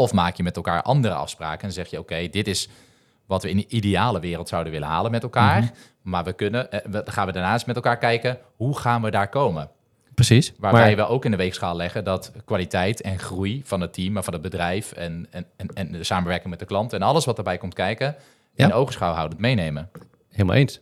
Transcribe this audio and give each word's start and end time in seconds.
Of 0.00 0.12
maak 0.12 0.34
je 0.36 0.42
met 0.42 0.56
elkaar 0.56 0.82
andere 0.82 1.14
afspraken 1.14 1.66
en 1.66 1.72
zeg 1.72 1.88
je: 1.90 1.98
oké, 1.98 2.28
dit 2.28 2.46
is 2.48 2.68
wat 3.26 3.42
we 3.42 3.50
in 3.50 3.56
de 3.56 3.66
ideale 3.68 4.20
wereld 4.20 4.48
zouden 4.48 4.72
willen 4.72 4.88
halen 4.88 5.10
met 5.10 5.22
elkaar. 5.22 5.62
Mhm. 5.62 5.72
Maar 6.02 6.24
we 6.24 6.32
kunnen, 6.32 6.70
eh, 6.72 6.80
we- 6.90 7.02
gaan 7.04 7.26
we 7.26 7.32
daarnaast 7.32 7.66
met 7.66 7.76
elkaar 7.76 7.98
kijken 7.98 8.38
hoe 8.56 8.78
gaan 8.78 9.02
we 9.02 9.10
daar 9.10 9.28
komen. 9.28 9.70
Precies. 10.14 10.52
Waarbij 10.58 10.96
maar, 10.96 11.06
we 11.06 11.12
ook 11.12 11.24
in 11.24 11.30
de 11.30 11.36
weegschaal 11.36 11.76
leggen 11.76 12.04
dat 12.04 12.32
kwaliteit 12.44 13.00
en 13.00 13.18
groei 13.18 13.62
van 13.64 13.80
het 13.80 13.92
team, 13.92 14.12
maar 14.12 14.24
van 14.24 14.32
het 14.32 14.42
bedrijf 14.42 14.92
en, 14.92 15.26
en, 15.30 15.46
en, 15.56 15.66
en 15.74 15.92
de 15.92 16.04
samenwerking 16.04 16.50
met 16.50 16.58
de 16.58 16.64
klant 16.64 16.92
en 16.92 17.02
alles 17.02 17.24
wat 17.24 17.38
erbij 17.38 17.58
komt 17.58 17.74
kijken, 17.74 18.16
Ja. 18.54 18.64
in 18.64 18.72
oogschouw 18.72 19.12
houdend 19.12 19.40
meenemen. 19.40 19.90
Helemaal 20.30 20.56
eens. 20.56 20.80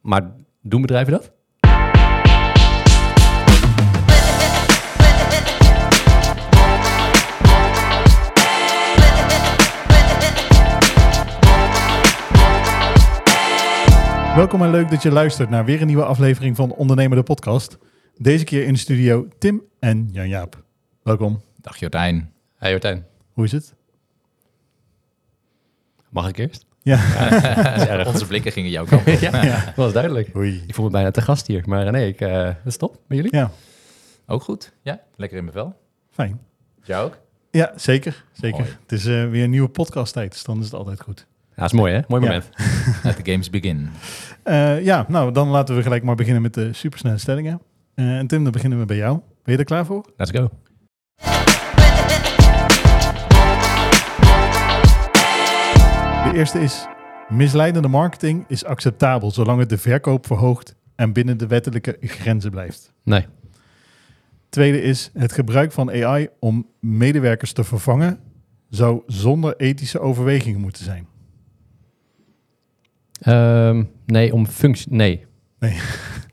Maar 0.00 0.30
doen 0.62 0.80
bedrijven 0.80 1.12
dat? 1.12 1.30
Welkom 14.36 14.62
en 14.62 14.70
leuk 14.70 14.90
dat 14.90 15.02
je 15.02 15.10
luistert 15.10 15.50
naar 15.50 15.64
weer 15.64 15.80
een 15.80 15.86
nieuwe 15.86 16.04
aflevering 16.04 16.56
van 16.56 16.70
Ondernemer 16.72 17.16
de 17.16 17.22
Podcast. 17.22 17.78
Deze 18.16 18.44
keer 18.44 18.64
in 18.64 18.72
de 18.72 18.78
studio 18.78 19.28
Tim 19.38 19.62
en 19.78 20.08
Jan-Jaap. 20.12 20.62
Welkom. 21.02 21.40
Dag 21.60 21.76
Jordijn. 21.76 22.32
Hey 22.56 22.70
Jordijn, 22.70 23.06
Hoe 23.32 23.44
is 23.44 23.52
het? 23.52 23.74
mag 26.08 26.28
ik 26.28 26.38
eerst? 26.38 26.66
Ja. 26.82 26.98
Erg. 27.88 28.06
Onze 28.12 28.26
blikken 28.30 28.52
gingen 28.52 28.70
jouw 28.70 28.84
kant 28.84 29.00
op. 29.06 29.06
ja, 29.20 29.64
dat 29.64 29.74
was 29.74 29.92
duidelijk. 29.92 30.36
Oei. 30.36 30.62
Ik 30.66 30.74
voel 30.74 30.84
me 30.84 30.90
bijna 30.90 31.10
te 31.10 31.22
gast 31.22 31.46
hier, 31.46 31.62
maar 31.66 31.92
nee, 31.92 32.08
ik, 32.08 32.20
eh 32.20 32.42
dat 32.44 32.54
is 32.64 32.76
top 32.76 32.98
met 33.06 33.16
jullie. 33.18 33.36
Ja, 33.36 33.50
Ook 34.26 34.42
goed. 34.42 34.72
Ja, 34.82 35.00
lekker 35.16 35.38
in 35.38 35.44
mijn 35.44 35.56
vel. 35.56 35.76
fijn. 36.10 36.40
Jou 36.82 37.06
ook? 37.06 37.18
Ja, 37.50 37.72
zeker. 37.76 38.24
zeker. 38.32 38.60
Mooi. 38.60 38.72
Het 38.82 38.92
is 38.92 39.06
eh, 39.06 39.28
weer 39.28 39.44
een 39.44 39.50
nieuwe 39.50 39.68
podcasttijd, 39.68 40.32
dus 40.32 40.42
dan 40.44 40.58
is 40.58 40.64
het 40.64 40.74
altijd 40.74 41.00
goed. 41.00 41.26
Ja, 41.60 41.66
dat 41.66 41.74
is 41.74 41.80
mooi 41.80 41.92
hè? 41.94 42.00
Mooi 42.08 42.22
Ja. 42.22 42.28
moment. 42.28 42.50
Let 43.04 43.24
the 43.24 43.30
games 43.30 43.50
begin. 43.50 43.88
Eh, 44.42 44.84
ja, 44.84 45.04
nou 45.08 45.32
dan 45.32 45.48
laten 45.48 45.76
we 45.76 45.82
gelijk 45.82 46.02
maar 46.02 46.14
beginnen 46.14 46.42
met 46.42 46.54
de 46.54 46.72
supersnelle 46.72 47.18
stellingen. 47.18 47.60
Eh, 47.94 48.18
en 48.18 48.26
Tim, 48.26 48.42
dan 48.42 48.52
beginnen 48.52 48.78
we 48.78 48.84
bij 48.84 48.96
jou. 48.96 49.20
Ben 49.42 49.52
je 49.54 49.58
er 49.58 49.64
klaar 49.64 49.86
voor? 49.86 50.12
Let's 50.16 50.30
go. 50.30 50.50
De 56.24 56.30
eerste 56.34 56.60
is, 56.60 56.86
misleidende 57.28 57.88
marketing 57.88 58.44
is 58.48 58.64
acceptabel 58.64 59.30
zolang 59.30 59.60
het 59.60 59.68
de 59.68 59.78
verkoop 59.78 60.26
verhoogt 60.26 60.74
en 60.96 61.12
binnen 61.12 61.36
de 61.38 61.46
wettelijke 61.46 61.96
grenzen 62.00 62.50
blijft. 62.50 62.92
Nee. 63.04 63.26
Tweede 64.48 64.82
is, 64.82 65.10
het 65.14 65.32
gebruik 65.32 65.72
van 65.72 65.90
AI 66.04 66.28
om 66.38 66.66
medewerkers 66.80 67.52
te 67.52 67.64
vervangen 67.64 68.18
zou 68.68 69.02
zonder 69.06 69.56
ethische 69.56 70.00
overwegingen 70.00 70.60
moeten 70.60 70.84
zijn. 70.84 71.06
Ehm, 73.20 73.84
nee, 74.06 74.32
om 74.32 74.46
functie... 74.46 74.92
Nee, 74.94 75.24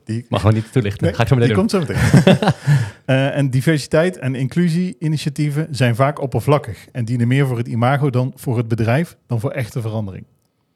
Die, 0.06 0.26
mag 0.30 0.40
gewoon 0.40 0.56
niet 0.56 0.72
toelichten. 0.72 1.04
Nee, 1.06 1.14
Ga 1.14 1.22
ik 1.22 1.28
zo 1.28 1.36
meteen 1.36 1.56
die 1.56 1.68
doen. 1.68 1.68
komt 1.82 1.88
zo 1.88 1.94
meteen. 2.24 2.38
Eh, 3.06 3.38
en 3.38 3.50
diversiteit 3.50 4.18
en 4.18 4.36
inclusie-initiatieven 4.36 5.68
zijn 5.72 5.96
vaak 5.96 6.22
oppervlakkig 6.22 6.88
en 6.92 7.06
dienen 7.06 7.28
meer 7.28 7.48
voor 7.48 7.58
het 7.58 7.68
imago 7.68 8.10
dan 8.10 8.32
voor 8.36 8.58
het 8.58 8.68
bedrijf 8.68 9.18
dan 9.28 9.40
voor 9.40 9.52
echte 9.52 9.82
verandering. 9.82 10.26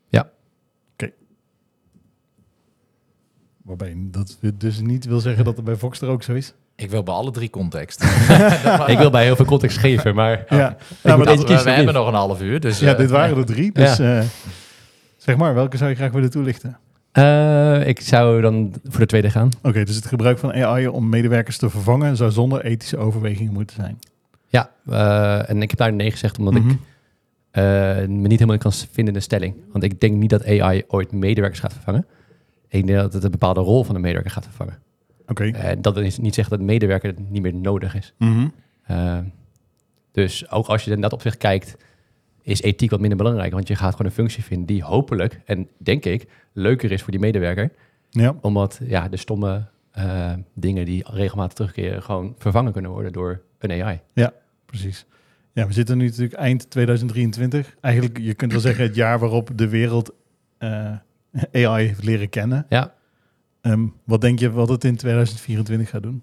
Ja. 0.10 0.30
Oké. 0.94 1.12
Waarbij 3.64 3.94
dat 3.98 4.38
dus 4.56 4.80
niet 4.80 5.06
wil 5.06 5.20
zeggen 5.20 5.44
dat 5.44 5.56
het 5.56 5.66
bij 5.66 5.76
Voxter 5.76 6.08
ook 6.10 6.24
zo 6.24 6.34
is. 6.34 6.54
Ik 6.76 6.90
wil 6.90 7.04
bij 7.04 7.14
alle 7.14 7.32
drie 7.32 7.50
context. 7.50 8.04
Ik 8.88 8.98
wil 8.98 9.10
bij 9.10 9.24
heel 9.24 9.36
veel 9.36 9.46
context 9.46 9.78
geven, 9.78 10.16
maar... 10.16 10.46
ja, 10.50 10.70
Ik 10.72 10.78
maar 11.04 11.26
dat- 11.26 11.48
we, 11.48 11.64
we 11.64 11.70
hebben 11.70 11.94
nog 11.94 12.08
een 12.08 12.14
half 12.14 12.42
uur. 12.42 12.60
Dus, 12.60 12.80
ja, 12.80 12.92
eh, 12.92 12.98
dit 12.98 13.10
waren 13.10 13.38
er 13.38 13.46
drie. 13.46 13.72
Dus 13.72 14.00
eh, 14.00 14.22
zeg 15.24 15.38
maar, 15.38 15.54
welke 15.54 15.78
zou 15.78 15.90
je 15.90 15.96
graag 15.96 16.12
willen 16.12 16.30
toelichten? 16.30 16.78
Eh, 17.12 17.88
ik 17.88 18.00
zou 18.02 18.42
dan 18.42 18.74
voor 18.84 19.00
de 19.00 19.06
tweede 19.06 19.30
gaan. 19.30 19.50
Oké, 19.64 19.84
dus 19.84 19.96
het 19.96 20.06
gebruik 20.06 20.38
van 20.38 20.54
AI 20.54 20.88
om 20.88 21.10
medewerkers 21.10 21.58
te 21.58 21.70
vervangen 21.70 22.16
zou 22.16 22.32
zonder 22.32 22.66
ethische 22.66 22.98
overwegingen 22.98 23.54
moeten 23.54 23.76
zijn. 23.76 24.00
Ja, 24.48 24.70
eh, 24.86 25.50
en 25.50 25.62
ik 25.62 25.70
heb 25.70 25.80
daar 25.80 25.94
nee 25.94 26.12
gezegd 26.12 26.38
omdat 26.40 26.54
Mhm. 26.54 26.70
ik 26.70 26.78
eh, 27.52 27.64
me 28.08 28.28
niet 28.28 28.32
helemaal 28.40 28.58
kan 28.58 28.72
vinden 28.74 29.06
in 29.08 29.14
de 29.14 29.20
stellling. 29.20 29.56
Want 29.72 29.84
ik 29.84 30.00
denk 30.00 30.16
niet 30.18 30.30
dat 30.30 30.46
AI 30.48 30.84
ooit 30.88 31.12
medewerkers 31.12 31.60
gaat 31.62 31.74
vervangen. 31.74 32.06
Ik 32.68 32.88
denk 32.88 33.00
dat 33.00 33.14
het 33.14 33.24
een 33.24 33.32
bepaalde 33.32 33.60
rol 33.60 33.84
van 33.84 33.96
een 33.96 34.02
medewerker 34.02 34.32
gaat 34.32 34.44
vervangen. 34.44 34.78
Oké. 35.28 35.44
En 35.52 35.82
dat 35.82 35.98
is 35.98 36.18
niet 36.18 36.34
zeggen 36.36 36.54
dat 36.54 36.60
een 36.60 36.72
medewerker 36.74 37.14
niet 37.30 37.42
meer 37.42 37.54
nodig 37.56 37.96
is. 37.96 38.14
Mhm. 38.18 38.48
Eh, 38.84 39.18
dus 40.12 40.52
ook 40.52 40.68
als 40.68 40.84
je 40.84 40.92
in 40.92 41.02
dat 41.02 41.14
opzicht 41.14 41.38
kijkt, 41.38 41.76
is 42.42 42.62
ethiek 42.62 42.90
wat 42.90 43.00
minder 43.00 43.18
belangrijk. 43.18 43.54
Want 43.54 43.68
je 43.68 43.76
gaat 43.76 43.92
gewoon 43.92 44.08
een 44.08 44.18
functie 44.18 44.44
vinden 44.44 44.68
die 44.68 44.84
hopelijk, 44.84 45.42
en 45.46 45.68
denk 45.78 46.06
ik, 46.06 46.28
leuker 46.54 46.92
is 46.92 47.02
voor 47.02 47.12
die 47.12 47.20
medewerker. 47.20 47.72
Ja. 48.10 48.36
Omdat 48.42 48.80
ja, 48.84 49.10
de 49.10 49.18
stomme 49.18 49.64
eh, 49.92 50.34
dingen 50.54 50.86
die 50.86 51.04
regelmatig 51.12 51.54
terugkeren 51.54 52.04
gewoon 52.04 52.36
vervangen 52.38 52.72
kunnen 52.72 52.92
worden 52.92 53.14
door 53.14 53.42
een 53.60 53.84
AI. 53.84 54.00
Precies. 54.66 55.06
Ja, 55.54 55.68
we 55.68 55.74
zitten 55.74 55.98
nu 55.98 56.06
natuurlijk 56.06 56.34
eind 56.34 56.70
2023. 56.70 57.76
Eigenlijk, 57.82 58.18
je 58.18 58.34
kunt 58.34 58.52
wel 58.52 58.62
zeggen 58.62 58.84
het 58.84 58.96
jaar 58.96 59.20
waarop 59.20 59.50
de 59.56 59.68
wereld 59.68 60.12
eh, 60.58 60.94
AI 61.52 61.88
heeft 61.88 62.04
leren 62.04 62.30
kennen. 62.30 62.66
Ja. 62.70 62.94
Ehm, 63.62 63.88
wat 64.04 64.22
denk 64.22 64.40
je 64.40 64.52
wat 64.52 64.70
het 64.70 64.84
in 64.84 64.96
2024 64.96 65.90
gaat 65.90 66.04
doen? 66.04 66.22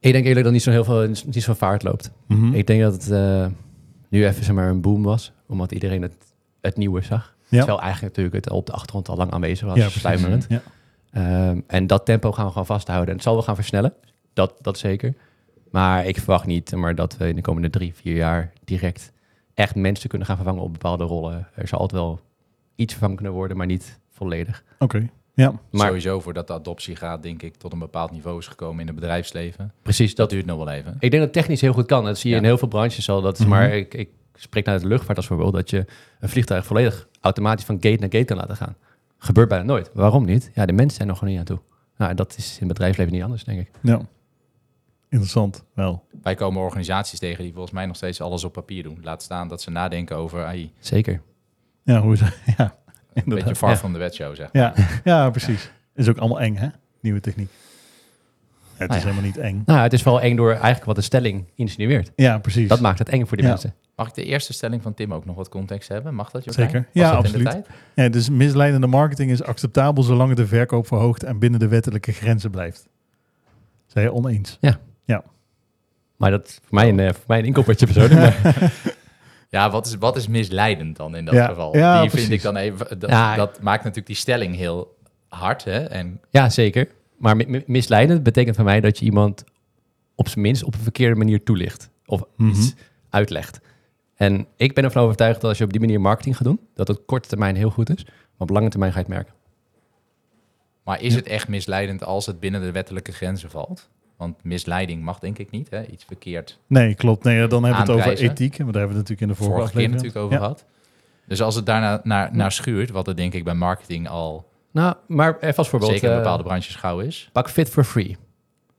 Ik 0.00 0.12
denk 0.12 0.24
eerlijk 0.24 0.44
dat 0.44 0.52
niet 0.52 0.62
zo 0.62 0.70
heel 0.70 0.84
veel, 0.84 1.08
niet 1.08 1.42
zo 1.42 1.54
vaart 1.54 1.82
loopt. 1.82 2.10
Mhm. 2.26 2.54
Ik 2.54 2.66
denk 2.66 2.80
dat 2.80 2.92
het 2.92 3.10
eh, 3.10 3.46
nu 4.08 4.26
even 4.26 4.44
zeg 4.44 4.54
maar, 4.54 4.68
een 4.68 4.80
boom 4.80 5.02
was, 5.02 5.32
omdat 5.46 5.72
iedereen 5.72 6.02
het, 6.02 6.16
het 6.60 6.76
nieuwe 6.76 7.02
zag. 7.02 7.36
Ja. 7.48 7.58
Terwijl 7.58 7.80
eigenlijk 7.80 8.16
natuurlijk 8.16 8.44
het 8.44 8.54
op 8.54 8.66
de 8.66 8.72
achtergrond 8.72 9.08
al 9.08 9.16
lang 9.16 9.30
aanwezig 9.30 9.66
was, 9.66 9.76
ja, 9.76 9.88
sluimerend. 9.88 10.46
Ja. 10.48 10.62
Ehm, 11.10 11.60
en 11.66 11.86
dat 11.86 12.04
tempo 12.04 12.32
gaan 12.32 12.44
we 12.44 12.50
gewoon 12.50 12.66
vasthouden. 12.66 13.08
En 13.08 13.14
het 13.14 13.22
zal 13.22 13.34
wel 13.34 13.42
gaan 13.42 13.54
versnellen, 13.54 13.94
dat, 14.32 14.54
dat 14.60 14.78
zeker. 14.78 15.14
Maar 15.70 16.06
ik 16.06 16.16
verwacht 16.16 16.46
niet 16.46 16.74
maar 16.74 16.94
dat 16.94 17.16
we 17.16 17.28
in 17.28 17.36
de 17.36 17.42
komende 17.42 17.70
drie, 17.70 17.94
vier 17.94 18.16
jaar 18.16 18.52
direct 18.64 19.12
echt 19.54 19.74
mensen 19.74 20.08
kunnen 20.08 20.26
gaan 20.26 20.36
vervangen 20.36 20.62
op 20.62 20.72
bepaalde 20.72 21.04
rollen. 21.04 21.48
Er 21.54 21.68
zal 21.68 21.78
altijd 21.78 22.00
wel 22.00 22.20
iets 22.74 22.92
vervangen 22.92 23.16
kunnen 23.16 23.34
worden, 23.34 23.56
maar 23.56 23.66
niet 23.66 23.98
volledig. 24.08 24.64
Oké. 24.78 25.08
Ja. 25.38 25.52
Maar 25.70 25.86
Sowieso 25.86 26.20
voordat 26.20 26.46
de 26.46 26.52
adoptiegraad, 26.52 27.22
denk 27.22 27.42
ik, 27.42 27.54
tot 27.56 27.72
een 27.72 27.78
bepaald 27.78 28.10
niveau 28.10 28.38
is 28.38 28.46
gekomen 28.46 28.80
in 28.80 28.86
het 28.86 28.94
bedrijfsleven. 28.94 29.72
precies, 29.82 30.08
Dat 30.08 30.16
dat, 30.16 30.30
duurt 30.30 30.46
nog 30.46 30.56
wel 30.64 30.68
even. 30.70 30.92
ik 30.92 31.00
denk 31.00 31.12
dat 31.12 31.22
het 31.22 31.32
technisch 31.32 31.60
heel 31.60 31.72
goed 31.72 31.86
kan. 31.86 32.04
Dat 32.04 32.18
zie 32.18 32.28
je 32.30 32.36
Ja. 32.36 32.42
in 32.42 32.48
heel 32.48 32.58
veel 32.58 32.68
branches 32.68 33.08
al. 33.10 33.20
Dat 33.22 33.34
is 33.34 33.40
Mhm. 33.40 33.48
maar, 33.48 33.70
ik, 33.76 33.94
ik 33.94 34.08
spreek 34.34 34.64
naar 34.64 34.80
de 34.80 34.86
luchtvaart 34.86 35.16
als 35.16 35.26
voorbeeld, 35.26 35.52
dat 35.52 35.70
je 35.70 35.84
een 36.20 36.28
vliegtuig 36.28 36.66
volledig 36.66 37.08
automatisch 37.20 37.64
van 37.64 37.74
gate 37.74 37.96
naar 38.00 38.10
gate 38.10 38.24
kan 38.24 38.36
laten 38.36 38.56
gaan. 38.56 38.76
Gebeurt 39.18 39.48
bijna 39.48 39.64
nooit. 39.64 39.90
Waarom 39.94 40.24
niet? 40.24 40.50
Ja, 40.54 40.66
de 40.66 40.72
mensen 40.72 40.96
zijn 40.96 41.08
nog 41.08 41.18
gewoon 41.18 41.32
niet 41.34 41.42
aan 41.42 41.56
toe. 41.56 41.60
Nou, 41.96 42.14
dat 42.14 42.36
is 42.36 42.50
in 42.52 42.58
het 42.58 42.68
bedrijfsleven 42.68 43.12
niet 43.12 43.22
anders, 43.22 43.44
denk 43.44 43.60
ik. 43.60 43.70
ja. 43.82 44.00
Interessant, 45.10 45.64
wel. 45.74 46.04
Wij 46.22 46.34
komen 46.34 46.62
organisaties 46.62 47.18
tegen 47.18 47.42
die 47.42 47.52
volgens 47.52 47.72
mij 47.74 47.86
nog 47.86 47.96
steeds 47.96 48.20
alles 48.20 48.44
op 48.44 48.52
papier 48.52 48.82
doen. 48.82 48.98
Laat 49.02 49.22
staan 49.22 49.48
dat 49.48 49.62
ze 49.62 49.70
nadenken 49.70 50.16
over 50.16 50.44
AI. 50.44 50.72
Zeker. 50.78 51.22
Ja, 51.82 52.00
hoe 52.00 52.12
is 52.12 52.20
Ja, 52.56 52.76
Een 53.26 53.34
beetje 53.34 53.54
far 53.56 53.70
Ja. 53.70 53.76
from 53.76 53.92
the 53.92 53.98
wet 53.98 54.14
show, 54.14 54.34
zeg. 54.36 54.48
Ja, 54.52 54.74
ja, 55.04 55.30
precies. 55.30 55.70
Is 55.94 56.08
ook 56.08 56.18
allemaal 56.18 56.40
eng, 56.40 56.54
hè? 56.56 56.68
Nieuwe 57.00 57.20
techniek. 57.20 57.48
Het 58.76 58.88
Nou 58.88 59.00
is 59.00 59.06
ja. 59.06 59.10
helemaal 59.10 59.30
niet 59.30 59.38
eng. 59.38 59.62
Nou, 59.66 59.80
het 59.80 59.92
is 59.92 60.02
wel 60.02 60.20
eng 60.20 60.36
door 60.36 60.50
eigenlijk 60.50 60.84
wat 60.84 60.96
de 60.96 61.02
stelling 61.02 61.44
insinueert. 61.54 62.12
Ja, 62.16 62.38
precies. 62.38 62.68
Dat 62.68 62.80
maakt 62.80 62.98
het 62.98 63.08
eng 63.08 63.24
voor 63.26 63.36
die 63.36 63.46
Ja. 63.46 63.52
mensen. 63.52 63.74
Mag 63.96 64.08
ik 64.08 64.14
de 64.14 64.24
eerste 64.24 64.52
stelling 64.52 64.82
van 64.82 64.94
Tim 64.94 65.14
ook 65.14 65.24
nog 65.24 65.36
wat 65.36 65.48
context 65.48 65.88
hebben? 65.88 66.14
Mag 66.14 66.30
dat, 66.30 66.44
Jordijn? 66.44 66.70
Zeker. 66.70 66.84
Was 66.92 67.02
Ja, 67.02 67.10
dat 67.12 67.24
in 67.24 67.30
de 67.32 67.38
absoluut. 67.38 67.64
tijd? 67.66 67.76
Ja, 67.94 68.08
dus 68.12 68.30
misleidende 68.30 68.86
marketing 68.86 69.30
is 69.30 69.42
acceptabel 69.42 70.02
zolang 70.02 70.28
het 70.28 70.38
de 70.38 70.46
verkoop 70.46 70.86
verhoogt 70.86 71.22
en 71.22 71.38
binnen 71.38 71.60
de 71.60 71.68
wettelijke 71.68 72.12
grenzen 72.12 72.50
blijft. 72.50 72.88
Zijn 73.86 74.04
je 74.04 74.12
oneens? 74.12 74.58
Maar 76.16 76.30
dat 76.30 76.46
is 76.48 76.58
voor 76.64 76.74
mij 76.74 76.88
een, 76.88 77.00
eh, 77.00 77.12
voor 77.12 77.24
mij 77.26 77.38
een 77.38 77.44
inkoppertje 77.44 77.86
persoonlijk. 77.86 78.20
maar- 78.42 78.72
Ja, 79.48 79.70
wat 79.70 79.86
is, 79.86 79.94
wat 79.94 80.16
is 80.16 80.28
misleidend 80.28 80.96
dan 80.96 81.16
in 81.16 81.24
dat 81.24 81.34
Ja, 81.34 81.46
geval? 81.46 81.76
ja, 81.76 82.00
die 82.00 82.10
precies. 82.10 82.26
vind 82.28 82.38
ik 82.38 82.44
dan 82.44 82.56
even... 82.56 82.98
Dat, 82.98 83.10
Ja. 83.10 83.34
dat 83.36 83.60
maakt 83.62 83.80
natuurlijk 83.80 84.06
die 84.06 84.16
stelling 84.16 84.56
heel 84.56 84.96
hard, 85.28 85.64
hè? 85.64 85.78
En 85.84 86.20
ja, 86.30 86.48
zeker. 86.50 86.88
Maar 87.18 87.36
mi- 87.36 87.46
mi- 87.46 87.62
misleidend 87.66 88.22
betekent 88.22 88.56
voor 88.56 88.64
mij 88.64 88.80
dat 88.80 88.98
je 88.98 89.04
iemand 89.04 89.44
op 90.14 90.28
zijn 90.28 90.40
minst 90.40 90.62
op 90.64 90.74
een 90.74 90.80
verkeerde 90.80 91.14
manier 91.14 91.42
toelicht. 91.42 91.90
Of 92.06 92.22
Mhm. 92.36 92.50
iets 92.50 92.74
uitlegt. 93.10 93.60
En 94.16 94.46
ik 94.56 94.74
ben 94.74 94.84
ervan 94.84 95.02
overtuigd 95.02 95.40
dat 95.40 95.48
als 95.50 95.58
je 95.58 95.64
op 95.64 95.70
die 95.70 95.80
manier 95.80 96.00
marketing 96.00 96.36
gaat 96.36 96.44
doen, 96.46 96.60
dat 96.74 96.88
het 96.88 96.98
op 96.98 97.06
korte 97.06 97.28
termijn 97.28 97.56
heel 97.56 97.70
goed 97.70 97.90
is. 97.90 98.04
Maar 98.04 98.14
op 98.48 98.50
lange 98.50 98.68
termijn 98.68 98.92
ga 98.92 98.98
je 98.98 99.04
het 99.04 99.14
merken. 99.14 99.34
Maar 100.84 101.00
is 101.02 101.12
Ja. 101.12 101.18
het 101.18 101.26
echt 101.28 101.48
misleidend 101.48 102.04
als 102.04 102.26
het 102.26 102.40
binnen 102.40 102.60
de 102.60 102.72
wettelijke 102.72 103.12
grenzen 103.12 103.50
valt? 103.50 103.88
Want 104.18 104.44
misleiding 104.44 105.02
mag 105.02 105.18
denk 105.18 105.38
ik 105.38 105.50
niet, 105.50 105.70
hè? 105.70 105.86
Iets 105.86 106.04
verkeerd 106.04 106.58
Nee, 106.66 106.94
klopt. 106.94 107.24
Nee, 107.24 107.46
dan 107.46 107.64
hebben 107.64 107.86
we 107.86 107.92
het 107.92 108.00
over 108.00 108.18
ethiek. 108.18 108.56
Want 108.58 108.72
daar 108.72 108.82
hebben 108.82 108.96
we 108.96 109.00
het 109.02 109.08
natuurlijk 109.08 109.20
in 109.20 109.28
de 109.28 109.34
vorige, 109.34 109.56
vorige 109.56 109.76
keer 109.76 109.88
natuurlijk 109.88 110.16
over 110.16 110.32
Ja. 110.32 110.38
gehad. 110.38 110.64
Dus 111.26 111.42
als 111.42 111.54
het 111.54 111.66
daarna 111.66 112.00
naar, 112.02 112.28
naar 112.32 112.52
schuurt, 112.52 112.90
wat 112.90 113.08
er 113.08 113.16
denk 113.16 113.32
ik 113.34 113.44
bij 113.44 113.54
marketing 113.54 114.08
al 114.08 114.48
Nou, 114.72 114.94
maar 115.06 115.36
even 115.40 115.56
als 115.56 115.68
voorbeeld. 115.68 115.92
zeker 115.92 116.06
in 116.08 116.14
eh, 116.14 116.20
bepaalde 116.22 116.42
branches 116.42 116.74
gauw 116.74 116.98
is. 117.00 117.28
Pak 117.32 117.50
Fit 117.50 117.68
for 117.68 117.84
Free. 117.84 118.08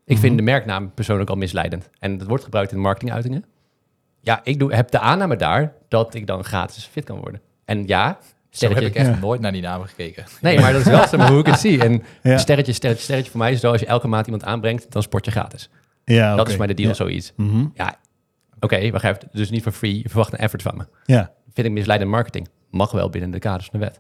Ik 0.06 0.16
Mhm. 0.16 0.20
vind 0.20 0.38
de 0.38 0.44
merknaam 0.44 0.94
persoonlijk 0.94 1.30
al 1.30 1.36
misleidend. 1.36 1.90
En 2.00 2.12
het 2.20 2.28
wordt 2.28 2.44
gebruikt 2.44 2.72
in 2.72 2.80
marketinguitingen. 2.80 3.46
Ja, 4.22 4.40
ik 4.44 4.60
doe, 4.60 4.74
heb 4.74 4.92
de 4.92 5.00
aanname 5.00 5.36
daar 5.36 5.74
dat 5.88 6.14
ik 6.14 6.28
dan 6.28 6.44
gratis 6.44 6.86
fit 6.86 7.04
kan 7.04 7.18
worden. 7.20 7.42
En 7.66 7.88
ja, 7.88 8.18
Zo 8.50 8.68
heb 8.68 8.72
sterretje... 8.78 9.00
ik 9.00 9.08
echt 9.08 9.16
Ja. 9.16 9.22
nooit 9.22 9.42
naar 9.42 9.52
die 9.52 9.62
namen 9.62 9.88
gekeken. 9.88 10.26
Nee, 10.42 10.60
maar 10.60 10.72
dat 10.74 10.82
is 10.82 10.88
wel 10.88 11.08
zeg 11.08 11.18
maar, 11.20 11.30
hoe 11.30 11.40
ik 11.40 11.46
het 11.46 11.60
zie. 11.60 11.84
En 11.84 11.92
Ja. 12.24 12.38
sterretje, 12.38 12.74
sterretje, 12.74 13.04
sterretje 13.04 13.32
voor 13.32 13.40
mij 13.40 13.52
is 13.52 13.60
zo, 13.60 13.72
als 13.72 13.80
je 13.82 13.86
elke 13.88 14.08
maand 14.08 14.26
iemand 14.26 14.44
aanbrengt, 14.44 14.92
dan 14.92 15.02
sport 15.04 15.26
je 15.26 15.32
gratis. 15.32 15.70
Ja, 16.06 16.36
Dat 16.36 16.50
is 16.50 16.58
maar 16.58 16.68
de 16.68 16.74
deal, 16.74 16.88
Ja. 16.90 16.94
zoiets. 16.96 17.34
Mhm. 17.36 17.66
Ja, 17.74 18.00
oké, 18.60 18.92
wacht 18.92 19.04
even. 19.04 19.20
Dus 19.32 19.50
niet 19.50 19.64
voor 19.64 19.72
free, 19.72 19.98
je 20.04 20.10
verwacht 20.10 20.34
een 20.34 20.40
effort 20.40 20.62
van 20.62 20.78
me. 20.78 20.86
Ja, 21.06 21.32
Vind 21.54 21.68
ik 21.68 21.74
misleidend 21.74 22.12
marketing. 22.12 22.48
Mag 22.72 22.92
wel 22.92 23.10
binnen 23.10 23.32
de 23.32 23.40
kaders 23.40 23.70
van 23.72 23.80
de 23.80 23.86
wet. 23.86 24.00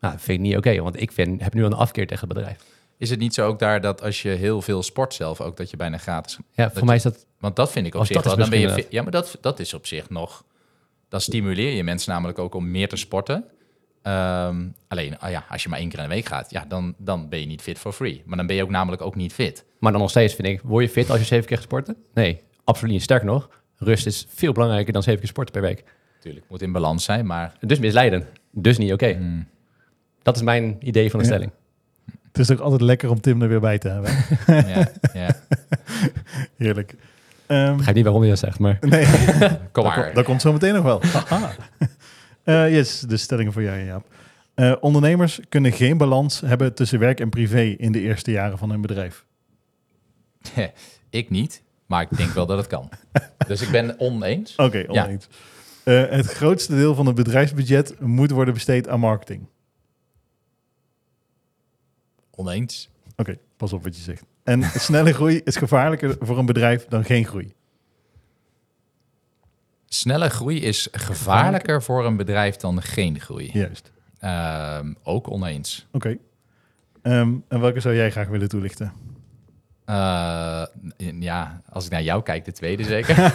Nou, 0.00 0.12
dat 0.14 0.22
vind 0.22 0.38
ik 0.38 0.44
niet 0.44 0.56
oké, 0.56 0.82
want 0.82 1.00
ik 1.00 1.12
vind, 1.12 1.42
heb 1.42 1.54
nu 1.54 1.60
al 1.64 1.70
een 1.70 1.76
afkeer 1.76 2.06
tegen 2.06 2.28
het 2.28 2.36
bedrijf. 2.36 2.58
Is 2.98 3.10
het 3.10 3.18
niet 3.18 3.34
zo 3.34 3.46
ook 3.46 3.58
daar 3.58 3.80
dat 3.80 4.02
als 4.02 4.22
je 4.22 4.28
heel 4.28 4.62
veel 4.62 4.82
sport 4.82 5.14
zelf, 5.14 5.40
ook 5.40 5.56
dat 5.56 5.70
je 5.70 5.76
bijna 5.76 5.98
gratis... 5.98 6.38
Ja, 6.52 6.70
voor 6.70 6.84
mij 6.84 6.96
is 6.96 7.02
dat... 7.02 7.26
Want 7.38 7.56
dat 7.56 7.70
vind 7.72 7.86
ik 7.86 7.92
op 7.94 7.98
Als 8.00 8.08
zich 8.08 8.22
wel. 8.22 8.36
Dan 8.36 8.50
ben 8.50 8.58
je 8.60 8.86
ja, 8.90 9.02
maar 9.02 9.10
dat, 9.10 9.38
dat 9.40 9.60
is 9.60 9.74
op 9.74 9.86
zich 9.86 10.10
nog... 10.10 10.44
Dan 11.08 11.20
stimuleer 11.20 11.72
je 11.72 11.84
mensen 11.84 12.12
namelijk 12.12 12.38
ook 12.38 12.54
om 12.54 12.70
meer 12.70 12.88
te 12.88 12.96
sporten. 12.96 13.44
Ehm, 14.08 14.66
alleen, 14.88 15.18
ah 15.18 15.30
ja, 15.30 15.44
als 15.48 15.62
je 15.62 15.68
maar 15.68 15.78
één 15.78 15.88
keer 15.88 15.98
in 15.98 16.08
de 16.08 16.14
week 16.14 16.26
gaat, 16.26 16.50
ja, 16.50 16.64
dan, 16.68 16.94
dan 16.98 17.28
ben 17.28 17.40
je 17.40 17.46
niet 17.46 17.62
fit 17.62 17.78
for 17.78 17.92
free. 17.92 18.22
Maar 18.26 18.36
dan 18.36 18.46
ben 18.46 18.56
je 18.56 18.62
ook 18.62 18.70
namelijk 18.70 19.02
ook 19.02 19.14
niet 19.14 19.32
fit. 19.32 19.64
Maar 19.80 19.92
dan 19.92 20.00
nog 20.00 20.10
steeds 20.10 20.34
vind 20.34 20.48
ik, 20.48 20.60
word 20.64 20.84
je 20.84 20.90
fit 20.90 21.10
als 21.10 21.18
je 21.18 21.24
zeven 21.24 21.46
keer 21.46 21.56
gaat 21.56 21.64
sporten? 21.66 21.96
Nee, 22.14 22.40
absoluut 22.64 22.92
niet. 22.92 23.02
Sterker 23.02 23.26
nog, 23.26 23.48
rust 23.76 24.06
is 24.06 24.26
veel 24.34 24.52
belangrijker 24.52 24.92
dan 24.92 25.02
zeven 25.02 25.20
keer 25.20 25.28
sporten 25.28 25.52
per 25.52 25.62
week. 25.62 25.84
Natuurlijk, 26.16 26.46
moet 26.48 26.62
in 26.62 26.72
balans 26.72 27.04
zijn, 27.04 27.26
maar... 27.26 27.52
Dus 27.60 27.78
misleidend. 27.78 28.24
Dus 28.52 28.78
niet 28.78 28.92
oké. 28.92 29.12
mm, 29.12 29.46
Dat 30.22 30.36
is 30.36 30.42
mijn 30.42 30.76
idee 30.80 31.10
van 31.10 31.18
de 31.20 31.24
Ja. 31.26 31.30
stelling. 31.32 31.52
het 32.26 32.38
is 32.38 32.50
ook 32.50 32.60
altijd 32.60 32.80
lekker 32.80 33.10
om 33.10 33.20
Tim 33.20 33.42
er 33.42 33.48
weer 33.48 33.60
bij 33.60 33.78
te 33.78 33.88
hebben. 33.88 34.10
ja, 34.74 34.88
ja. 35.12 35.28
Heerlijk. 36.56 36.94
Ehm, 37.46 37.70
Ik 37.70 37.76
begrijp 37.76 37.96
niet 37.96 38.04
waarom 38.04 38.22
je 38.22 38.28
dat 38.28 38.38
zegt, 38.38 38.58
maar... 38.58 38.76
nee, 38.80 39.04
Kom 39.72 39.84
dat, 39.84 39.84
maar. 39.84 40.02
komt- 40.02 40.14
dat 40.14 40.24
komt 40.24 40.40
zo 40.40 40.52
meteen 40.52 40.74
nog 40.74 40.82
wel. 40.84 41.00
Eh, 42.48 42.74
yes, 42.74 43.00
de 43.00 43.16
stellingen 43.16 43.52
voor 43.52 43.62
jou, 43.62 43.84
Jaap. 43.84 44.06
Eh, 44.54 44.74
ondernemers 44.80 45.40
kunnen 45.48 45.72
geen 45.72 45.98
balans 45.98 46.40
hebben 46.40 46.74
tussen 46.74 46.98
werk 46.98 47.20
en 47.20 47.28
privé 47.28 47.60
in 47.62 47.92
de 47.92 48.00
eerste 48.00 48.30
jaren 48.30 48.58
van 48.58 48.70
hun 48.70 48.80
bedrijf. 48.80 49.24
ik 51.10 51.30
niet, 51.30 51.62
maar 51.86 52.02
ik 52.02 52.16
denk 52.16 52.30
wel 52.30 52.46
dat 52.46 52.58
het 52.58 52.66
kan. 52.66 52.88
Dus 53.48 53.62
ik 53.62 53.70
ben 53.70 54.00
oneens. 54.00 54.56
Oké, 54.56 54.84
oneens. 54.86 55.28
Eh, 55.84 56.08
het 56.08 56.26
grootste 56.26 56.74
deel 56.74 56.94
van 56.94 57.06
het 57.06 57.14
bedrijfsbudget 57.14 58.00
moet 58.00 58.30
worden 58.30 58.54
besteed 58.54 58.88
aan 58.88 59.00
marketing. 59.00 59.46
Oneens. 62.30 62.90
Oké, 63.16 63.38
pas 63.56 63.72
op 63.72 63.82
wat 63.82 63.96
je 63.96 64.02
zegt. 64.02 64.24
En 64.44 64.62
snelle 64.88 65.12
groei 65.12 65.40
is 65.44 65.56
gevaarlijker 65.56 66.16
voor 66.20 66.38
een 66.38 66.46
bedrijf 66.46 66.86
dan 66.86 67.04
geen 67.04 67.24
groei. 67.24 67.54
Snelle 69.88 70.28
groei 70.28 70.60
is 70.60 70.88
gevaarlijker 70.92 71.82
voor 71.82 72.06
een 72.06 72.16
bedrijf 72.16 72.56
dan 72.56 72.82
geen 72.82 73.20
groei. 73.20 73.50
Juist. 73.52 73.92
Ehm, 74.18 74.92
ook 75.02 75.30
oneens. 75.30 75.86
Oké. 75.92 76.16
Ehm, 77.02 77.34
en 77.48 77.60
welke 77.60 77.80
zou 77.80 77.94
jij 77.94 78.10
graag 78.10 78.28
willen 78.28 78.48
toelichten? 78.48 78.92
Eh, 79.84 80.62
ja, 81.20 81.62
als 81.70 81.84
ik 81.84 81.90
naar 81.90 82.02
jou 82.02 82.22
kijk, 82.22 82.44
de 82.44 82.52
tweede 82.52 82.84
zeker. 82.84 83.16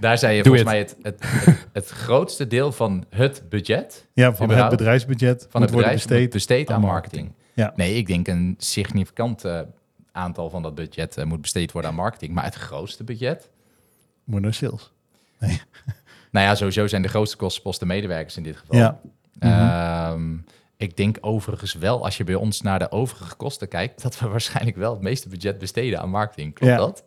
Daar 0.00 0.18
zei 0.18 0.36
je 0.36 0.42
Doe 0.42 0.56
volgens 0.56 0.62
mij 0.64 0.78
het, 0.78 0.96
het, 1.02 1.16
het, 1.20 1.66
het 1.72 1.88
grootste 1.88 2.46
deel 2.46 2.72
van 2.72 3.04
het 3.10 3.42
budget 3.48 4.06
Ja, 4.12 4.34
van 4.34 4.50
het 4.50 4.68
bedrijfsbudget 4.68 5.46
van 5.50 5.62
het 5.62 5.70
bedrijf 5.70 5.92
besteed. 5.92 6.30
besteed, 6.30 6.68
aan 6.70 6.74
aan 6.74 6.80
marketing. 6.80 7.32
Ja. 7.52 7.72
Nee, 7.76 7.94
ik 7.94 8.06
denk 8.06 8.28
een 8.28 8.54
significant 8.58 9.44
eh, 9.44 9.60
aantal 10.12 10.50
van 10.50 10.62
dat 10.62 10.74
budget 10.74 11.16
eh, 11.16 11.24
moet 11.24 11.40
besteed 11.40 11.72
worden 11.72 11.90
aan 11.90 11.96
marketing. 11.96 12.32
Maar 12.32 12.44
het 12.44 12.54
grootste 12.54 13.04
budget? 13.04 13.50
Moet 14.24 14.40
naar 14.40 14.54
sales. 14.54 14.92
Nou 16.30 16.46
ja, 16.48 16.54
sowieso 16.54 16.86
zijn 16.86 17.02
de 17.02 17.08
grootste 17.08 17.36
kostenposten 17.36 17.86
medewerkers 17.86 18.36
in 18.36 18.42
dit 18.42 18.56
geval. 18.56 18.76
Ja. 18.78 19.00
Mhm. 19.38 19.50
Ehm, 19.52 20.36
ik 20.76 20.96
denk 20.96 21.16
overigens 21.20 21.74
wel, 21.74 22.04
als 22.04 22.16
je 22.16 22.24
bij 22.24 22.34
ons 22.34 22.60
naar 22.60 22.78
de 22.78 22.90
overige 22.90 23.34
kosten 23.36 23.68
kijkt, 23.68 24.02
dat 24.02 24.18
we 24.18 24.28
waarschijnlijk 24.28 24.76
wel 24.76 24.92
het 24.92 25.02
meeste 25.02 25.28
budget 25.28 25.58
besteden 25.58 26.00
aan 26.00 26.10
marketing. 26.10 26.54
Klopt 26.54 26.72
Ja. 26.72 26.78
dat? 26.78 27.04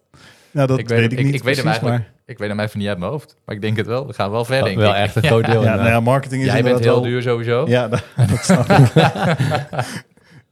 Nou, 0.52 0.68
dat 0.68 0.80
ik 0.80 0.88
weet, 0.88 1.00
weet, 1.00 1.12
ik 1.12 1.18
ik, 1.20 1.26
niet 1.26 1.34
ik 1.34 1.44
weet 1.44 1.58
hem 1.58 1.68
eigenlijk. 1.68 2.04
Ik 2.26 2.38
weet 2.38 2.50
hem 2.50 2.60
even 2.60 2.80
niet 2.80 2.88
uit 2.88 2.98
mijn 2.98 3.12
hoofd. 3.12 3.36
Maar 3.46 3.56
ik 3.56 3.62
denk 3.62 3.78
het 3.78 3.86
wel. 3.88 4.08
We 4.08 4.14
gaan 4.14 4.32
wel 4.32 4.46
ver, 4.46 4.64
denk 4.64 4.78
wel 4.78 4.90
ik. 4.90 4.96
echt 4.96 5.16
een 5.16 5.24
groot 5.24 5.46
deel. 5.46 5.62
maar... 5.62 5.70
Ja, 5.70 5.76
nou 5.76 5.88
ja, 5.90 6.00
marketing 6.00 6.42
is 6.44 6.48
Jij 6.52 6.64
bent 6.64 6.80
heel 6.80 6.92
wel- 6.94 7.02
duur 7.02 7.22
sowieso. 7.22 7.68
Ja, 7.68 7.88
dat, 7.88 8.04
dat 8.30 8.44
snap 8.44 8.70
ik. 8.70 8.94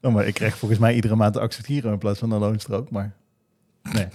oh, 0.02 0.14
maar 0.14 0.28
ik 0.28 0.34
krijg 0.34 0.58
volgens 0.58 0.80
mij 0.80 0.94
iedere 0.96 1.16
maand 1.16 1.34
de 1.34 1.40
accepteren 1.40 1.92
in 1.92 1.98
plaats 1.98 2.20
van 2.20 2.32
een 2.32 2.40
loonstrook, 2.40 2.90
maar... 2.92 3.12
Nee. 3.94 4.08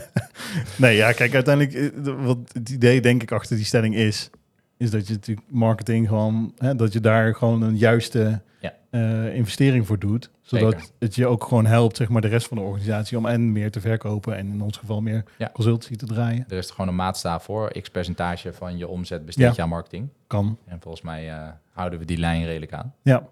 nee, 0.76 0.96
ja, 0.96 1.12
kijk, 1.12 1.34
uiteindelijk... 1.34 1.74
eh, 2.06 2.24
Wat 2.24 2.38
het 2.52 2.68
idee, 2.68 3.00
denk 3.00 3.22
ik, 3.22 3.32
achter 3.32 3.56
die 3.56 3.64
stelling 3.64 3.94
is... 3.94 4.30
is 4.76 4.90
dat 4.90 5.06
je 5.06 5.12
natuurlijk 5.12 5.46
marketing 5.50 6.08
gewoon... 6.08 6.52
Hè, 6.58 6.74
dat 6.76 6.92
je 6.92 7.00
daar 7.00 7.34
gewoon 7.34 7.62
een 7.62 7.76
juiste 7.76 8.40
Ja. 8.60 8.72
eh, 8.90 9.34
investering 9.34 9.86
voor 9.86 9.98
doet. 9.98 10.30
Zodat 10.42 10.72
Zeker. 10.72 10.88
het 10.98 11.14
je 11.14 11.26
ook 11.26 11.44
gewoon 11.44 11.66
helpt, 11.66 11.96
zeg 11.96 12.08
maar, 12.08 12.20
de 12.22 12.28
rest 12.28 12.46
van 12.48 12.56
de 12.56 12.62
organisatie... 12.62 13.18
om 13.18 13.26
en 13.26 13.52
meer 13.52 13.70
te 13.70 13.80
verkopen 13.80 14.36
en 14.36 14.46
in 14.52 14.62
ons 14.62 14.76
geval 14.76 15.00
meer 15.00 15.24
Ja. 15.38 15.50
consultancy 15.52 15.96
te 15.96 16.06
draaien. 16.06 16.44
Er 16.48 16.56
is 16.58 16.70
gewoon 16.70 16.88
een 16.88 16.94
maatstaaf 16.96 17.44
voor. 17.44 17.80
X 17.82 17.88
percentage 17.88 18.52
van 18.52 18.76
je 18.78 18.88
omzet 18.88 19.24
besteed 19.26 19.44
Ja. 19.44 19.52
je 19.56 19.62
aan 19.62 19.68
marketing. 19.68 20.08
Kan, 20.26 20.58
En 20.66 20.80
volgens 20.80 21.02
mij 21.02 21.30
eh, 21.30 21.48
houden 21.72 21.98
we 21.98 22.04
die 22.04 22.18
lijn 22.18 22.44
redelijk 22.44 22.72
aan. 22.72 22.94
ja. 23.02 23.26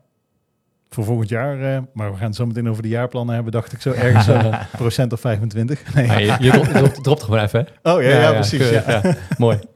Voor 0.95 1.05
volgend 1.05 1.29
jaar, 1.29 1.75
eh, 1.75 1.83
maar 1.95 2.11
we 2.11 2.17
gaan 2.17 2.27
het 2.27 2.37
zo 2.37 2.47
meteen 2.47 2.69
over 2.69 2.83
de 2.83 2.89
jaarplannen 2.89 3.35
hebben, 3.35 3.53
dacht 3.53 3.73
ik 3.73 3.81
zo 3.81 3.91
ergens 3.93 4.25
zo 4.25 4.51
procent 4.77 5.13
of 5.13 5.21
25. 5.21 5.83
Nee. 5.95 6.07
Maar 6.07 6.23
je, 6.23 6.37
je 6.41 6.51
dropt, 6.51 6.75
dropt- 6.75 7.05
dropt 7.05 7.23
gewoon 7.23 7.41
even, 7.41 7.67
hè? 7.83 7.93
Oh 7.93 8.03
ja, 8.03 8.09
ja, 8.09 8.33
precies. 8.33 8.71
Ja. 8.71 8.85
ja. 8.87 9.15
Mooi. 9.39 9.59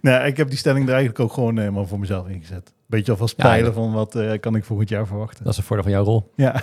Nou, 0.00 0.26
ik 0.26 0.36
heb 0.36 0.48
die 0.48 0.58
stelling 0.58 0.84
er 0.86 0.90
eigenlijk 0.94 1.20
ook 1.20 1.32
gewoon 1.32 1.58
helemaal 1.58 1.86
voor 1.86 1.98
mezelf 1.98 2.28
ingezet. 2.28 2.72
Beetje 2.86 3.12
alvast 3.12 3.34
Ja, 3.36 3.42
peilen 3.44 3.68
ja. 3.68 3.74
van 3.74 3.92
wat 3.92 4.14
eh, 4.14 4.40
kan 4.40 4.54
ik 4.56 4.64
volgend 4.64 4.88
jaar 4.88 5.06
verwachten. 5.06 5.44
Dat 5.44 5.52
is 5.52 5.58
een 5.58 5.64
voordeel 5.64 5.84
van 5.84 5.94
jouw 5.94 6.04
rol. 6.04 6.32
Ja. 6.36 6.62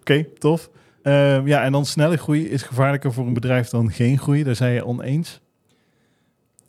Oké, 0.00 0.24
tof. 0.38 0.70
Eh, 1.02 1.46
ja, 1.46 1.62
en 1.62 1.72
dan 1.72 1.84
snelle 1.86 2.16
groei 2.16 2.48
is 2.48 2.62
gevaarlijker 2.62 3.12
voor 3.12 3.26
een 3.26 3.34
bedrijf 3.34 3.68
dan 3.68 3.90
geen 3.90 4.18
groei. 4.18 4.42
Daar 4.44 4.54
zijn 4.56 4.72
je 4.72 4.84
oneens. 4.86 5.40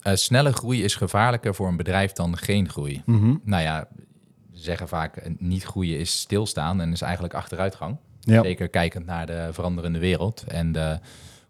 Eh, 0.02 0.14
snelle 0.14 0.52
groei 0.54 0.84
is 0.84 0.96
gevaarlijker 0.96 1.56
voor 1.56 1.68
een 1.68 1.78
bedrijf 1.78 2.12
dan 2.12 2.38
geen 2.38 2.70
groei. 2.70 3.02
Mhm. 3.06 3.36
Nou 3.44 3.64
ja, 3.64 3.88
zeggen 4.56 4.88
vaak 4.88 5.18
eh, 5.18 5.32
niet 5.38 5.64
groeien 5.64 6.00
is 6.00 6.20
stilstaan 6.20 6.82
en 6.82 6.92
is 6.92 7.02
eigenlijk 7.02 7.34
achteruitgang. 7.34 7.98
Ja. 8.20 8.44
Zeker 8.44 8.68
kijkend 8.68 9.06
naar 9.06 9.26
de 9.26 9.50
veranderende 9.52 10.00
wereld 10.00 10.44
en 10.48 10.72
de 10.72 11.00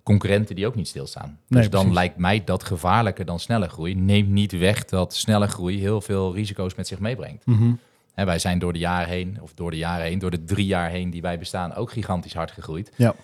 concurrenten 0.04 0.56
die 0.56 0.68
ook 0.68 0.75
niet 0.75 0.88
stilstaan. 0.88 1.40
Nee, 1.48 1.62
dus 1.62 1.69
dan 1.69 1.80
precies. 1.80 1.94
lijkt 1.94 2.18
mij 2.18 2.44
dat 2.44 2.63
gevaarlijker 2.63 3.25
dan 3.25 3.40
snelle 3.40 3.69
groei. 3.69 3.96
Neemt 3.96 4.30
niet 4.30 4.52
weg 4.52 4.86
dat 4.86 5.13
snelle 5.16 5.48
groei 5.48 5.80
heel 5.80 6.02
veel 6.02 6.33
risico's 6.33 6.76
met 6.76 6.88
zich 6.88 7.00
meebrengt. 7.00 7.45
Mhm. 7.45 7.74
Hè, 8.14 8.26
wij 8.26 8.40
zijn 8.40 8.59
door 8.59 8.74
de 8.74 8.80
jaren 8.80 9.07
heen, 9.07 9.38
of 9.42 9.54
door 9.54 9.71
de 9.71 9.78
jaren 9.78 10.06
heen, 10.06 10.19
door 10.19 10.31
de 10.31 10.44
drie 10.44 10.66
jaar 10.66 10.90
heen 10.90 11.09
die 11.09 11.21
wij 11.21 11.40
bestaan, 11.40 11.74
ook 11.74 11.92
gigantisch 11.92 12.33
hard 12.33 12.52
gegroeid. 12.52 12.92
Ja. 12.95 13.16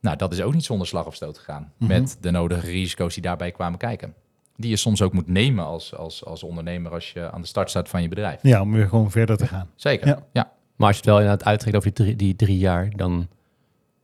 Nou, 0.00 0.16
dat 0.16 0.32
is 0.32 0.40
ook 0.42 0.54
niet 0.54 0.64
zonder 0.64 0.86
slag 0.86 1.06
of 1.06 1.14
stoot 1.14 1.38
gegaan. 1.38 1.72
Mhm. 1.78 1.88
Met 1.88 2.16
de 2.20 2.30
nodige 2.30 2.66
risico's 2.66 3.14
die 3.14 3.22
daarbij 3.22 3.50
kwamen 3.50 3.78
kijken. 3.78 4.14
Die 4.56 4.70
je 4.70 4.76
soms 4.76 5.02
ook 5.02 5.12
moet 5.12 5.26
nemen 5.28 5.64
als, 5.64 5.94
als, 5.94 6.24
als 6.24 6.42
ondernemer 6.42 6.92
als 6.92 7.12
je 7.12 7.30
aan 7.30 7.40
de 7.40 7.46
start 7.46 7.70
staat 7.70 7.88
van 7.88 8.02
je 8.02 8.08
bedrijf. 8.08 8.38
ja, 8.42 8.60
om 8.60 8.72
weer 8.72 8.88
gewoon 8.88 9.10
verder 9.10 9.36
te 9.36 9.46
gaan. 9.46 9.70
Zeker. 9.74 10.06
Ja. 10.06 10.18
Ja. 10.32 10.52
Maar 10.76 10.86
als 10.86 10.96
je 10.96 11.02
het 11.02 11.10
wel 11.10 11.20
inderdaad 11.20 11.46
uittrekt 11.46 11.76
over 11.76 11.92
die 11.92 12.04
drie, 12.04 12.16
die 12.16 12.36
drie 12.36 12.58
jaar, 12.58 12.90
dan 12.96 13.28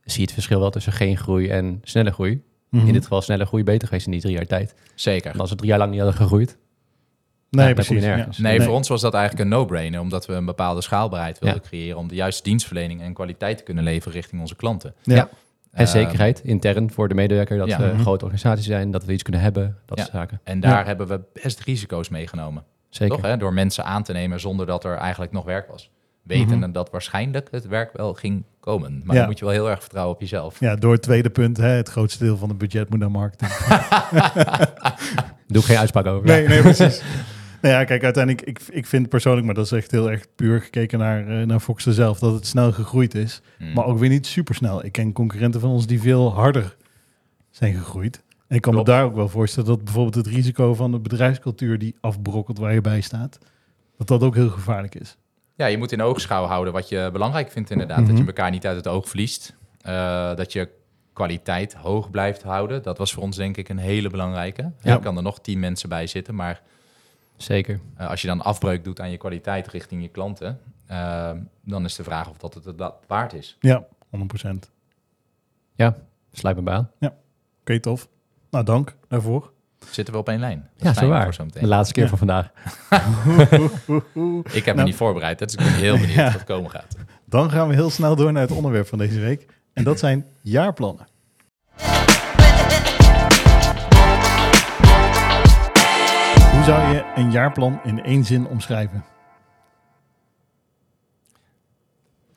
zie 0.03 0.15
je 0.19 0.21
het 0.25 0.33
verschil 0.33 0.59
wel 0.59 0.69
tussen 0.69 0.93
geen 0.93 1.17
groei 1.17 1.49
en 1.49 1.79
snelle 1.83 2.11
groei. 2.11 2.41
Mhm. 2.69 2.87
In 2.87 2.93
dit 2.93 3.03
geval 3.03 3.21
snelle 3.21 3.45
groei 3.45 3.63
beter 3.63 3.87
geweest 3.87 4.05
in 4.05 4.11
die 4.11 4.21
drie 4.21 4.33
jaar 4.33 4.45
tijd. 4.45 4.75
zeker. 4.95 5.31
En 5.31 5.39
als 5.39 5.49
we 5.49 5.55
drie 5.55 5.69
jaar 5.69 5.77
lang 5.79 5.91
niet 5.91 5.99
hadden 5.99 6.17
gegroeid, 6.19 6.57
Nee, 7.49 7.67
Ja, 7.67 7.73
precies. 7.73 8.37
Nee, 8.37 8.61
voor 8.61 8.73
ons 8.73 8.87
was 8.87 9.01
dat 9.01 9.13
eigenlijk 9.13 9.43
een 9.43 9.49
no-brainer, 9.57 9.99
omdat 9.99 10.25
we 10.25 10.33
een 10.33 10.45
bepaalde 10.45 10.81
schaalbaarheid 10.81 11.39
wilden 11.39 11.61
Ja. 11.63 11.67
creëren 11.67 11.97
om 11.97 12.07
de 12.07 12.15
juiste 12.15 12.43
dienstverlening 12.43 13.01
en 13.01 13.13
kwaliteit 13.13 13.57
te 13.57 13.63
kunnen 13.63 13.83
leveren 13.83 14.13
richting 14.13 14.41
onze 14.41 14.55
klanten. 14.55 14.93
Ja. 15.03 15.29
En 15.73 15.85
Eh, 15.85 15.91
zekerheid 15.91 16.39
intern 16.43 16.91
voor 16.91 17.07
de 17.07 17.13
medewerker, 17.15 17.57
dat 17.57 17.67
ja. 17.67 17.77
we 17.77 17.83
een 17.83 17.93
Mhm. 17.93 18.01
grote 18.01 18.23
organisatie 18.25 18.63
zijn, 18.63 18.91
dat 18.91 19.05
we 19.05 19.13
iets 19.13 19.23
kunnen 19.23 19.41
hebben, 19.41 19.77
dat 19.85 19.97
Ja. 19.97 20.03
soort 20.03 20.15
zaken. 20.15 20.39
En 20.43 20.59
daar 20.59 20.79
Ja. 20.79 20.85
hebben 20.85 21.07
we 21.07 21.21
best 21.43 21.59
risico's 21.59 22.09
meegenomen. 22.09 22.63
Zeker. 22.89 23.15
Toch? 23.15 23.25
Hè? 23.25 23.37
Door 23.37 23.53
mensen 23.53 23.85
aan 23.85 24.03
te 24.03 24.13
nemen 24.13 24.39
zonder 24.39 24.65
dat 24.65 24.83
er 24.83 24.95
eigenlijk 24.95 25.31
nog 25.31 25.45
werk 25.45 25.67
was. 25.67 25.91
Wetende 26.23 26.55
Mhm. 26.65 26.71
dat 26.71 26.89
waarschijnlijk 26.89 27.47
het 27.51 27.67
werk 27.67 27.97
wel 27.97 28.13
ging 28.13 28.43
komen. 28.59 29.01
Maar 29.03 29.13
Ja. 29.15 29.19
dan 29.21 29.29
moet 29.29 29.39
je 29.39 29.45
wel 29.45 29.53
heel 29.53 29.69
erg 29.69 29.79
vertrouwen 29.79 30.13
op 30.15 30.21
jezelf. 30.21 30.59
Ja, 30.59 30.75
door 30.75 30.91
het 30.93 31.01
tweede 31.01 31.29
punt, 31.29 31.57
hè, 31.57 31.67
het 31.67 31.89
grootste 31.89 32.23
deel 32.23 32.37
van 32.37 32.49
het 32.49 32.57
budget 32.57 32.89
moet 32.89 32.99
naar 32.99 33.11
marketing. 33.11 33.51
Doe 35.47 35.61
ik 35.61 35.63
geen 35.67 35.77
uitspraak 35.77 36.05
over. 36.05 36.27
Nee, 36.27 36.47
nee, 36.47 36.61
precies. 36.61 37.01
nou 37.63 37.75
ja, 37.75 37.83
kijk, 37.83 38.03
uiteindelijk, 38.03 38.47
ik, 38.47 38.59
ik 38.69 38.85
vind 38.85 39.09
persoonlijk, 39.09 39.45
maar 39.45 39.55
dat 39.55 39.65
is 39.65 39.71
echt 39.71 39.91
heel 39.91 40.11
erg 40.11 40.25
puur 40.35 40.61
gekeken 40.61 40.99
naar, 40.99 41.27
eh, 41.27 41.45
naar 41.47 41.59
Fox 41.59 41.83
zelf, 41.83 42.19
dat 42.19 42.33
het 42.33 42.47
snel 42.47 42.71
gegroeid 42.71 43.15
is. 43.15 43.41
Hmm. 43.57 43.73
Maar 43.73 43.85
ook 43.85 43.97
weer 43.97 44.09
niet 44.09 44.27
super 44.27 44.55
snel. 44.55 44.85
Ik 44.85 44.91
ken 44.91 45.13
concurrenten 45.13 45.59
van 45.59 45.69
ons 45.69 45.87
die 45.87 46.01
veel 46.01 46.33
harder 46.33 46.75
zijn 47.49 47.73
gegroeid. 47.73 48.23
En 48.47 48.55
ik 48.55 48.61
kan 48.61 48.73
Klopt. 48.73 48.87
me 48.87 48.93
daar 48.93 49.03
ook 49.03 49.15
wel 49.15 49.29
voorstellen 49.29 49.69
dat 49.69 49.83
bijvoorbeeld 49.83 50.15
het 50.15 50.27
risico 50.27 50.73
van 50.73 50.91
de 50.91 50.99
bedrijfscultuur 50.99 51.79
die 51.79 51.95
afbrokkelt 52.01 52.57
waar 52.57 52.73
je 52.73 52.81
bij 52.81 53.01
staat, 53.01 53.39
dat 53.97 54.07
dat 54.07 54.23
ook 54.23 54.35
heel 54.35 54.49
gevaarlijk 54.49 54.95
is. 54.95 55.17
Ja, 55.55 55.65
je 55.65 55.77
moet 55.77 55.91
in 55.91 56.01
oogschouw 56.01 56.45
houden 56.45 56.73
wat 56.73 56.89
je 56.89 57.09
belangrijk 57.13 57.51
vindt 57.51 57.69
inderdaad. 57.69 57.99
Mhm. 57.99 58.07
Dat 58.07 58.17
je 58.17 58.25
elkaar 58.25 58.51
niet 58.51 58.65
uit 58.65 58.75
het 58.75 58.87
oog 58.87 59.07
verliest. 59.07 59.55
Eh, 59.81 60.35
dat 60.35 60.53
je 60.53 60.69
kwaliteit 61.13 61.73
hoog 61.73 62.11
blijft 62.11 62.43
houden. 62.43 62.83
Dat 62.83 62.97
was 62.97 63.13
voor 63.13 63.23
ons 63.23 63.35
denk 63.35 63.57
ik 63.57 63.69
een 63.69 63.77
hele 63.77 64.09
belangrijke. 64.09 64.71
Ja. 64.81 64.93
Er 64.93 64.99
kan 64.99 65.17
er 65.17 65.23
nog 65.23 65.39
tien 65.39 65.59
mensen 65.59 65.89
bij 65.89 66.07
zitten, 66.07 66.35
maar 66.35 66.61
Zeker. 67.43 67.79
eh, 67.97 68.09
als 68.09 68.21
je 68.21 68.27
dan 68.27 68.41
afbreuk 68.41 68.83
doet 68.83 68.99
aan 68.99 69.11
je 69.11 69.17
kwaliteit 69.17 69.67
richting 69.67 70.01
je 70.01 70.07
klanten, 70.07 70.59
eh, 70.85 71.31
dan 71.65 71.85
is 71.85 71.95
de 71.95 72.03
vraag 72.03 72.29
of 72.29 72.37
dat 72.37 72.53
het 72.53 72.65
het 72.65 72.77
dat 72.77 72.95
waard 73.07 73.33
is. 73.33 73.57
Ja, 73.59 73.83
100%. 74.09 74.71
Ja, 75.75 75.95
sluit 76.31 76.55
me 76.55 76.61
bij 76.61 76.73
aan. 76.73 76.91
Oké, 77.61 77.79
tof. 77.79 78.07
Nou, 78.49 78.65
dank 78.65 78.95
daarvoor. 79.07 79.51
Zitten 79.91 80.13
we 80.13 80.19
op 80.19 80.29
één 80.29 80.39
lijn? 80.39 80.69
Dat 80.77 80.95
Ja, 80.95 81.01
zo 81.01 81.07
waar. 81.07 81.33
voor 81.33 81.45
De 81.51 81.67
laatste 81.67 81.93
keer 81.93 82.03
Ja. 82.03 82.09
van 82.09 82.17
vandaag. 82.17 82.51
Ik 84.53 84.65
heb 84.65 84.65
me 84.65 84.73
Nou. 84.73 84.83
niet 84.83 84.95
voorbereid, 84.95 85.39
dus 85.39 85.53
ik 85.53 85.59
ben 85.59 85.73
heel 85.73 85.93
benieuwd 86.03 86.13
Ja. 86.15 86.31
wat 86.31 86.43
komen 86.43 86.71
gaat. 86.71 86.95
Dan 87.25 87.51
gaan 87.51 87.67
we 87.67 87.73
heel 87.73 87.89
snel 87.89 88.15
door 88.15 88.31
naar 88.31 88.41
het 88.41 88.51
onderwerp 88.51 88.87
van 88.87 88.97
deze 88.97 89.19
week. 89.19 89.45
En 89.73 89.83
dat 89.83 89.99
zijn 89.99 90.25
jaarplannen. 90.41 91.07
Hoe 96.63 96.71
zou 96.73 96.93
je 96.93 97.03
een 97.15 97.31
jaarplan 97.31 97.79
in 97.83 98.03
één 98.03 98.23
zin 98.23 98.47
omschrijven? 98.47 99.03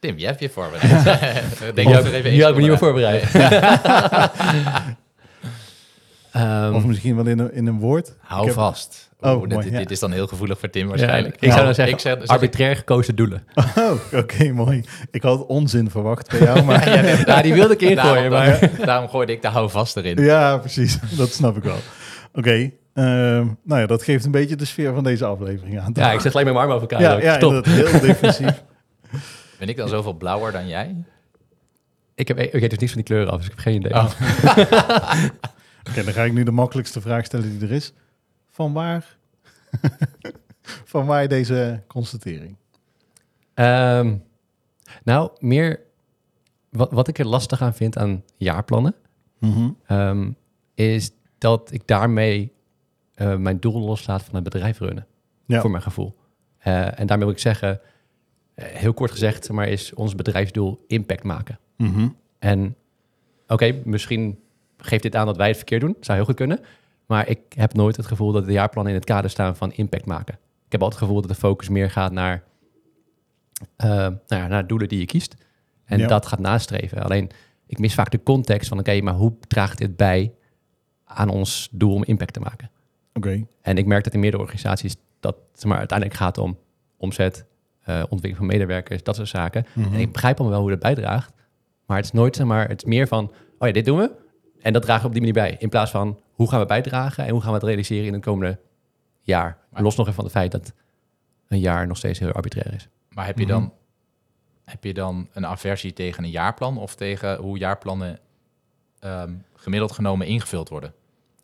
Tim, 0.01 0.17
jij 0.17 0.29
hebt 0.29 0.41
je 0.41 0.49
voorbereid. 0.51 1.05
Denk 1.75 1.89
je 1.89 1.99
ook 1.99 2.05
nog 2.05 2.13
even 2.13 2.31
Hier 2.31 2.41
had 2.43 2.51
ik 2.51 2.57
me 2.57 2.61
niet 2.61 2.71
meer 2.71 2.79
voorbereid. 2.79 3.25
Ehm, 6.33 6.75
Of 6.75 6.85
misschien 6.85 7.17
wel 7.17 7.27
in 7.27 7.39
een, 7.39 7.53
in 7.53 7.67
een 7.67 7.79
woord? 7.79 8.17
Hou 8.21 8.45
heb- 8.45 8.55
vast. 8.55 9.11
Oh, 9.21 9.31
Oeh, 9.33 9.43
dit, 9.43 9.53
mooi, 9.53 9.71
ja. 9.71 9.79
dit 9.79 9.91
is 9.91 10.01
dan 10.01 10.13
heel 10.13 10.27
gevoelig 10.27 10.59
voor 10.59 10.71
Tim 10.71 10.83
ja, 10.83 10.89
waarschijnlijk. 10.89 11.35
ik 11.35 11.41
zou 11.41 11.53
Nou, 11.53 11.65
dan 11.65 11.75
zeggen, 11.75 11.95
ik 11.95 12.01
zeg- 12.01 12.27
arbitrair 12.27 12.77
gekozen 12.77 13.17
doelen. 13.17 13.47
Oh, 13.79 13.93
oké, 14.13 14.53
mooi. 14.53 14.85
Ik 15.11 15.23
had 15.23 15.47
onzin 15.47 15.91
verwacht 15.91 16.31
bij 16.31 16.39
jou, 16.41 16.63
maar... 16.63 16.89
Ja, 16.95 17.01
nee, 17.01 17.17
Ja, 17.27 17.43
die 17.43 17.55
wilde 17.55 17.75
ik 17.75 17.81
ingooien, 17.81 18.31
daarom, 18.31 18.61
maar... 18.61 18.71
daarom 18.87 19.09
gooide 19.09 19.33
ik 19.33 19.43
de 19.43 19.49
hou 19.49 19.71
vast 19.71 19.97
erin. 19.97 20.23
Ja, 20.25 20.59
precies. 20.59 20.99
Dat 21.17 21.33
snap 21.33 21.57
ik 21.57 21.63
wel. 21.63 21.79
Oké, 22.33 22.71
ehm, 22.97 23.47
nou 23.63 23.81
ja, 23.81 23.87
dat 23.87 24.03
geeft 24.03 24.25
een 24.25 24.31
beetje 24.31 24.57
de 24.57 24.65
sfeer 24.65 24.95
van 24.95 25.05
deze 25.05 25.25
aflevering 25.25 25.81
aan. 25.81 25.91
Ja, 25.95 26.13
ik 26.13 26.21
zet 26.21 26.31
gelijk 26.31 26.47
met 26.47 26.55
mijn 26.55 26.67
arm 26.67 26.77
over 26.77 26.89
elkaar. 26.89 27.23
ja, 27.23 27.39
ja 27.39 27.63
heel 27.63 28.01
defensief. 28.01 28.63
Ben 29.59 29.69
ik 29.69 29.77
dan 29.77 29.89
zoveel 29.89 30.13
blauwer 30.13 30.53
dan 30.53 30.69
jij? 30.69 30.97
Ik, 32.15 32.29
heb, 32.29 32.39
ik 32.39 32.53
weet 32.53 32.71
dus 32.71 32.79
niets 32.79 32.93
van 32.93 33.03
die 33.03 33.11
kleuren 33.11 33.33
af, 33.33 33.37
dus 33.37 33.47
ik 33.47 33.53
heb 33.53 33.61
geen 33.61 33.75
idee. 33.75 33.93
Oh. 33.93 34.11
Oké, 35.89 36.05
dan 36.05 36.13
ga 36.13 36.23
ik 36.23 36.33
nu 36.33 36.43
de 36.43 36.51
makkelijkste 36.51 37.01
vraag 37.01 37.25
stellen 37.25 37.59
die 37.59 37.69
er 37.69 37.75
is. 37.75 37.93
Van 38.51 38.73
waar? 38.73 39.17
van 40.85 41.07
waar 41.07 41.29
deze 41.29 41.83
constatering? 41.87 42.57
Ehm, 43.55 44.17
nou, 45.05 45.31
meer 45.39 45.81
wat, 46.71 46.93
wat 46.93 47.09
ik 47.09 47.19
er 47.19 47.27
lastig 47.27 47.63
aan 47.63 47.75
vind 47.75 47.99
aan 47.99 48.23
jaarplannen, 48.37 48.95
ehm, 49.87 50.31
is 50.75 51.11
dat 51.39 51.73
ik 51.73 51.87
daarmee 51.87 52.53
eh, 53.17 53.37
mijn 53.37 53.61
doel 53.61 53.81
loslaat 53.81 54.23
van 54.23 54.35
het 54.35 54.45
bedrijf 54.45 54.79
runnen, 54.79 55.07
Ja. 55.47 55.61
voor 55.61 55.71
mijn 55.71 55.83
gevoel. 55.83 56.17
Eh, 56.59 57.01
en 57.01 57.07
daarmee 57.07 57.27
wil 57.27 57.35
ik 57.35 57.41
zeggen, 57.41 57.81
eh, 58.55 58.65
heel 58.67 58.95
kort 58.95 59.11
gezegd, 59.11 59.45
zeg 59.45 59.57
maar 59.57 59.69
is 59.69 59.95
ons 59.95 60.15
bedrijfsdoel 60.15 60.85
impact 60.87 61.23
maken. 61.25 61.59
Mhm. 61.77 62.09
En 62.39 62.77
oké, 63.49 63.81
misschien 63.85 64.39
geeft 64.79 65.03
dit 65.03 65.17
aan 65.17 65.27
dat 65.27 65.37
wij 65.37 65.47
het 65.49 65.57
verkeerd 65.57 65.81
doen. 65.81 65.97
Zou 66.01 66.17
heel 66.17 66.27
goed 66.27 66.37
kunnen. 66.37 66.61
Maar 67.07 67.29
ik 67.29 67.39
heb 67.49 67.75
nooit 67.75 67.97
het 67.97 68.07
gevoel 68.07 68.33
dat 68.33 68.45
de 68.47 68.53
jaarplannen 68.53 68.93
in 68.93 68.99
het 68.99 69.09
kader 69.09 69.31
staan 69.31 69.57
van 69.57 69.73
impact 69.73 70.07
maken. 70.07 70.35
Ik 70.67 70.73
heb 70.73 70.83
altijd 70.83 71.01
het 71.01 71.09
gevoel 71.09 71.23
dat 71.27 71.31
de 71.31 71.37
focus 71.41 71.69
meer 71.69 71.91
gaat 71.91 72.13
naar, 72.13 72.45
nou 73.77 74.19
ja, 74.27 74.47
naar 74.47 74.67
doelen 74.67 74.89
die 74.89 74.99
je 74.99 75.07
kiest. 75.07 75.35
En 75.85 75.99
Ja. 75.99 76.07
dat 76.07 76.27
gaat 76.27 76.39
nastreven. 76.39 77.03
Alleen, 77.03 77.31
ik 77.67 77.79
mis 77.79 77.95
vaak 77.95 78.11
de 78.11 78.23
context 78.23 78.69
van, 78.69 78.79
oké, 78.79 79.01
maar 79.01 79.15
hoe 79.15 79.33
draagt 79.49 79.79
dit 79.79 79.97
bij 79.97 80.33
aan 81.05 81.29
ons 81.29 81.69
doel 81.73 81.95
om 81.95 82.05
impact 82.05 82.33
te 82.33 82.41
maken? 82.41 82.71
Oké, 83.17 83.47
En 83.61 83.79
ik 83.79 83.87
merk 83.87 84.05
dat 84.05 84.13
in 84.15 84.21
meerdere 84.21 84.43
organisaties 84.43 84.97
dat 85.21 85.37
zeg 85.53 85.65
maar, 85.71 85.79
uiteindelijk 85.79 86.19
gaat 86.19 86.39
om 86.39 86.59
omzet, 86.97 87.45
eh, 87.83 87.95
ontwikkeling 87.95 88.37
van 88.37 88.47
medewerkers, 88.47 89.03
dat 89.03 89.17
soort 89.17 89.29
zaken. 89.29 89.67
Mhm. 89.73 89.95
En 89.95 90.01
ik 90.01 90.13
begrijp 90.13 90.35
allemaal 90.39 90.53
wel 90.59 90.61
hoe 90.69 90.71
dat 90.79 90.95
bijdraagt. 90.95 91.33
Maar 91.87 91.97
het 91.97 92.07
is 92.07 92.13
nooit, 92.13 92.37
zeg 92.37 92.47
maar, 92.47 92.69
het 92.69 92.83
is 92.83 92.89
meer 92.89 93.07
van, 93.09 93.33
oh 93.59 93.67
ja, 93.67 93.73
dit 93.73 93.85
doen 93.85 93.99
we. 93.99 94.11
En 94.61 94.73
dat 94.73 94.83
dragen 94.83 95.03
we 95.03 95.07
op 95.07 95.13
die 95.13 95.21
manier 95.21 95.43
bij. 95.49 95.57
In 95.59 95.69
plaats 95.69 95.91
van, 95.91 96.21
hoe 96.33 96.49
gaan 96.49 96.61
we 96.61 96.67
bijdragen 96.67 97.25
en 97.25 97.31
hoe 97.31 97.41
gaan 97.41 97.51
we 97.51 97.57
het 97.57 97.67
realiseren 97.67 98.07
in 98.07 98.13
het 98.13 98.23
komende 98.25 98.59
jaar. 99.21 99.59
Maar- 99.71 99.83
Los 99.83 99.97
nog 99.97 100.05
even 100.07 100.15
van 100.17 100.25
het 100.25 100.33
feit 100.33 100.53
dat 100.53 100.73
een 101.49 101.59
jaar 101.59 101.87
nog 101.87 101.97
steeds 101.97 102.19
heel 102.19 102.33
arbitrair 102.33 102.75
is. 102.75 102.89
Maar 103.11 103.27
heb 103.27 103.39
je, 103.39 103.45
Mhm. 103.45 103.53
dan, 103.53 103.73
heb 104.65 104.85
je 104.85 104.95
dan 104.95 105.29
een 105.33 105.47
aversie 105.47 105.93
tegen 105.93 106.25
een 106.25 106.31
jaarplan 106.31 106.79
of 106.79 106.95
tegen 106.95 107.37
hoe 107.37 107.59
jaarplannen 107.59 108.19
ehm, 109.01 109.33
gemiddeld 109.55 109.93
genomen 109.93 110.27
ingevuld 110.27 110.69
worden? 110.69 110.93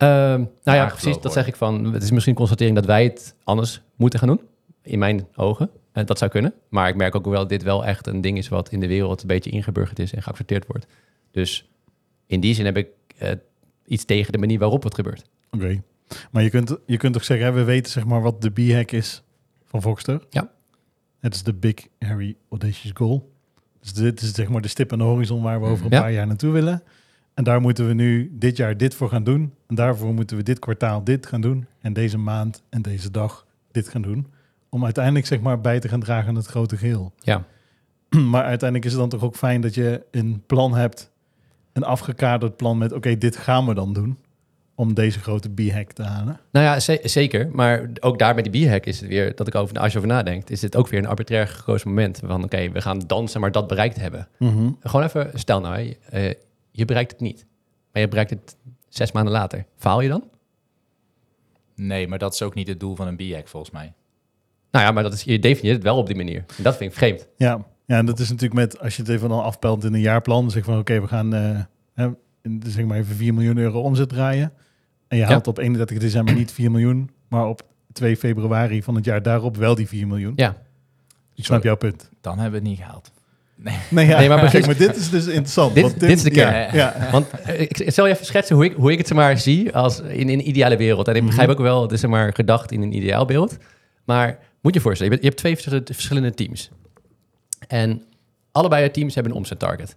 Ehm, 0.02 0.44
nou 0.62 0.78
ja, 0.78 0.87
precies. 0.87 1.21
Dat 1.21 1.32
zeg 1.32 1.47
ik 1.47 1.56
van. 1.56 1.92
Het 1.92 2.02
is 2.02 2.11
misschien 2.11 2.32
een 2.32 2.38
constatering 2.38 2.76
dat 2.76 2.87
wij 2.87 3.02
het 3.04 3.35
anders 3.44 3.82
moeten 3.97 4.18
gaan 4.18 4.28
doen. 4.28 4.40
In 4.82 4.99
mijn 4.99 5.26
ogen. 5.37 5.71
Eh, 5.92 6.04
dat 6.04 6.18
zou 6.18 6.30
kunnen. 6.30 6.54
Maar 6.68 6.88
ik 6.88 6.97
merk 6.97 7.14
ook 7.14 7.25
wel 7.25 7.35
dat 7.35 7.49
dit 7.49 7.62
wel 7.62 7.85
echt 7.87 8.06
een 8.06 8.21
ding 8.21 8.38
is 8.38 8.49
wat 8.49 8.68
in 8.71 8.80
de 8.80 8.87
wereld 8.87 9.21
een 9.21 9.26
beetje 9.26 9.50
ingeburgerd 9.50 9.99
is 9.99 10.12
en 10.14 10.23
geaccepteerd 10.23 10.66
wordt. 10.66 10.87
Dus 11.30 11.68
in 12.26 12.40
die 12.40 12.54
zin 12.54 12.64
heb 12.64 12.76
ik 12.76 12.88
eh, 13.18 13.30
iets 13.87 14.04
tegen 14.04 14.32
de 14.32 14.38
manier 14.38 14.59
waarop 14.59 14.82
het 14.82 14.94
gebeurt. 14.94 15.25
oké. 15.50 15.82
Maar 16.30 16.42
je 16.42 16.50
kunt, 16.50 16.76
je 16.87 16.97
kunt 16.97 17.12
toch 17.12 17.25
zeggen, 17.25 17.47
hè, 17.47 17.52
we 17.52 17.64
weten 17.64 17.92
zeg 17.92 18.04
maar 18.04 18.23
wat 18.23 18.42
de 18.42 18.50
B-hack 18.50 18.92
is 18.92 19.23
van 19.64 19.82
Voxter. 19.82 20.23
Ja. 20.30 20.50
Het 21.21 21.35
is 21.35 21.42
de 21.42 21.54
Big 21.54 21.75
Harry 21.99 22.37
Audacious 22.50 22.90
Goal. 22.94 23.30
Dus 23.80 23.92
dit 23.92 24.21
is 24.21 24.32
zeg 24.35 24.49
maar 24.49 24.61
de 24.61 24.68
stip 24.68 24.92
aan 24.92 24.99
de 24.99 25.04
horizon 25.04 25.42
waar 25.42 25.61
we 25.61 25.66
over 25.66 25.85
een 25.85 25.90
Ja. 25.92 26.00
paar 26.00 26.12
jaar 26.12 26.26
naartoe 26.26 26.52
willen. 26.52 26.82
En 27.34 27.44
daar 27.44 27.60
moeten 27.60 27.86
we 27.86 27.92
nu 27.94 28.30
dit 28.38 28.56
jaar 28.56 28.76
dit 28.76 28.94
voor 28.94 29.08
gaan 29.08 29.24
doen. 29.24 29.52
En 29.66 29.74
daarvoor 29.74 30.14
moeten 30.14 30.36
we 30.36 30.42
dit 30.42 30.58
kwartaal 30.58 31.04
dit 31.04 31.26
gaan 31.26 31.40
doen. 31.40 31.66
En 31.80 31.92
deze 31.92 32.18
maand 32.18 32.62
en 32.68 32.82
deze 32.82 33.10
dag 33.10 33.46
dit 33.70 33.88
gaan 33.88 34.02
doen. 34.02 34.26
Om 34.68 34.84
uiteindelijk 34.84 35.26
zeg 35.26 35.40
maar 35.40 35.60
bij 35.60 35.80
te 35.80 35.88
gaan 35.88 36.00
dragen 36.00 36.28
aan 36.28 36.34
het 36.34 36.46
grote 36.46 36.76
geheel. 36.76 37.12
Ja. 37.18 37.44
Maar 38.30 38.44
uiteindelijk 38.44 38.84
is 38.84 38.90
het 38.92 39.00
dan 39.00 39.08
toch 39.10 39.22
ook 39.28 39.36
fijn 39.36 39.60
dat 39.60 39.74
je 39.74 40.02
een 40.10 40.42
plan 40.46 40.74
hebt. 40.74 41.10
Een 41.72 41.84
afgekaderd 41.84 42.56
plan 42.56 42.78
met 42.78 42.92
oké, 42.92 43.18
dit 43.18 43.36
gaan 43.36 43.66
we 43.66 43.74
dan 43.74 43.92
doen. 43.92 44.18
Om 44.74 44.94
deze 44.94 45.18
grote 45.20 45.50
B-hack 45.50 45.92
te 45.92 46.02
halen. 46.02 46.40
Nou 46.52 46.66
ja, 46.66 46.80
ze- 46.80 47.00
zeker. 47.02 47.48
Maar 47.52 47.90
ook 48.00 48.18
daar 48.18 48.34
met 48.34 48.52
die 48.52 48.66
b-hack 48.66 48.84
is 48.86 49.00
het 49.00 49.08
weer 49.08 49.34
dat 49.36 49.46
ik 49.46 49.54
over, 49.54 49.78
als 49.78 49.92
je 49.92 49.98
over 49.98 50.10
nadenkt, 50.10 50.50
is 50.50 50.60
dit 50.60 50.76
ook 50.76 50.88
weer 50.88 50.98
een 51.00 51.06
arbitrair 51.06 51.48
gekozen 51.48 51.88
moment. 51.88 52.20
Van 52.24 52.44
oké, 52.44 52.70
we 52.70 52.80
gaan 52.80 52.98
dansen, 53.06 53.40
maar 53.40 53.52
dat 53.52 53.66
bereikt 53.68 53.96
hebben. 53.96 54.28
Gewoon 54.80 55.06
even, 55.06 55.30
stel 55.34 55.60
nou, 55.60 55.94
eh, 56.10 56.34
je 56.73 56.85
bereikt 56.85 57.11
het 57.12 57.21
niet. 57.21 57.47
Maar 57.93 58.02
je 58.02 58.09
bereikt 58.09 58.31
het 58.31 58.57
zes 58.88 59.12
maanden 59.12 59.33
later. 59.33 59.67
Faal 59.76 60.00
je 60.00 60.09
dan? 60.09 60.25
Nee, 61.75 62.09
maar 62.09 62.19
dat 62.19 62.35
is 62.35 62.43
ook 62.43 62.55
niet 62.55 62.69
het 62.69 62.81
doel 62.81 62.95
van 62.97 63.07
een 63.07 63.17
B-hack 63.17 63.49
volgens 63.49 63.73
mij. 63.73 63.93
Nou 64.71 64.85
ja, 64.85 64.91
maar 64.93 65.02
dat 65.02 65.12
is, 65.12 65.23
je 65.23 65.38
definieert 65.38 65.76
het 65.76 65.85
wel 65.85 65.97
op 65.97 66.07
die 66.07 66.17
manier. 66.17 66.45
En 66.57 66.62
dat 66.62 66.76
vind 66.76 66.91
ik 66.91 66.97
vreemd. 66.97 67.29
Ja. 67.37 67.67
ja, 67.87 67.99
en 67.99 68.07
dat 68.07 68.19
is 68.19 68.29
natuurlijk 68.29 68.55
met, 68.61 68.81
als 68.81 68.97
je 68.97 69.02
het 69.02 69.11
even 69.11 69.29
dan 69.29 69.43
afpelt 69.43 69.85
in 69.85 69.95
een 69.95 70.00
jaarplan, 70.00 70.41
dan 70.43 70.50
zeg 70.50 70.64
je 70.64 70.71
van 70.71 70.81
oké, 70.81 71.00
we 71.00 71.07
gaan 71.09 71.35
eh, 71.35 71.61
hè, 71.95 72.09
in- 72.43 72.62
zeg 72.67 72.85
maar 72.85 72.99
even 72.99 73.17
4 73.17 73.35
miljoen 73.35 73.57
euro 73.57 73.81
omzet 73.81 74.09
draaien. 74.09 74.52
En 75.09 75.17
je 75.17 75.23
Ja. 75.23 75.29
haalt 75.29 75.47
op 75.47 75.59
31 75.59 75.99
december 75.99 76.35
niet 76.35 76.52
4 76.52 76.71
miljoen, 76.71 77.11
maar 77.29 77.47
op 77.47 77.62
2 77.93 78.17
februari 78.17 78.83
van 78.83 78.95
het 78.95 79.05
jaar 79.05 79.23
daarop 79.23 79.57
wel 79.57 79.75
die 79.75 79.88
4 79.88 80.07
miljoen. 80.07 80.33
Ja, 80.37 80.57
Ik 81.35 81.45
snap 81.45 81.62
jouw 81.62 81.76
punt. 81.76 82.11
Dan 82.21 82.38
hebben 82.38 82.61
we 82.62 82.69
het 82.69 82.76
niet 82.76 82.85
gehaald. 82.87 83.12
Nee, 83.88 84.07
ja, 84.07 84.19
Nee, 84.19 84.28
maar 84.28 84.38
kijk, 84.38 84.50
precies- 84.50 84.66
maar 84.66 84.76
dit 84.76 84.97
is 84.97 85.11
dus 85.11 85.26
interessant. 85.26 85.75
Dit- 85.75 85.83
want 85.83 86.00
dit 86.00 86.11
is 86.11 86.23
de 86.23 86.31
kern. 86.31 86.52
Ja, 86.54 86.75
ja. 86.75 87.09
want 87.11 87.26
ik, 87.57 87.78
ik 87.78 87.90
zal 87.90 88.07
je 88.07 88.12
even 88.12 88.26
schetsen 88.26 88.57
hoe 88.57 88.64
ik, 88.64 88.73
hoe 88.76 88.92
ik 88.92 88.99
het 88.99 89.07
zeg 89.07 89.16
maar 89.16 89.38
zie 89.38 89.73
als 89.76 90.00
in, 90.00 90.09
in 90.11 90.28
een 90.28 90.49
ideale 90.49 90.76
wereld. 90.76 91.09
En 91.09 91.14
ik 91.14 91.25
begrijp 91.26 91.49
ook 91.49 91.59
wel, 91.59 91.83
het 91.83 91.92
is 91.92 92.00
zeg 92.00 92.11
maar 92.11 92.35
gedacht 92.35 92.73
in 92.73 92.83
een 92.83 92.97
ideaalbeeld. 92.97 93.57
Maar 94.04 94.26
moet 94.61 94.73
je 94.73 94.78
je 94.78 94.85
voorstellen, 94.85 95.12
je, 95.12 95.19
bent- 95.19 95.21
je 95.21 95.26
hebt 95.28 95.37
twee 95.37 95.52
verschillende, 95.54 95.95
verschillende 95.95 96.35
teams. 96.35 96.71
En 97.69 98.02
allebei 98.52 98.85
de 98.85 98.90
teams 98.90 99.14
hebben 99.14 99.33
een 99.33 99.38
omzettarget. 99.38 99.97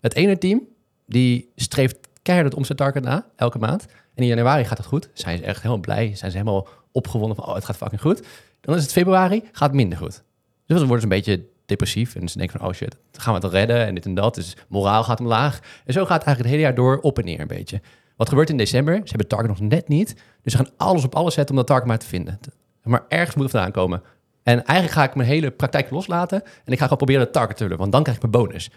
Het 0.00 0.14
ene 0.14 0.38
team, 0.38 0.62
die 1.06 1.50
streeft 1.56 1.96
keihard 2.22 2.48
het 2.50 2.58
omzettarget 2.58 3.02
na, 3.04 3.26
elke 3.36 3.58
maand. 3.58 3.86
En 4.14 4.22
in 4.22 4.28
januari 4.28 4.64
gaat 4.64 4.78
het 4.78 4.86
goed. 4.86 5.08
Zijn 5.12 5.38
ze 5.38 5.44
echt 5.44 5.56
helemaal 5.56 5.80
blij. 5.80 6.10
Zijn 6.14 6.30
ze 6.30 6.36
helemaal 6.38 6.68
opgewonden 6.92 7.36
van, 7.36 7.46
oh, 7.46 7.54
het 7.54 7.64
gaat 7.64 7.76
fucking 7.76 8.00
goed. 8.00 8.22
Dan 8.60 8.74
is 8.76 8.82
het 8.82 8.92
februari, 8.92 9.42
gaat 9.52 9.68
het 9.68 9.76
minder 9.76 9.98
goed. 9.98 10.22
Dus 10.66 10.78
dan 10.78 10.88
worden 10.88 11.00
ze 11.00 11.02
een 11.02 11.22
beetje 11.22 11.44
depressief. 11.70 12.14
En 12.14 12.28
ze 12.28 12.38
denken 12.38 12.58
van, 12.58 12.68
oh 12.68 12.74
shit, 12.74 12.96
gaan 13.12 13.34
we 13.34 13.46
het 13.46 13.52
redden? 13.52 13.86
En 13.86 13.94
dit 13.94 14.04
en 14.04 14.14
dat. 14.14 14.34
Dus 14.34 14.56
moraal 14.68 15.04
gaat 15.04 15.20
omlaag. 15.20 15.60
En 15.84 15.92
zo 15.92 16.04
gaat 16.04 16.18
het 16.18 16.26
eigenlijk 16.26 16.38
het 16.38 16.48
hele 16.48 16.62
jaar 16.62 16.74
door 16.74 16.98
op 17.00 17.18
en 17.18 17.24
neer 17.24 17.40
een 17.40 17.46
beetje. 17.46 17.80
Wat 18.16 18.28
gebeurt 18.28 18.50
in 18.50 18.56
december? 18.56 18.94
Ze 18.94 19.08
hebben 19.08 19.28
target 19.28 19.48
nog 19.48 19.60
net 19.60 19.88
niet. 19.88 20.14
Dus 20.42 20.52
ze 20.52 20.58
gaan 20.58 20.70
alles 20.76 21.04
op 21.04 21.14
alles 21.14 21.34
zetten 21.34 21.54
om 21.54 21.60
dat 21.60 21.66
target 21.66 21.86
maar 21.86 21.98
te 21.98 22.06
vinden. 22.06 22.40
Maar 22.82 23.04
ergens 23.08 23.34
moet 23.34 23.44
het 23.44 23.52
vandaan 23.52 23.72
komen. 23.72 24.02
En 24.42 24.64
eigenlijk 24.64 24.98
ga 24.98 25.04
ik 25.04 25.14
mijn 25.14 25.28
hele 25.28 25.50
praktijk 25.50 25.90
loslaten. 25.90 26.42
En 26.42 26.72
ik 26.72 26.78
ga 26.78 26.82
gewoon 26.82 26.96
proberen 26.96 27.22
het 27.22 27.32
target 27.32 27.56
te 27.56 27.62
willen. 27.62 27.78
Want 27.78 27.92
dan 27.92 28.02
krijg 28.02 28.18
ik 28.18 28.30
mijn 28.30 28.44
bonus. 28.44 28.70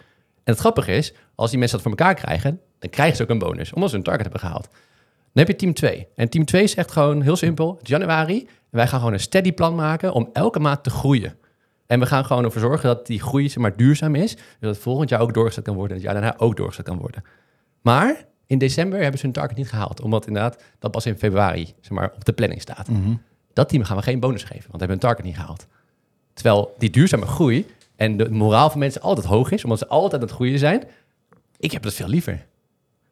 En 0.43 0.51
het 0.51 0.59
grappige 0.59 0.91
is, 0.91 1.13
als 1.35 1.49
die 1.49 1.59
mensen 1.59 1.77
dat 1.77 1.87
voor 1.87 1.97
elkaar 1.97 2.15
krijgen, 2.15 2.59
dan 2.79 2.89
krijgen 2.89 3.15
ze 3.15 3.23
ook 3.23 3.29
een 3.29 3.39
bonus. 3.39 3.73
Omdat 3.73 3.89
ze 3.89 3.95
hun 3.95 4.03
target 4.03 4.23
hebben 4.23 4.41
gehaald. 4.41 4.67
Dan 5.33 5.45
heb 5.45 5.47
je 5.47 5.55
team 5.55 5.73
2. 5.73 6.07
En 6.15 6.29
team 6.29 6.45
2 6.45 6.67
zegt 6.67 6.91
gewoon 6.91 7.21
heel 7.21 7.35
simpel, 7.35 7.79
januari. 7.81 8.39
En 8.39 8.47
wij 8.69 8.87
gaan 8.87 8.99
gewoon 8.99 9.13
een 9.13 9.19
steady 9.19 9.51
plan 9.51 9.75
maken 9.75 10.13
om 10.13 10.29
elke 10.33 10.59
maand 10.59 10.83
te 10.83 10.89
groeien. 10.89 11.35
En 11.85 11.99
we 11.99 12.05
gaan 12.05 12.25
gewoon 12.25 12.43
ervoor 12.43 12.61
zorgen 12.61 12.87
dat 12.87 13.05
die 13.05 13.21
groei 13.21 13.49
zeg 13.49 13.57
maar, 13.57 13.75
duurzaam 13.75 14.15
is. 14.15 14.35
Dus 14.35 14.45
dat 14.59 14.73
het 14.73 14.83
volgend 14.83 15.09
jaar 15.09 15.19
ook 15.19 15.33
doorgezet 15.33 15.63
kan 15.63 15.75
worden. 15.75 15.97
En 15.97 16.03
het 16.03 16.11
jaar 16.11 16.21
daarna 16.21 16.39
ook 16.39 16.57
doorgezet 16.57 16.85
kan 16.85 16.97
worden. 16.97 17.23
Maar 17.81 18.25
in 18.45 18.57
december 18.57 19.01
hebben 19.01 19.19
ze 19.19 19.25
hun 19.25 19.35
target 19.35 19.57
niet 19.57 19.69
gehaald. 19.69 20.01
Omdat 20.01 20.27
inderdaad 20.27 20.63
dat 20.79 20.91
pas 20.91 21.05
in 21.05 21.17
februari 21.17 21.73
zeg 21.81 21.91
maar, 21.91 22.11
op 22.15 22.25
de 22.25 22.33
planning 22.33 22.61
staat. 22.61 22.87
Mhm. 22.87 23.15
Dat 23.53 23.69
team 23.69 23.83
gaan 23.83 23.97
we 23.97 24.03
geen 24.03 24.19
bonus 24.19 24.43
geven, 24.43 24.71
want 24.71 24.71
we 24.71 24.77
hebben 24.77 24.89
hun 24.89 24.99
target 24.99 25.25
niet 25.25 25.35
gehaald. 25.35 25.67
Terwijl 26.33 26.75
die 26.77 26.89
duurzame 26.89 27.25
groei 27.25 27.65
en 27.95 28.17
de 28.17 28.29
moraal 28.29 28.69
van 28.69 28.79
mensen 28.79 29.01
altijd 29.01 29.25
hoog 29.25 29.51
is, 29.51 29.63
omdat 29.63 29.79
ze 29.79 29.87
altijd 29.87 30.21
aan 30.21 30.27
het 30.27 30.35
groeien 30.35 30.59
zijn. 30.59 30.83
Ik 31.57 31.71
heb 31.71 31.83
dat 31.83 31.93
veel 31.93 32.07
liever. 32.07 32.45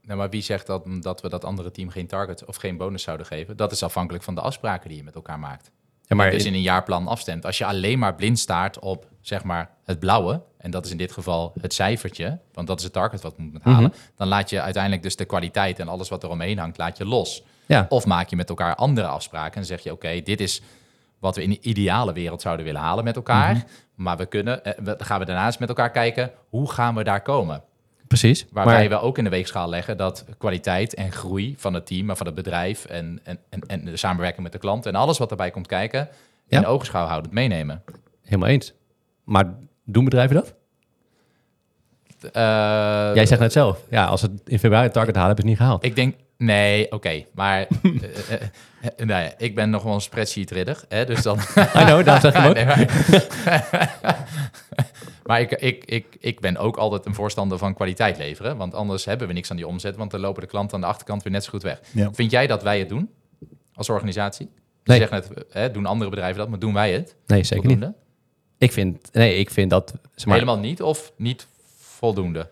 Nou, 0.01 0.17
maar 0.17 0.29
wie 0.29 0.41
zegt 0.41 0.67
dat, 0.67 0.83
dat 0.99 1.21
we 1.21 1.29
dat 1.29 1.45
andere 1.45 1.71
team 1.71 1.89
geen 1.89 2.07
target 2.07 2.45
of 2.45 2.55
geen 2.55 2.77
bonus 2.77 3.03
zouden 3.03 3.25
geven? 3.25 3.57
Dat 3.57 3.71
is 3.71 3.83
afhankelijk 3.83 4.23
van 4.23 4.35
de 4.35 4.41
afspraken 4.41 4.89
die 4.89 4.97
je 4.97 5.03
met 5.03 5.15
elkaar 5.15 5.39
maakt. 5.39 5.71
Ja, 6.11 6.17
maar 6.17 6.31
dus 6.31 6.45
in 6.45 6.53
een 6.53 6.61
jaarplan 6.61 7.07
afstemt. 7.07 7.45
Als 7.45 7.57
je 7.57 7.65
alleen 7.65 7.99
maar 7.99 8.15
blind 8.15 8.39
staart 8.39 8.79
op 8.79 9.05
zeg 9.21 9.43
maar, 9.43 9.69
het 9.85 9.99
blauwe, 9.99 10.41
en 10.57 10.71
dat 10.71 10.85
is 10.85 10.91
in 10.91 10.97
dit 10.97 11.11
geval 11.11 11.53
het 11.61 11.73
cijfertje, 11.73 12.39
want 12.53 12.67
dat 12.67 12.77
is 12.77 12.83
het 12.83 12.93
target 12.93 13.21
wat 13.21 13.35
we 13.35 13.41
moeten 13.43 13.61
halen, 13.71 13.89
Mhm. 13.89 13.99
dan 14.15 14.27
laat 14.27 14.49
je 14.49 14.61
uiteindelijk 14.61 15.03
dus 15.03 15.15
de 15.15 15.25
kwaliteit 15.25 15.79
en 15.79 15.87
alles 15.87 16.09
wat 16.09 16.23
er 16.23 16.29
omheen 16.29 16.57
hangt, 16.57 16.77
laat 16.77 16.97
je 16.97 17.05
los. 17.05 17.43
ja, 17.65 17.85
Of 17.89 18.05
maak 18.05 18.29
je 18.29 18.35
met 18.35 18.49
elkaar 18.49 18.75
andere 18.75 19.07
afspraken 19.07 19.59
en 19.61 19.65
zeg 19.65 19.83
je, 19.83 19.91
oké, 19.91 20.21
dit 20.23 20.41
is 20.41 20.61
wat 21.19 21.35
we 21.35 21.43
in 21.43 21.49
de 21.49 21.59
ideale 21.61 22.13
wereld 22.13 22.41
zouden 22.41 22.65
willen 22.65 22.81
halen 22.81 23.03
met 23.03 23.15
elkaar, 23.15 23.53
Mhm. 23.55 23.63
maar 23.95 24.17
we 24.17 24.25
kunnen, 24.25 24.63
eh, 24.63 24.73
we- 24.77 24.83
dan 24.83 25.05
gaan 25.05 25.19
we 25.19 25.25
daarnaast 25.25 25.59
met 25.59 25.69
elkaar 25.69 25.91
kijken, 25.91 26.31
hoe 26.49 26.71
gaan 26.71 26.95
we 26.95 27.03
daar 27.03 27.21
komen? 27.21 27.63
Precies. 28.19 28.45
Waarbij 28.51 28.89
maar, 28.89 28.99
we 28.99 29.05
ook 29.05 29.17
in 29.17 29.23
de 29.23 29.29
weegschaal 29.29 29.69
leggen 29.69 29.97
dat 29.97 30.25
kwaliteit 30.37 30.93
en 30.93 31.11
groei 31.11 31.55
van 31.57 31.73
het 31.73 31.85
team, 31.85 32.05
maar 32.05 32.17
van 32.17 32.25
het 32.25 32.35
bedrijf 32.35 32.85
en, 32.85 33.19
en, 33.23 33.39
en, 33.49 33.61
en 33.67 33.85
de 33.85 33.97
samenwerking 33.97 34.43
met 34.43 34.51
de 34.51 34.57
klant 34.57 34.85
en 34.85 34.95
alles 34.95 35.17
wat 35.17 35.31
erbij 35.31 35.51
komt 35.51 35.67
kijken, 35.67 36.09
Ja. 36.47 36.57
in 36.57 36.65
oogschouw 36.65 37.05
houdend 37.05 37.33
meenemen. 37.33 37.83
Helemaal 38.23 38.49
eens. 38.49 38.73
Maar 39.23 39.53
doen 39.85 40.03
bedrijven 40.03 40.35
dat? 40.35 40.53
Eh, 42.33 43.11
Jij 43.15 43.25
zegt 43.25 43.41
net 43.41 43.51
zelf. 43.51 43.79
Ja, 43.89 44.05
als 44.05 44.21
het 44.21 44.31
in 44.45 44.59
februari 44.59 44.83
het 44.85 44.93
target 44.93 45.15
halen, 45.15 45.35
hebben 45.35 45.45
ze 45.45 45.51
het 45.51 45.59
niet 45.59 45.67
gehaald. 45.67 45.85
Ik 45.85 45.95
denk, 45.95 46.15
nee, 46.37 46.91
oké, 46.91 47.25
maar 47.33 47.59
eh, 47.83 48.33
eh, 48.33 48.41
nou 48.97 49.23
ja, 49.23 49.33
ik 49.37 49.55
ben 49.55 49.69
nog 49.69 49.83
wel 49.83 49.93
een 49.93 50.01
spreadsheet-ridder, 50.01 50.83
hè, 50.89 51.05
dus 51.05 51.21
dan... 51.21 51.37
I 51.79 51.83
know, 51.83 52.05
daarom 52.05 52.19
zeg 52.31 52.35
ik 52.35 52.45
ook. 52.49 52.57
Maar 55.31 55.41
ik, 55.41 55.51
ik, 55.51 55.85
ik, 55.85 56.05
ik 56.19 56.39
ben 56.39 56.57
ook 56.57 56.77
altijd 56.77 57.05
een 57.05 57.13
voorstander 57.13 57.57
van 57.57 57.73
kwaliteit 57.73 58.17
leveren, 58.17 58.57
want 58.57 58.73
anders 58.73 59.05
hebben 59.05 59.27
we 59.27 59.33
niks 59.33 59.49
aan 59.49 59.55
die 59.55 59.67
omzet, 59.67 59.95
want 59.95 60.11
dan 60.11 60.19
lopen 60.19 60.41
de 60.41 60.47
klanten 60.47 60.75
aan 60.75 60.81
de 60.81 60.87
achterkant 60.87 61.23
weer 61.23 61.31
net 61.31 61.43
zo 61.43 61.49
goed 61.49 61.63
weg. 61.63 61.81
Ja. 61.93 62.13
Vind 62.13 62.31
jij 62.31 62.47
dat 62.47 62.63
wij 62.63 62.79
het 62.79 62.89
doen 62.89 63.09
als 63.73 63.89
organisatie? 63.89 64.49
Nee. 64.83 64.99
Je 64.99 65.07
zegt 65.07 65.29
net, 65.29 65.45
hè, 65.49 65.71
doen 65.71 65.85
andere 65.85 66.09
bedrijven 66.09 66.37
dat, 66.37 66.49
maar 66.49 66.59
doen 66.59 66.73
wij 66.73 66.93
het? 66.93 67.15
Nee, 67.25 67.43
zeker 67.43 67.67
niet. 67.67 67.77
voldoende? 67.77 67.97
Ik 68.57 68.71
vind, 68.71 69.09
nee, 69.11 69.37
ik 69.37 69.49
vind 69.49 69.69
dat... 69.69 69.93
Zeg 70.15 70.25
maar, 70.25 70.33
Helemaal 70.33 70.59
niet 70.59 70.81
of 70.81 71.11
niet 71.15 71.47
voldoende? 71.77 72.49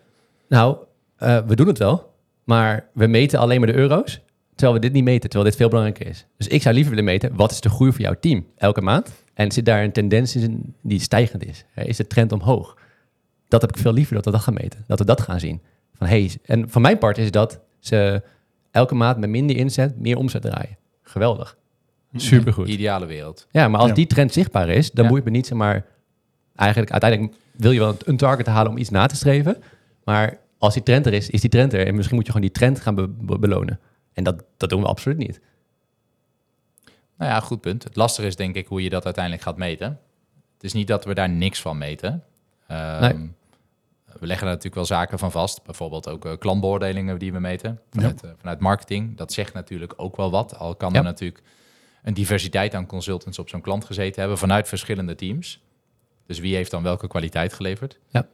Nou, 0.48 0.78
eh, 1.16 1.38
we 1.48 1.56
doen 1.56 1.68
het 1.68 1.78
wel, 1.78 2.14
maar 2.44 2.90
we 2.94 3.08
meten 3.08 3.40
alleen 3.40 3.60
maar 3.60 3.72
de 3.72 3.78
euro's, 3.78 4.20
terwijl 4.56 4.74
we 4.74 4.80
dit 4.80 4.94
niet 4.94 5.04
meten, 5.04 5.30
terwijl 5.30 5.50
dit 5.50 5.56
veel 5.60 5.70
belangrijker 5.70 6.08
is. 6.08 6.26
Dus 6.38 6.48
ik 6.48 6.62
zou 6.62 6.74
liever 6.74 6.92
willen 6.96 7.10
meten, 7.10 7.36
wat 7.36 7.52
is 7.52 7.62
de 7.62 7.70
groei 7.70 7.92
voor 7.92 8.02
jouw 8.02 8.16
team 8.20 8.48
elke 8.56 8.82
maand? 8.82 9.12
En 9.40 9.52
zit 9.52 9.66
daar 9.66 9.84
een 9.84 9.92
tendens 9.92 10.36
in 10.36 10.74
die 10.82 11.00
stijgend 11.00 11.46
is? 11.46 11.66
Hè, 11.72 11.84
Is 11.84 11.98
de 11.98 12.08
trend 12.08 12.32
omhoog? 12.32 12.78
Dat 13.48 13.62
heb 13.62 13.70
ik 13.76 13.78
veel 13.82 13.94
liever 13.94 14.16
dat 14.16 14.26
we 14.26 14.32
dat 14.32 14.42
gaan 14.42 14.54
meten, 14.54 14.84
dat 14.88 15.00
we 15.00 15.06
dat 15.06 15.22
gaan 15.22 15.40
zien. 15.40 15.62
Van, 15.94 16.08
hey, 16.08 16.32
en 16.46 16.70
van 16.70 16.82
mijn 16.82 16.98
part 16.98 17.18
is 17.18 17.32
dat 17.32 17.60
ze 17.80 18.22
elke 18.72 18.96
maand 18.96 19.18
met 19.18 19.30
minder 19.30 19.56
inzet 19.56 20.00
meer 20.00 20.18
omzet 20.18 20.42
draaien. 20.42 20.78
Geweldig. 21.02 21.58
Supergoed. 22.16 22.68
Ideale 22.68 23.06
wereld. 23.06 23.48
Ja, 23.52 23.68
maar 23.68 23.80
als 23.80 23.90
Ja. 23.90 23.96
die 23.96 24.08
trend 24.08 24.34
zichtbaar 24.34 24.70
is, 24.70 24.92
dan 24.92 25.04
Ja. 25.04 25.10
moet 25.10 25.20
je 25.20 25.26
me 25.26 25.32
niet 25.32 25.48
zeg 25.48 25.58
maar. 25.58 25.86
Eigenlijk, 26.56 26.92
uiteindelijk 26.92 27.34
wil 27.52 27.72
je 27.72 27.80
wel 27.80 27.96
een 28.06 28.18
target 28.18 28.46
halen 28.48 28.72
om 28.72 28.78
iets 28.78 28.90
na 28.90 29.06
te 29.06 29.16
streven. 29.16 29.58
Maar 30.04 30.38
als 30.58 30.74
die 30.74 30.84
trend 30.84 31.06
er 31.06 31.14
is, 31.14 31.30
is 31.30 31.42
die 31.42 31.50
trend 31.50 31.74
er. 31.74 31.88
En 31.88 31.96
misschien 31.96 32.16
moet 32.16 32.26
je 32.26 32.32
gewoon 32.32 32.48
die 32.48 32.56
trend 32.58 32.80
gaan 32.80 32.96
be- 32.96 33.08
be- 33.08 33.40
belonen. 33.40 33.80
En 34.14 34.24
dat, 34.24 34.44
dat 34.58 34.70
doen 34.70 34.82
we 34.82 34.88
absoluut 34.88 35.18
niet. 35.18 35.40
Nou 37.20 37.32
ja, 37.32 37.40
goed 37.40 37.62
punt. 37.62 37.84
Het 37.84 37.96
lastige 37.96 38.28
is 38.28 38.36
denk 38.36 38.56
ik 38.56 38.68
hoe 38.68 38.84
je 38.84 38.90
dat 38.90 39.06
uiteindelijk 39.06 39.44
gaat 39.44 39.58
meten. 39.58 39.88
Het 40.54 40.64
is 40.64 40.74
niet 40.74 40.88
dat 40.88 41.06
we 41.06 41.14
daar 41.14 41.30
niks 41.30 41.62
van 41.62 41.78
meten. 41.78 42.24
Ehm, 42.68 43.02
Nee. 43.02 43.32
We 44.20 44.26
leggen 44.28 44.46
er 44.48 44.54
natuurlijk 44.54 44.76
wel 44.76 44.98
zaken 44.98 45.20
van 45.20 45.32
vast. 45.32 45.64
Bijvoorbeeld 45.64 46.10
ook 46.10 46.26
eh, 46.26 46.38
klantbeoordelingen 46.38 47.20
die 47.20 47.32
we 47.34 47.40
meten 47.40 47.80
vanuit, 47.90 48.24
eh, 48.24 48.30
vanuit 48.38 48.60
marketing. 48.60 49.18
Dat 49.18 49.34
zegt 49.34 49.54
natuurlijk 49.54 49.94
ook 49.98 50.16
wel 50.16 50.32
wat. 50.32 50.58
Al 50.58 50.76
kan 50.76 50.92
Ja. 50.92 50.98
er 50.98 51.04
natuurlijk 51.04 51.44
een 52.04 52.14
diversiteit 52.14 52.74
aan 52.76 52.86
consultants 52.86 53.40
op 53.40 53.50
zo'n 53.50 53.62
klant 53.62 53.86
gezeten 53.86 54.20
hebben 54.20 54.38
vanuit 54.38 54.68
verschillende 54.68 55.16
teams. 55.16 55.62
Dus 56.26 56.40
wie 56.40 56.56
heeft 56.56 56.72
dan 56.72 56.84
welke 56.84 57.08
kwaliteit 57.08 57.54
geleverd? 57.54 58.00
Ja. 58.08 58.28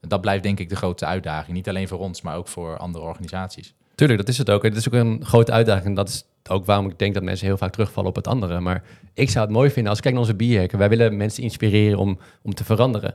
En 0.00 0.08
Dat 0.08 0.20
blijft 0.20 0.42
denk 0.42 0.58
ik 0.58 0.68
de 0.68 0.76
grote 0.76 1.06
uitdaging. 1.06 1.56
Niet 1.56 1.68
alleen 1.68 1.88
voor 1.88 1.98
ons, 1.98 2.22
maar 2.22 2.36
ook 2.36 2.48
voor 2.48 2.76
andere 2.76 3.04
organisaties. 3.04 3.74
Tuurlijk, 3.94 4.18
dat 4.20 4.28
is 4.28 4.38
het 4.38 4.50
ook. 4.50 4.62
Het 4.62 4.76
is 4.76 4.86
ook 4.88 4.94
een 4.94 5.24
grote 5.24 5.52
uitdaging. 5.52 5.86
En 5.86 5.94
dat 5.94 6.08
is 6.08 6.24
ook 6.48 6.64
waarom 6.64 6.88
ik 6.88 6.98
denk 6.98 7.14
dat 7.14 7.22
mensen 7.22 7.46
heel 7.46 7.56
vaak 7.56 7.72
terugvallen 7.72 8.10
op 8.10 8.16
het 8.16 8.26
andere. 8.26 8.60
Maar 8.60 8.82
ik 9.14 9.30
zou 9.30 9.44
het 9.44 9.54
mooi 9.54 9.70
vinden 9.70 9.88
als 9.88 9.96
ik 9.96 10.02
kijk 10.02 10.14
naar 10.14 10.24
onze 10.24 10.36
bierhacken. 10.36 10.78
Wij 10.78 10.88
willen 10.88 11.16
mensen 11.16 11.42
inspireren 11.42 11.98
om, 11.98 12.18
om 12.42 12.54
te 12.54 12.64
veranderen. 12.64 13.14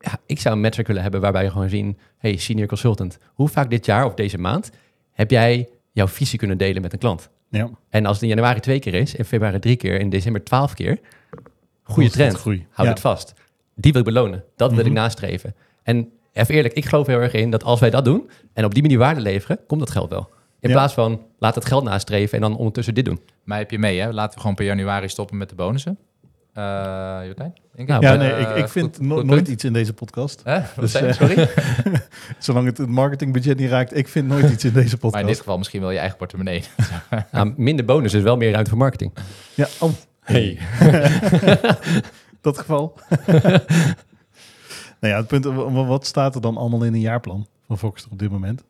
Ja, 0.00 0.18
ik 0.26 0.40
zou 0.40 0.54
een 0.54 0.60
metric 0.60 0.86
willen 0.86 1.02
hebben 1.02 1.20
waarbij 1.20 1.42
je 1.44 1.50
gewoon 1.50 1.68
zien, 1.68 1.98
hey, 2.18 2.36
senior 2.36 2.66
consultant, 2.66 3.18
hoe 3.34 3.48
vaak 3.48 3.70
dit 3.70 3.86
jaar 3.86 4.04
of 4.04 4.14
deze 4.14 4.38
maand 4.38 4.70
heb 5.12 5.30
jij 5.30 5.68
jouw 5.92 6.08
visie 6.08 6.38
kunnen 6.38 6.58
delen 6.58 6.82
met 6.82 6.92
een 6.92 6.98
klant? 6.98 7.28
Ja. 7.50 7.70
En 7.88 8.06
als 8.06 8.14
het 8.14 8.22
in 8.22 8.28
januari 8.28 8.60
twee 8.60 8.78
keer 8.78 8.94
is, 8.94 9.14
in 9.14 9.24
februari 9.24 9.58
drie 9.58 9.76
keer, 9.76 10.00
in 10.00 10.10
december 10.10 10.44
twaalf 10.44 10.74
keer, 10.74 10.98
goede 11.82 12.10
trend. 12.10 12.34
groei. 12.34 12.66
Houd 12.70 12.86
Ja. 12.86 12.92
het 12.92 13.00
vast. 13.02 13.32
Die 13.74 13.92
wil 13.92 14.00
ik 14.00 14.06
belonen. 14.06 14.44
Dat 14.56 14.70
wil 14.70 14.78
ik 14.80 14.84
Mhm. 14.92 14.94
nastreven. 14.94 15.54
En 15.82 16.08
even 16.32 16.54
eerlijk, 16.54 16.74
ik 16.74 16.84
geloof 16.86 17.06
heel 17.06 17.18
erg 17.20 17.32
in 17.32 17.50
dat 17.50 17.64
als 17.64 17.80
wij 17.80 17.90
dat 17.90 18.04
doen 18.04 18.30
en 18.52 18.64
op 18.64 18.72
die 18.74 18.82
manier 18.82 18.98
waarde 18.98 19.20
leveren, 19.20 19.58
komt 19.66 19.80
dat 19.80 19.90
geld 19.90 20.10
wel. 20.10 20.28
In 20.60 20.68
Ja. 20.68 20.74
plaats 20.74 20.94
van 20.94 21.20
laat 21.38 21.54
het 21.54 21.64
geld 21.64 21.84
nastreven 21.84 22.34
en 22.34 22.40
dan 22.40 22.56
ondertussen 22.56 22.94
dit 22.94 23.04
doen. 23.04 23.20
Maar 23.44 23.58
heb 23.58 23.70
je 23.70 23.78
mee, 23.78 24.00
hè? 24.00 24.12
Laten 24.12 24.34
we 24.34 24.40
gewoon 24.40 24.54
per 24.56 24.64
januari 24.64 25.08
stoppen 25.08 25.36
met 25.36 25.48
de 25.48 25.54
bonussen. 25.54 25.98
Eh 26.52 26.62
Jordijn? 27.24 27.52
Denk 27.74 27.88
ik? 27.88 28.00
Nou, 28.00 28.02
Ja, 28.02 28.12
Eh, 28.12 28.18
nee, 28.18 28.30
ik, 28.46 28.56
ik 28.56 28.68
vind 28.68 28.96
goed- 28.96 29.06
no- 29.06 29.14
goed 29.16 29.24
nooit 29.24 29.36
punt. 29.42 29.48
iets 29.54 29.64
in 29.64 29.72
deze 29.72 29.92
podcast. 29.92 30.42
Dus, 30.80 30.94
eh, 30.94 31.12
Sorry? 31.12 31.48
Zolang 32.38 32.66
het 32.66 32.78
het 32.78 32.88
marketingbudget 32.88 33.58
niet 33.58 33.70
raakt, 33.70 33.96
ik 33.96 34.08
vind 34.08 34.28
nooit 34.28 34.50
iets 34.50 34.64
in 34.64 34.72
deze 34.72 34.96
podcast. 34.96 35.12
Maar 35.12 35.20
in 35.22 35.26
dit 35.28 35.38
geval 35.38 35.58
misschien 35.58 35.80
wel 35.80 35.90
je 35.90 35.98
eigen 35.98 36.16
portemonnee. 36.16 36.62
Nou, 37.32 37.52
minder 37.56 37.84
bonus 37.84 38.14
is 38.14 38.22
wel 38.22 38.36
meer 38.36 38.50
ruimte 38.52 38.70
voor 38.70 38.78
marketing. 38.78 39.12
Ja, 39.54 39.66
oh, 39.80 39.90
Hey. 40.20 40.58
dat 42.40 42.58
geval. 42.58 42.98
nou 45.00 45.12
ja, 45.12 45.16
het 45.16 45.26
punt, 45.26 45.44
wa- 45.44 45.70
wat 45.84 46.06
staat 46.06 46.34
er 46.34 46.40
dan 46.40 46.56
allemaal 46.56 46.84
in 46.84 46.94
een 46.94 47.00
jaarplan 47.00 47.46
van 47.66 47.78
Foxter 47.78 48.10
op 48.12 48.18
dit 48.18 48.30
moment? 48.30 48.64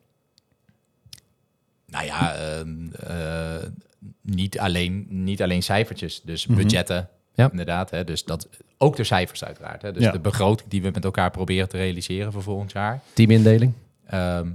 Nou 1.91 2.05
ja, 2.05 2.33
ehm, 2.35 2.87
eh, 2.93 3.67
niet, 4.21 4.59
alleen, 4.59 5.05
niet 5.09 5.41
alleen 5.41 5.63
cijfertjes, 5.63 6.21
dus 6.21 6.47
Mhm. 6.47 6.57
budgetten. 6.57 7.09
Ja. 7.33 7.49
Inderdaad, 7.51 7.89
hè? 7.89 8.03
dus 8.03 8.23
dat, 8.23 8.47
ook 8.77 8.95
de 8.95 9.03
cijfers 9.03 9.43
uiteraard. 9.43 9.81
Hè? 9.81 9.91
Dus 9.91 10.03
Ja. 10.03 10.11
de 10.11 10.19
begroting 10.19 10.69
die 10.69 10.81
we 10.81 10.89
met 10.93 11.03
elkaar 11.03 11.31
proberen 11.31 11.69
te 11.69 11.77
realiseren 11.77 12.31
voor 12.31 12.43
volgend 12.43 12.71
jaar. 12.71 12.99
Teamindeling. 13.13 13.73
Ehm, 14.05 14.47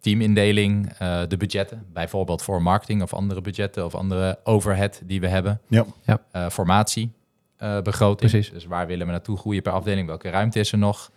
teamindeling, 0.00 0.92
eh, 0.98 1.20
de 1.28 1.36
budgetten, 1.36 1.86
bijvoorbeeld 1.92 2.42
voor 2.42 2.62
marketing 2.62 3.02
of 3.02 3.14
andere 3.14 3.40
budgetten 3.40 3.84
of 3.84 3.94
andere 3.94 4.38
overhead 4.44 5.00
die 5.04 5.20
we 5.20 5.28
hebben. 5.28 5.60
Ja. 5.68 5.86
Eh, 6.30 6.48
formatie, 6.48 7.10
eh, 7.56 7.80
begroting. 7.80 8.30
Precies. 8.30 8.50
Dus 8.52 8.64
waar 8.64 8.86
willen 8.86 9.06
we 9.06 9.12
naartoe 9.12 9.36
groeien 9.38 9.62
per 9.62 9.72
afdeling? 9.72 10.06
Welke 10.06 10.30
ruimte 10.30 10.58
is 10.58 10.72
er 10.72 10.78
nog? 10.78 11.10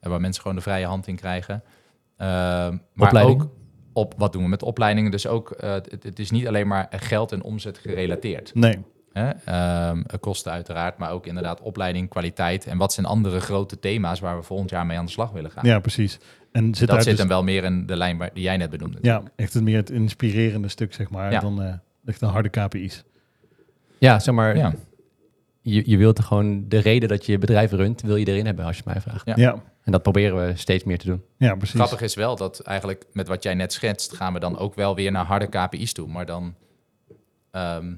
En 0.00 0.10
waar 0.10 0.20
mensen 0.20 0.42
gewoon 0.42 0.56
de 0.56 0.62
vrije 0.62 0.86
hand 0.86 1.06
in 1.06 1.16
krijgen. 1.16 1.62
Ehm, 2.16 2.76
maar 2.92 3.06
Opleidingen. 3.06 3.44
ook 3.44 3.50
op 3.98 4.14
wat 4.16 4.32
doen 4.32 4.42
we 4.42 4.48
met 4.48 4.62
opleidingen. 4.62 5.10
Dus 5.10 5.26
ook, 5.26 5.50
eh, 5.50 5.72
het, 5.72 5.96
het 6.02 6.18
is 6.18 6.30
niet 6.30 6.46
alleen 6.48 6.66
maar 6.66 6.86
geld 6.90 7.32
en 7.32 7.42
omzet 7.42 7.78
gerelateerd. 7.78 8.54
Nee. 8.54 8.78
Hè? 9.12 9.30
Ehm, 9.44 10.02
kosten 10.20 10.52
uiteraard, 10.52 10.98
maar 10.98 11.10
ook 11.10 11.26
inderdaad 11.26 11.60
opleiding, 11.60 12.08
kwaliteit. 12.08 12.66
En 12.66 12.78
wat 12.78 12.92
zijn 12.92 13.06
andere 13.06 13.40
grote 13.40 13.78
thema's 13.78 14.20
waar 14.20 14.36
we 14.36 14.42
volgend 14.42 14.70
jaar 14.70 14.86
mee 14.86 14.98
aan 14.98 15.04
de 15.04 15.10
slag 15.10 15.30
willen 15.30 15.50
gaan? 15.50 15.64
Ja, 15.66 15.78
precies. 15.78 16.18
En 16.52 16.64
zit 16.74 16.78
dat 16.78 16.88
daar 16.88 17.02
zit 17.02 17.10
dus, 17.10 17.18
hem 17.20 17.28
wel 17.28 17.42
meer 17.42 17.64
in 17.64 17.86
de 17.86 17.96
lijn 17.96 18.16
waar, 18.18 18.30
die 18.34 18.42
jij 18.42 18.56
net 18.56 18.70
benoemde. 18.70 18.98
ja, 19.02 19.22
echt 19.36 19.54
het 19.54 19.62
meer 19.62 19.76
het 19.76 19.90
inspirerende 19.90 20.68
stuk, 20.68 20.94
zeg 20.94 21.10
maar, 21.10 21.32
Ja. 21.32 21.40
dan 21.40 21.62
eh, 21.62 21.72
echt 22.04 22.20
een 22.20 22.28
harde 22.28 22.48
KPI's. 22.48 23.04
Ja, 23.98 24.18
zeg 24.18 24.34
maar, 24.34 24.56
Ja. 24.56 24.72
Je, 25.68 25.82
je 25.90 25.96
wilt 25.96 26.18
er 26.18 26.24
gewoon 26.24 26.64
de 26.68 26.78
reden 26.78 27.08
dat 27.08 27.26
je 27.26 27.32
je 27.32 27.38
bedrijf 27.38 27.70
runt, 27.72 28.02
wil 28.02 28.16
je 28.16 28.26
erin 28.26 28.46
hebben 28.46 28.64
als 28.64 28.76
je 28.76 28.82
mij 28.86 29.00
vraagt. 29.00 29.26
Ja. 29.26 29.32
Ja, 29.36 29.62
En 29.82 29.92
dat 29.92 30.02
proberen 30.02 30.46
we 30.46 30.56
steeds 30.56 30.84
meer 30.84 30.98
te 30.98 31.06
doen. 31.06 31.22
ja, 31.36 31.54
precies. 31.54 31.74
Grappig 31.76 32.00
is 32.00 32.14
wel 32.14 32.36
dat 32.36 32.60
eigenlijk 32.60 33.04
met 33.12 33.28
wat 33.28 33.42
jij 33.42 33.54
net 33.54 33.72
schetst, 33.72 34.12
gaan 34.12 34.32
we 34.32 34.38
dan 34.40 34.58
ook 34.58 34.74
wel 34.74 34.94
weer 34.94 35.10
naar 35.12 35.24
harde 35.24 35.46
KPI's 35.46 35.92
toe. 35.92 36.08
Maar 36.08 36.26
dan, 36.26 36.54
ehm, 37.50 37.92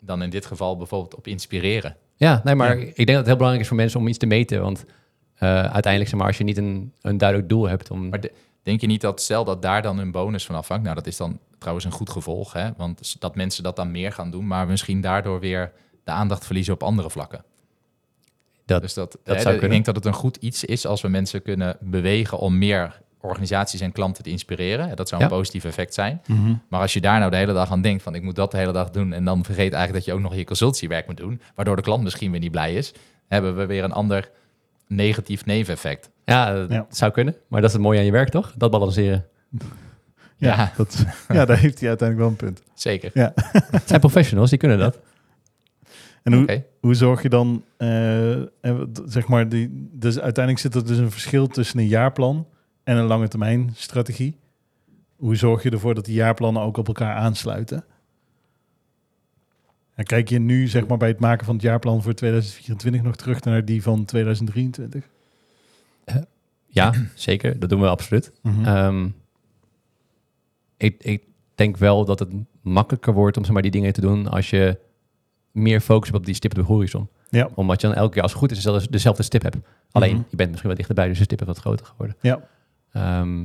dan 0.00 0.22
in 0.22 0.30
dit 0.30 0.46
geval 0.46 0.76
bijvoorbeeld 0.76 1.14
op 1.14 1.26
inspireren. 1.26 1.96
Ja, 2.16 2.40
nee, 2.44 2.54
maar 2.54 2.78
Ja. 2.78 2.84
ik 2.84 2.94
denk 2.96 3.06
dat 3.08 3.16
het 3.16 3.26
heel 3.26 3.34
belangrijk 3.36 3.62
is 3.62 3.68
voor 3.68 3.76
mensen 3.76 4.00
om 4.00 4.08
iets 4.08 4.18
te 4.18 4.26
meten. 4.26 4.60
Want 4.62 4.84
eh, 5.34 5.48
uiteindelijk, 5.48 6.08
zeg 6.08 6.18
maar, 6.18 6.26
als 6.28 6.38
je 6.38 6.44
niet 6.44 6.56
een, 6.56 6.92
een 7.00 7.18
duidelijk 7.18 7.48
doel 7.48 7.68
hebt 7.68 7.90
om... 7.90 8.08
Maar 8.08 8.20
de- 8.20 8.32
denk 8.62 8.80
je 8.80 8.86
niet 8.86 9.00
dat 9.00 9.20
stel 9.22 9.44
dat 9.44 9.62
daar 9.62 9.82
dan 9.82 9.98
een 9.98 10.10
bonus 10.10 10.46
van 10.46 10.54
afhangt? 10.54 10.82
Nou, 10.84 10.94
dat 10.96 11.06
is 11.06 11.16
dan 11.16 11.38
trouwens 11.58 11.86
een 11.86 11.92
goed 11.92 12.10
gevolg, 12.10 12.52
hè? 12.52 12.68
Want 12.76 13.20
dat 13.20 13.34
mensen 13.36 13.62
dat 13.62 13.76
dan 13.76 13.90
meer 13.90 14.12
gaan 14.12 14.30
doen, 14.30 14.46
maar 14.46 14.66
misschien 14.66 15.00
daardoor 15.00 15.40
weer 15.40 15.72
de 16.04 16.10
aandacht 16.10 16.44
verliezen 16.46 16.74
op 16.74 16.82
andere 16.82 17.10
vlakken. 17.10 17.44
Dat- 18.66 18.80
dus 18.82 18.94
dat, 18.94 19.10
dat 19.24 19.36
hè, 19.36 19.40
zou 19.42 19.54
ik 19.54 19.60
kunnen. 19.60 19.70
denk 19.70 19.84
dat 19.84 19.96
het 19.96 20.04
een 20.04 20.12
goed 20.20 20.36
iets 20.36 20.64
is 20.64 20.86
als 20.86 21.00
we 21.02 21.08
mensen 21.08 21.42
kunnen 21.42 21.76
bewegen 21.80 22.38
om 22.38 22.58
meer 22.58 23.02
organisaties 23.20 23.80
en 23.80 23.92
klanten 23.92 24.22
te 24.22 24.30
inspireren. 24.30 24.96
Dat 24.96 25.08
zou 25.08 25.22
een 25.22 25.28
Ja. 25.28 25.34
positief 25.34 25.64
effect 25.64 25.94
zijn. 25.94 26.20
Mhm. 26.26 26.54
Maar 26.68 26.80
als 26.80 26.92
je 26.92 27.00
daar 27.00 27.18
nou 27.18 27.30
de 27.30 27.36
hele 27.36 27.52
dag 27.52 27.70
aan 27.70 27.80
denkt 27.82 28.02
van 28.02 28.14
ik 28.14 28.22
moet 28.22 28.34
dat 28.36 28.50
de 28.50 28.56
hele 28.56 28.72
dag 28.72 28.90
doen 28.90 29.12
en 29.12 29.24
dan 29.24 29.44
vergeet 29.44 29.72
eigenlijk 29.72 29.92
dat 29.92 30.04
je 30.04 30.12
ook 30.12 30.20
nog 30.20 30.34
je 30.34 30.44
consultiewerk 30.44 31.06
moet 31.06 31.16
doen, 31.16 31.40
waardoor 31.54 31.76
de 31.76 31.82
klant 31.82 32.02
misschien 32.02 32.30
weer 32.30 32.40
niet 32.40 32.50
blij 32.50 32.74
is, 32.74 32.92
hebben 33.28 33.56
we 33.56 33.66
weer 33.66 33.84
een 33.84 33.92
ander 33.92 34.30
negatief 34.86 35.44
neveneffect. 35.44 36.10
Ja, 36.24 36.54
dat 36.54 36.70
Ja. 36.70 36.86
zou 36.90 37.12
kunnen. 37.12 37.36
Maar 37.48 37.60
dat 37.60 37.68
is 37.70 37.76
het 37.76 37.84
mooie 37.84 37.98
aan 37.98 38.04
je 38.04 38.10
werk, 38.12 38.28
toch? 38.28 38.52
Dat 38.56 38.70
balanceren. 38.70 39.26
Ja, 40.36 40.54
Ja. 40.56 40.72
Dat, 40.76 41.04
ja, 41.28 41.44
daar 41.44 41.58
heeft 41.58 41.80
hij 41.80 41.88
uiteindelijk 41.88 42.18
wel 42.18 42.28
een 42.28 42.54
punt. 42.54 42.62
Zeker. 42.74 43.10
Het 43.70 43.82
zijn 43.88 44.00
professionals, 44.00 44.50
die 44.50 44.58
kunnen 44.58 44.78
dat. 44.78 44.98
En 46.24 46.32
hoe, 46.32 46.64
hoe 46.80 46.94
zorg 46.94 47.22
je 47.22 47.28
dan, 47.28 47.64
eh, 47.76 48.42
eh, 48.42 48.46
zeg 49.04 49.28
maar, 49.28 49.48
die, 49.48 49.88
dus 49.92 50.18
uiteindelijk 50.20 50.64
zit 50.64 50.74
er 50.74 50.86
dus 50.86 50.98
een 50.98 51.10
verschil 51.10 51.46
tussen 51.46 51.78
een 51.78 51.86
jaarplan 51.86 52.46
en 52.84 52.96
een 52.96 53.06
lange 53.06 53.28
termijn 53.28 53.70
strategie. 53.74 54.36
Hoe 55.16 55.36
zorg 55.36 55.62
je 55.62 55.70
ervoor 55.70 55.94
dat 55.94 56.04
die 56.04 56.14
jaarplannen 56.14 56.62
ook 56.62 56.76
op 56.76 56.86
elkaar 56.86 57.14
aansluiten? 57.14 57.84
En 59.94 60.04
kijk 60.04 60.28
je 60.28 60.38
nu, 60.38 60.66
zeg 60.66 60.86
maar, 60.86 60.96
bij 60.96 61.08
het 61.08 61.20
maken 61.20 61.44
van 61.44 61.54
het 61.54 61.64
jaarplan 61.64 62.02
voor 62.02 62.14
2024 62.14 63.02
nog 63.02 63.16
terug 63.16 63.40
naar 63.40 63.64
die 63.64 63.82
van 63.82 64.04
2023? 64.04 65.08
Ja, 66.66 66.92
zeker. 67.14 67.58
Dat 67.58 67.68
doen 67.68 67.80
we 67.80 67.88
absoluut. 67.88 68.32
Mhm. 68.42 68.64
Ehm, 68.64 69.08
ik, 70.76 71.02
ik 71.02 71.22
denk 71.54 71.76
wel 71.76 72.04
dat 72.04 72.18
het 72.18 72.32
makkelijker 72.60 73.12
wordt 73.12 73.36
om 73.36 73.44
zeg 73.44 73.52
maar, 73.52 73.62
die 73.62 73.70
dingen 73.70 73.92
te 73.92 74.00
doen 74.00 74.28
als 74.28 74.50
je 74.50 74.78
meer 75.54 75.80
focus 75.80 76.10
op 76.12 76.26
die 76.26 76.34
stip 76.34 76.50
op 76.50 76.56
de 76.66 76.72
horizon. 76.72 77.08
Ja. 77.30 77.48
Omdat 77.54 77.80
je 77.80 77.86
dan 77.86 77.96
elke 77.96 78.12
keer 78.12 78.22
als 78.22 78.30
het 78.30 78.40
goed 78.40 78.50
is 78.50 78.56
dezelfde, 78.56 78.90
dezelfde 78.90 79.22
stip 79.22 79.42
hebt. 79.42 79.56
Alleen, 79.90 80.14
Mhm. 80.14 80.22
je 80.30 80.36
bent 80.36 80.48
misschien 80.48 80.68
wat 80.68 80.78
dichterbij, 80.78 81.08
dus 81.08 81.18
de 81.18 81.24
stip 81.24 81.40
is 81.40 81.46
wat 81.46 81.58
groter 81.58 81.86
geworden. 81.86 82.16
Ja. 82.20 82.40
Ehm, 82.92 83.44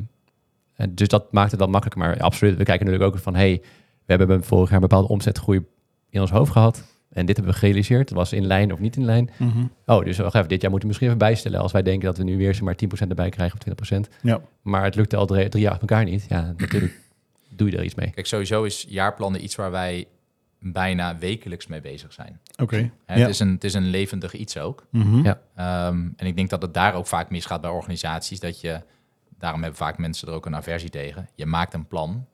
en 0.75 0.95
dus 0.95 1.07
dat 1.07 1.31
maakt 1.31 1.51
het 1.51 1.59
wel 1.59 1.69
makkelijker. 1.69 2.01
Maar 2.07 2.19
absoluut, 2.19 2.57
we 2.57 2.63
kijken 2.63 2.85
natuurlijk 2.85 3.13
ook 3.15 3.21
van... 3.21 3.35
hey, 3.35 3.61
we 4.05 4.13
hebben 4.15 4.43
vorig 4.43 4.65
jaar 4.69 4.73
een 4.81 4.87
bepaalde 4.87 5.07
omzetgroei 5.07 5.65
in 6.09 6.21
ons 6.21 6.31
hoofd 6.31 6.51
gehad. 6.51 6.83
En 7.09 7.25
dit 7.25 7.35
hebben 7.35 7.53
we 7.53 7.59
gerealiseerd. 7.59 8.09
Het 8.09 8.17
was 8.17 8.33
in 8.33 8.45
lijn 8.45 8.73
of 8.73 8.79
niet 8.79 8.95
in 8.95 9.05
lijn. 9.05 9.29
Mhm. 9.37 9.65
Oh, 9.85 10.03
dus 10.03 10.17
wacht 10.17 10.35
even, 10.35 10.49
dit 10.49 10.61
jaar 10.61 10.71
moeten 10.71 10.79
we 10.79 10.87
misschien 10.87 11.07
even 11.07 11.17
bijstellen... 11.17 11.59
als 11.59 11.71
wij 11.71 11.81
denken 11.83 12.05
dat 12.05 12.17
we 12.17 12.23
nu 12.23 12.37
weer 12.37 12.59
maar 12.63 12.75
10% 12.75 13.09
erbij 13.09 13.29
krijgen 13.29 13.57
of 13.57 13.59
20%. 13.63 14.09
Ja. 14.21 14.41
Maar 14.61 14.83
het 14.83 14.95
lukte 14.95 15.15
al 15.15 15.25
drie, 15.25 15.49
drie 15.49 15.63
jaar 15.63 15.71
achter 15.71 15.89
elkaar 15.89 16.05
niet. 16.05 16.25
Ja, 16.29 16.53
natuurlijk 16.57 16.99
doe 17.49 17.69
je 17.71 17.77
er 17.77 17.83
iets 17.83 17.95
mee. 17.95 18.09
Kijk, 18.09 18.27
sowieso 18.27 18.63
is 18.63 18.85
jaarplannen 18.89 19.43
iets 19.43 19.55
waar 19.55 19.71
wij 19.71 20.07
bijna 20.59 21.17
wekelijks 21.17 21.67
mee 21.67 21.81
bezig 21.81 22.13
zijn. 22.13 22.39
Oké. 22.61 22.77
Ja. 22.77 22.89
het, 23.05 23.29
is 23.29 23.39
een, 23.39 23.49
het 23.51 23.63
is 23.63 23.73
een 23.73 23.87
levendig 23.89 24.33
iets 24.33 24.57
ook. 24.57 24.85
Mhm. 24.91 25.23
Ja. 25.25 25.39
Ehm, 25.55 26.07
en 26.15 26.25
ik 26.27 26.35
denk 26.35 26.49
dat 26.49 26.61
het 26.61 26.73
daar 26.73 26.93
ook 26.93 27.07
vaak 27.07 27.29
misgaat 27.29 27.61
bij 27.61 27.69
organisaties. 27.69 28.39
Dat 28.39 28.61
je, 28.61 28.81
daarom 29.37 29.61
hebben 29.61 29.79
vaak 29.79 29.97
mensen 29.97 30.27
er 30.27 30.33
ook 30.33 30.45
een 30.45 30.55
aversie 30.55 30.89
tegen. 30.89 31.29
Je 31.35 31.45
maakt 31.45 31.73
een 31.73 31.87
plan. 31.87 32.25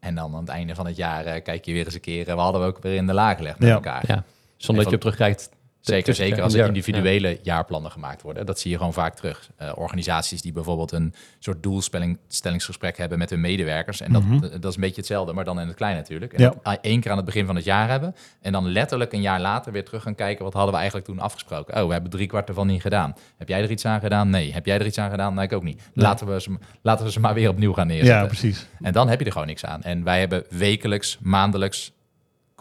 En 0.00 0.14
dan 0.14 0.34
aan 0.34 0.40
het 0.40 0.48
einde 0.48 0.74
van 0.74 0.86
het 0.86 0.96
jaar 0.96 1.24
eh, 1.24 1.42
kijk 1.42 1.64
je 1.64 1.72
weer 1.72 1.84
eens 1.84 1.94
een 1.94 2.00
keer. 2.00 2.28
eh, 2.28 2.34
we 2.34 2.40
hadden 2.40 2.60
we 2.60 2.66
ook 2.66 2.82
weer 2.82 2.94
in 2.96 3.06
de 3.06 3.12
laag 3.14 3.36
gelegd 3.36 3.58
met 3.58 3.68
Ja. 3.68 3.74
elkaar. 3.74 4.04
Ja, 4.06 4.24
zonder 4.56 4.82
dat 4.84 4.92
je 4.92 4.98
op 4.98 5.02
terugkijkt. 5.02 5.50
Zeker, 5.82 6.14
zeker 6.14 6.42
als 6.42 6.52
er 6.54 6.58
ja, 6.60 6.66
individuele 6.66 7.38
jaarplannen 7.42 7.90
gemaakt 7.90 8.22
worden. 8.22 8.46
Dat 8.46 8.58
zie 8.60 8.70
je 8.70 8.76
gewoon 8.76 8.92
vaak 8.92 9.14
terug. 9.14 9.50
Eh, 9.56 9.72
organisaties 9.74 10.42
die 10.42 10.52
bijvoorbeeld 10.52 10.92
een 10.92 11.14
soort 11.38 11.62
doelstellingsgesprek 11.62 12.96
hebben 12.96 13.18
met 13.18 13.30
hun 13.30 13.40
medewerkers. 13.40 14.00
En 14.00 14.12
dat, 14.12 14.22
Mhm. 14.22 14.40
dat 14.40 14.64
is 14.64 14.74
een 14.74 14.80
beetje 14.80 14.96
hetzelfde, 14.96 15.32
maar 15.32 15.44
dan 15.44 15.60
in 15.60 15.66
het 15.66 15.76
klein 15.76 15.96
natuurlijk. 15.96 16.32
En 16.32 16.42
Ja. 16.62 16.78
één 16.80 17.00
keer 17.00 17.10
aan 17.10 17.16
het 17.16 17.26
begin 17.26 17.46
van 17.46 17.56
het 17.56 17.64
jaar 17.64 17.88
hebben. 17.88 18.14
En 18.40 18.52
dan 18.52 18.68
letterlijk 18.68 19.12
een 19.12 19.20
jaar 19.20 19.40
later 19.40 19.72
weer 19.72 19.84
terug 19.84 20.02
gaan 20.02 20.14
kijken. 20.14 20.44
Wat 20.44 20.52
hadden 20.52 20.70
we 20.72 20.76
eigenlijk 20.78 21.06
toen 21.08 21.18
afgesproken? 21.18 21.80
Oh, 21.80 21.86
we 21.86 21.92
hebben 21.92 22.10
drie 22.10 22.26
kwart 22.26 22.48
ervan 22.48 22.66
niet 22.66 22.80
gedaan. 22.80 23.14
Heb 23.36 23.48
jij 23.48 23.62
er 23.62 23.70
iets 23.70 23.84
aan 23.84 24.00
gedaan? 24.00 24.30
Nee. 24.30 24.52
Heb 24.52 24.66
jij 24.66 24.78
er 24.78 24.86
iets 24.86 24.98
aan 24.98 25.10
gedaan? 25.10 25.34
Nee, 25.34 25.44
ik 25.44 25.52
ook 25.52 25.62
niet. 25.62 25.76
Nee. 25.76 26.04
Laten, 26.04 26.26
we 26.26 26.40
ze, 26.40 26.56
laten 26.82 27.04
we 27.04 27.10
ze 27.12 27.20
maar 27.20 27.34
weer 27.34 27.48
opnieuw 27.48 27.72
gaan 27.72 27.86
neerzetten. 27.86 28.16
ja, 28.20 28.26
precies. 28.26 28.66
En 28.80 28.92
dan 28.92 29.08
heb 29.08 29.18
je 29.18 29.24
er 29.24 29.32
gewoon 29.32 29.46
niks 29.46 29.64
aan. 29.64 29.82
En 29.82 30.04
wij 30.04 30.18
hebben 30.20 30.44
wekelijks, 30.50 31.18
maandelijks, 31.20 31.92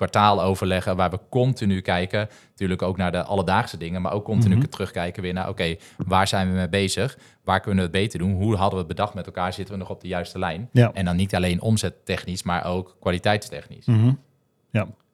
kwartaaloverleggen 0.06 0.96
waar 0.96 1.10
we 1.10 1.20
continu 1.30 1.82
kijken. 1.82 2.30
Natuurlijk 2.50 2.82
ook 2.82 2.98
naar 2.98 3.12
de 3.12 3.24
alledaagse 3.24 3.78
dingen, 3.78 4.02
maar 4.02 4.12
ook 4.12 4.24
continu 4.24 4.56
Mhm. 4.56 4.66
terugkijken 4.68 5.22
weer 5.24 5.34
naar, 5.34 5.50
oké, 5.50 5.76
waar 5.98 6.28
zijn 6.28 6.50
we 6.50 6.56
mee 6.56 6.70
bezig? 6.70 7.18
Waar 7.44 7.60
kunnen 7.60 7.78
we 7.78 7.90
het 7.98 8.02
beter 8.02 8.20
doen? 8.20 8.34
Hoe 8.34 8.56
hadden 8.56 8.72
we 8.72 8.78
het 8.78 8.88
bedacht 8.88 9.14
met 9.14 9.26
elkaar? 9.26 9.54
Zitten 9.54 9.74
we 9.74 9.80
nog 9.80 9.90
op 9.90 10.02
de 10.02 10.08
juiste 10.08 10.40
lijn? 10.40 10.70
Ja. 10.72 10.92
En 10.94 11.06
dan 11.06 11.16
niet 11.16 11.36
alleen 11.36 11.62
omzettechnisch, 11.62 12.44
maar 12.44 12.66
ook 12.66 12.96
kwaliteitstechnisch. 13.00 13.86
Mhm. 13.86 14.12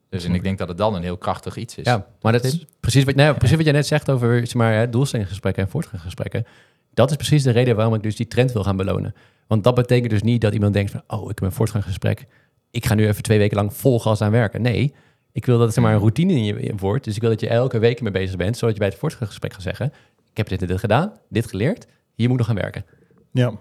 Dus 0.09 0.23
en 0.25 0.33
ik 0.35 0.43
denk 0.43 0.57
dat 0.57 0.67
het 0.67 0.77
dan 0.77 0.95
een 0.95 1.01
heel 1.01 1.17
krachtig 1.17 1.55
iets 1.55 1.75
is. 1.77 1.85
Ja, 1.85 2.05
maar 2.21 2.31
dat 2.31 2.43
is 2.43 2.65
precies 2.79 3.03
wat, 3.03 3.15
nou, 3.15 3.35
precies 3.37 3.55
wat 3.55 3.65
jij 3.65 3.73
net 3.73 3.87
zegt 3.87 4.09
over 4.09 4.37
zeg 4.47 4.53
maar, 4.53 4.73
hè, 4.73 4.89
doelstellingsgesprekken 4.89 5.63
en 5.63 5.69
voortgangsgesprekken. 5.69 6.45
Dat 6.93 7.09
is 7.09 7.15
precies 7.15 7.43
de 7.43 7.51
reden 7.51 7.75
waarom 7.75 7.93
ik 7.93 8.03
dus 8.03 8.15
die 8.15 8.27
trend 8.27 8.51
wil 8.51 8.63
gaan 8.63 8.77
belonen. 8.77 9.15
Want 9.47 9.63
dat 9.63 9.75
betekent 9.75 10.09
dus 10.09 10.21
niet 10.21 10.41
dat 10.41 10.53
iemand 10.53 10.73
denkt 10.73 10.91
van, 10.91 11.01
oh, 11.07 11.21
ik 11.29 11.39
heb 11.39 11.41
een 11.41 11.51
voortgangsgesprek. 11.51 12.25
Ik 12.71 12.85
ga 12.85 12.93
nu 12.93 13.07
even 13.07 13.23
twee 13.23 13.37
weken 13.37 13.57
lang 13.57 13.73
vol 13.73 13.99
gas 13.99 14.21
aan 14.21 14.31
werken. 14.31 14.61
Nee, 14.61 14.93
ik 15.31 15.45
wil 15.45 15.55
dat 15.57 15.65
het 15.65 15.73
zeg 15.73 15.83
maar, 15.83 15.93
een 15.93 15.99
routine 15.99 16.33
in 16.33 16.43
je 16.43 16.75
wordt. 16.75 17.03
Dus 17.03 17.15
ik 17.15 17.21
wil 17.21 17.29
dat 17.29 17.39
je 17.39 17.47
elke 17.47 17.79
week 17.79 18.01
mee 18.01 18.11
bezig 18.11 18.35
bent, 18.35 18.57
zodat 18.57 18.73
je 18.73 18.79
bij 18.79 18.89
het 18.89 18.97
voortgangsgesprek 18.97 19.53
gaat 19.53 19.61
zeggen, 19.61 19.93
ik 20.31 20.37
heb 20.37 20.47
dit 20.47 20.61
en 20.61 20.67
dit 20.67 20.79
gedaan, 20.79 21.13
dit 21.29 21.47
geleerd, 21.47 21.87
hier 22.15 22.29
moet 22.29 22.37
nog 22.37 22.47
gaan 22.47 22.55
werken. 22.55 22.85
Ja. 23.31 23.53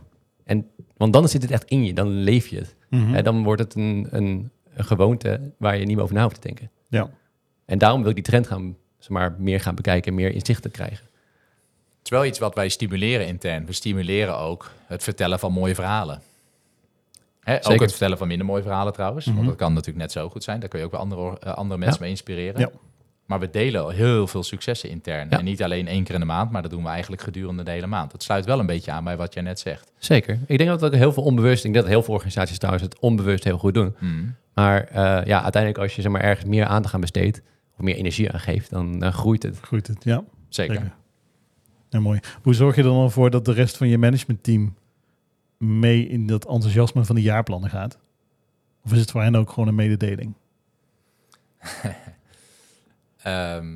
Want 0.97 1.13
dan 1.13 1.29
zit 1.29 1.43
het 1.43 1.51
echt 1.51 1.65
in 1.65 1.85
je, 1.85 1.93
dan 1.93 2.09
leef 2.09 2.47
je 2.47 2.57
het. 2.57 2.77
Mhm. 2.91 3.13
Hè, 3.13 3.23
dan 3.23 3.43
wordt 3.43 3.63
het 3.63 3.75
een, 3.75 4.07
een, 4.11 4.51
een 4.75 4.85
gewoonte 4.85 5.53
waar 5.59 5.77
je 5.77 5.85
niet 5.85 5.95
meer 5.95 6.05
over 6.05 6.15
na 6.15 6.23
hoeft 6.23 6.35
te 6.35 6.47
denken. 6.47 6.71
Ja. 6.89 7.11
En 7.65 7.79
daarom 7.79 8.01
wil 8.01 8.09
ik 8.09 8.15
die 8.15 8.25
trend 8.25 8.47
gaan, 8.47 8.77
zeg 8.99 9.09
maar, 9.09 9.37
meer 9.39 9.61
gaan 9.61 9.75
bekijken, 9.75 10.15
meer 10.15 10.33
inzicht 10.33 10.63
te 10.63 10.69
krijgen. 10.69 11.05
Het 11.99 12.05
is 12.05 12.11
wel 12.11 12.25
iets 12.25 12.39
wat 12.39 12.55
wij 12.55 12.69
stimuleren 12.69 13.27
intern. 13.27 13.67
We 13.67 13.73
stimuleren 13.73 14.39
ook 14.39 14.71
het 14.87 15.03
vertellen 15.03 15.39
van 15.39 15.53
mooie 15.53 15.75
verhalen. 15.75 16.23
Hè, 17.47 17.67
ook 17.69 17.81
het 17.81 17.91
vertellen 17.91 18.19
van 18.19 18.29
minder 18.29 18.47
mooie 18.47 18.63
verhalen 18.63 18.93
trouwens. 18.93 19.27
Mhm. 19.27 19.35
Want 19.35 19.47
dat 19.49 19.57
kan 19.57 19.73
natuurlijk 19.73 19.99
net 19.99 20.13
zo 20.13 20.29
goed 20.29 20.45
zijn. 20.45 20.61
Daar 20.61 20.69
kun 20.69 20.79
je 20.79 20.85
ook 20.85 20.91
wel 20.91 21.01
andere, 21.01 21.39
eh, 21.39 21.53
andere 21.53 21.79
mensen 21.79 21.97
Ja. 21.97 22.01
mee 22.01 22.11
inspireren. 22.11 22.61
Ja. 22.61 22.71
Maar 23.27 23.41
we 23.41 23.51
delen 23.51 23.83
al 23.83 23.89
heel 23.89 24.27
veel 24.27 24.43
successen 24.43 24.89
intern. 24.91 25.27
Ja. 25.31 25.39
En 25.39 25.45
niet 25.45 25.63
alleen 25.63 25.89
één 25.89 26.05
keer 26.05 26.15
in 26.15 26.21
de 26.21 26.27
maand, 26.27 26.51
maar 26.51 26.63
dat 26.63 26.71
doen 26.71 26.83
we 26.83 26.89
eigenlijk 26.89 27.23
gedurende 27.23 27.63
de 27.63 27.71
hele 27.71 27.87
maand. 27.87 28.11
Dat 28.11 28.23
sluit 28.23 28.45
wel 28.45 28.59
een 28.59 28.67
beetje 28.67 28.91
aan 28.91 29.05
bij 29.05 29.17
wat 29.17 29.35
jij 29.35 29.43
net 29.43 29.61
zegt. 29.61 29.93
Zeker. 29.99 30.39
Ik 30.47 30.59
denk 30.59 30.71
dat 30.71 30.85
ook 30.85 30.95
heel 30.95 31.13
veel 31.13 31.23
onbewust, 31.23 31.65
ik 31.65 31.73
denk 31.73 31.85
dat 31.85 31.93
heel 31.93 32.03
veel 32.03 32.15
organisaties 32.15 32.59
trouwens 32.59 32.85
het 32.85 32.99
onbewust 32.99 33.45
heel 33.45 33.59
goed 33.59 33.75
doen. 33.75 33.95
Mm. 33.99 34.35
Maar 34.55 34.85
eh, 34.85 35.27
ja, 35.27 35.43
uiteindelijk 35.43 35.83
als 35.83 35.97
je 35.97 36.03
zeg 36.03 36.13
maar, 36.13 36.21
ergens 36.21 36.49
meer 36.49 36.65
aandacht 36.67 36.95
aan 36.95 37.01
besteedt, 37.01 37.43
of 37.77 37.85
meer 37.85 37.97
energie 37.97 38.33
aan 38.33 38.41
geeft, 38.41 38.71
dan, 38.71 39.13
groeit 39.13 39.43
het. 39.43 39.59
Groeit 39.61 39.87
het, 39.87 40.05
ja. 40.05 40.25
Zeker. 40.49 40.75
Zeker. 40.75 40.93
Ja, 41.91 42.01
mooi. 42.01 42.21
Hoe 42.43 42.55
zorg 42.55 42.77
je 42.77 42.83
er 42.83 42.89
dan 42.89 43.11
voor 43.11 43.31
dat 43.31 43.45
de 43.45 43.53
rest 43.53 43.77
van 43.77 43.89
je 43.89 43.99
managementteam 43.99 44.75
mee 45.59 46.09
in 46.09 46.27
dat 46.27 46.47
enthousiasme 46.47 47.05
van 47.05 47.15
de 47.15 47.23
jaarplannen 47.23 47.71
gaat? 47.71 47.99
Of 48.85 48.93
is 48.93 49.01
het 49.01 49.11
voor 49.11 49.23
hen 49.23 49.35
ook 49.37 49.51
gewoon 49.51 49.69
een 49.69 49.75
mededeling? 49.75 50.35
Ehm, 53.23 53.67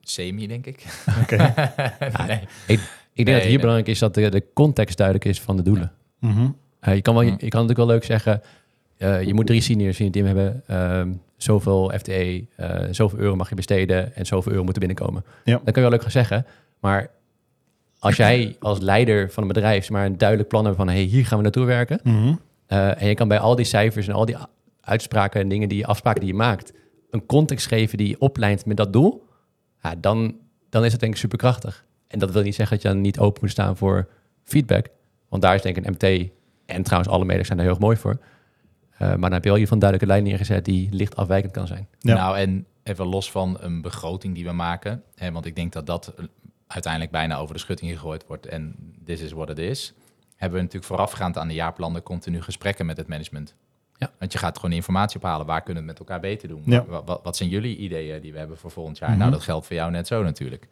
semi, 0.00 0.46
denk 0.46 0.66
ik. 0.66 0.84
Oké. 1.22 1.36
nee. 2.26 2.40
Ik 2.66 2.76
denk 2.76 2.80
Nee, 3.14 3.24
dat 3.24 3.34
hier 3.40 3.44
nee. 3.46 3.58
belangrijk 3.58 3.88
is 3.88 3.98
dat 3.98 4.14
de, 4.14 4.28
de 4.28 4.44
context 4.54 4.96
duidelijk 4.96 5.26
is 5.26 5.40
van 5.40 5.56
de 5.56 5.62
doelen. 5.62 5.92
Mhm. 6.18 6.50
Eh, 6.80 6.94
je, 6.94 7.02
kan 7.02 7.14
wel, 7.14 7.22
je, 7.22 7.30
Ja. 7.30 7.36
je 7.40 7.48
kan 7.48 7.60
natuurlijk 7.60 7.78
wel 7.78 7.86
leuk 7.86 8.04
zeggen, 8.04 8.42
eh, 8.96 9.22
je 9.22 9.34
moet 9.34 9.46
drie 9.46 9.60
seniors 9.60 9.98
in 9.98 10.04
je 10.04 10.10
team 10.10 10.26
hebben, 10.26 10.62
ehm, 10.66 11.12
zoveel 11.36 11.92
FTE, 11.98 12.46
eh, 12.56 12.84
zoveel 12.90 13.18
euro 13.18 13.36
mag 13.36 13.48
je 13.48 13.54
besteden 13.54 14.14
en 14.14 14.26
zoveel 14.26 14.52
euro 14.52 14.64
moeten 14.64 14.86
binnenkomen. 14.86 15.24
Ja. 15.44 15.52
Dat 15.52 15.64
kan 15.64 15.74
je 15.74 15.80
wel 15.80 15.90
leuk 15.90 16.02
gaan 16.02 16.10
zeggen, 16.10 16.46
maar 16.80 17.10
als 17.98 18.16
jij 18.22 18.56
als 18.60 18.78
leider 18.80 19.30
van 19.30 19.42
een 19.42 19.48
bedrijf 19.48 19.90
maar 19.90 20.06
een 20.06 20.18
duidelijk 20.18 20.48
plan 20.48 20.64
hebt 20.64 20.76
van, 20.76 20.88
hey, 20.88 21.02
hier 21.02 21.26
gaan 21.26 21.36
we 21.36 21.42
naartoe 21.42 21.64
werken, 21.64 22.00
Mhm. 22.02 22.34
eh, 22.66 23.02
en 23.02 23.08
je 23.08 23.14
kan 23.14 23.28
bij 23.28 23.38
al 23.38 23.56
die 23.56 23.64
cijfers 23.64 24.08
en 24.08 24.14
al 24.14 24.24
die 24.24 24.36
uitspraken 24.80 25.40
en 25.40 25.48
dingen 25.48 25.68
die 25.68 25.86
afspraken 25.86 26.20
die 26.20 26.30
je 26.30 26.36
maakt, 26.36 26.72
een 27.10 27.26
context 27.26 27.66
geven 27.66 27.98
die 27.98 28.08
je 28.08 28.20
oplijnt 28.20 28.66
met 28.66 28.76
dat 28.76 28.92
doel, 28.92 29.26
ja, 29.82 29.94
dan, 29.98 30.36
dan 30.70 30.84
is 30.84 30.92
het 30.92 31.00
denk 31.00 31.12
ik 31.12 31.18
superkrachtig. 31.18 31.84
En 32.08 32.18
dat 32.18 32.30
wil 32.30 32.42
niet 32.42 32.54
zeggen 32.54 32.76
dat 32.76 32.84
je 32.86 32.92
dan 32.92 33.00
niet 33.02 33.18
open 33.18 33.38
moet 33.42 33.50
staan 33.50 33.76
voor 33.76 34.08
feedback. 34.44 34.86
Want 35.28 35.42
daar 35.42 35.54
is 35.54 35.62
denk 35.62 35.76
ik 35.76 35.86
een 35.86 35.92
MT 35.92 36.28
en 36.66 36.82
trouwens 36.82 37.10
alle 37.12 37.24
medewerkers 37.24 37.46
zijn 37.46 37.58
daar 37.58 37.66
heel 37.66 37.76
erg 37.76 37.84
mooi 37.84 37.96
voor. 37.96 38.18
Eh, 38.92 38.98
maar 39.08 39.20
dan 39.20 39.32
heb 39.32 39.42
je 39.42 39.48
wel 39.48 39.58
hier 39.58 39.66
van 39.66 39.76
een 39.76 39.82
duidelijke 39.82 40.14
lijn 40.14 40.24
neergezet 40.28 40.64
die 40.64 40.88
licht 40.92 41.16
afwijkend 41.16 41.52
kan 41.52 41.66
zijn. 41.66 41.88
Ja. 41.98 42.14
Nou, 42.14 42.36
en 42.38 42.66
even 42.82 43.06
los 43.06 43.30
van 43.30 43.56
een 43.60 43.82
begroting 43.82 44.34
die 44.34 44.44
we 44.44 44.52
maken, 44.52 45.02
hè, 45.14 45.32
want 45.32 45.46
ik 45.46 45.56
denk 45.56 45.72
dat 45.72 45.86
dat 45.86 46.14
uiteindelijk 46.68 47.12
bijna 47.12 47.36
over 47.36 47.54
de 47.54 47.60
schutting 47.60 47.90
gegooid 47.90 48.26
wordt 48.26 48.46
en 48.46 48.74
this 49.04 49.20
is 49.20 49.32
what 49.32 49.50
it 49.50 49.58
is, 49.58 49.92
hebben 50.36 50.58
we 50.58 50.64
natuurlijk 50.64 50.92
voorafgaand 50.92 51.38
aan 51.38 51.48
de 51.48 51.54
jaarplannen 51.54 52.02
continu 52.02 52.42
gesprekken 52.42 52.86
met 52.86 52.96
het 52.96 53.08
management. 53.08 53.54
Ja. 53.96 54.10
Want 54.18 54.32
je 54.32 54.38
gaat 54.38 54.56
gewoon 54.58 54.72
informatie 54.74 55.16
ophalen. 55.20 55.46
Waar 55.46 55.62
kunnen 55.62 55.82
we 55.82 55.88
het 55.88 55.98
met 55.98 56.08
elkaar 56.08 56.22
beter 56.30 56.48
doen? 56.48 56.62
Ja. 56.64 56.84
Wat, 56.84 57.02
wat, 57.06 57.20
wat 57.22 57.36
zijn 57.36 57.48
jullie 57.48 57.76
ideeën 57.76 58.20
die 58.20 58.32
we 58.32 58.38
hebben 58.38 58.58
voor 58.58 58.70
volgend 58.70 58.98
jaar? 58.98 59.08
Mhm. 59.10 59.18
Nou, 59.18 59.30
dat 59.30 59.42
geldt 59.42 59.66
voor 59.66 59.76
jou 59.76 59.90
net 59.90 60.06
zo 60.06 60.22
natuurlijk. 60.22 60.68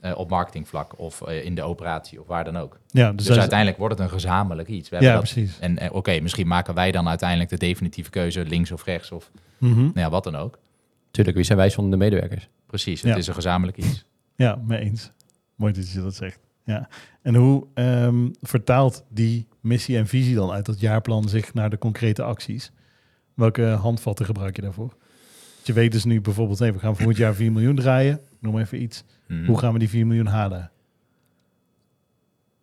Eh, 0.00 0.18
op 0.18 0.30
marketingvlak 0.30 0.98
of 0.98 1.22
eh, 1.22 1.44
in 1.44 1.54
de 1.54 1.62
operatie 1.62 2.20
of 2.20 2.26
waar 2.26 2.44
dan 2.44 2.56
ook. 2.56 2.78
Ja, 2.88 3.12
dus, 3.12 3.26
Dus, 3.26 3.38
uiteindelijk 3.38 3.78
wordt 3.78 3.94
het 3.98 4.02
een 4.04 4.10
gezamenlijk 4.12 4.68
iets. 4.68 4.88
We 4.88 4.94
hebben 4.96 5.14
ja, 5.14 5.20
dat, 5.20 5.32
precies. 5.32 5.58
en 5.58 5.92
oké, 5.92 6.20
misschien 6.20 6.46
maken 6.46 6.74
wij 6.74 6.90
dan 6.92 7.08
uiteindelijk 7.08 7.50
de 7.50 7.56
definitieve 7.56 8.10
keuze 8.10 8.44
links 8.44 8.70
of 8.72 8.84
rechts 8.84 9.10
of 9.10 9.30
Mhm. 9.58 9.80
nou 9.80 9.92
ja, 9.94 10.10
wat 10.10 10.24
dan 10.24 10.36
ook. 10.36 10.58
Tuurlijk, 11.10 11.36
wie 11.36 11.44
zijn 11.46 11.58
wij 11.58 11.70
zonder 11.70 11.98
de 11.98 12.04
medewerkers? 12.04 12.48
Precies, 12.66 13.00
het 13.02 13.10
Ja. 13.10 13.16
is 13.16 13.26
een 13.26 13.34
gezamenlijk 13.34 13.76
iets. 13.78 14.04
Ja, 14.36 14.58
mee 14.66 14.78
eens. 14.78 15.10
Mooi 15.62 15.74
dat 15.74 15.90
je 15.90 16.02
dat 16.02 16.14
zegt. 16.14 16.38
En 17.22 17.34
hoe 17.34 17.66
ehm, 17.74 18.28
vertaalt 18.40 19.04
die 19.08 19.46
missie 19.60 19.96
en 19.96 20.06
visie 20.06 20.34
dan 20.34 20.50
uit 20.50 20.66
dat 20.66 20.80
jaarplan 20.80 21.28
zich 21.28 21.54
naar 21.54 21.70
de 21.70 21.78
concrete 21.78 22.22
acties? 22.22 22.72
Welke 23.34 23.62
handvatten 23.62 24.26
gebruik 24.26 24.56
je 24.56 24.62
daarvoor? 24.62 24.96
Je 25.64 25.72
weet 25.72 25.92
dus 25.92 26.04
nu 26.04 26.20
bijvoorbeeld, 26.20 26.58
hey, 26.58 26.72
we 26.72 26.78
gaan 26.78 26.96
volgend 26.96 27.16
jaar 27.16 27.34
4 27.34 27.52
miljoen 27.52 27.74
draaien. 27.76 28.20
Noem 28.38 28.58
even 28.58 28.82
iets. 28.82 29.04
Mhm. 29.28 29.44
Hoe 29.46 29.58
gaan 29.58 29.72
we 29.72 29.78
die 29.78 29.88
4 29.88 30.06
miljoen 30.06 30.26
halen? 30.26 30.70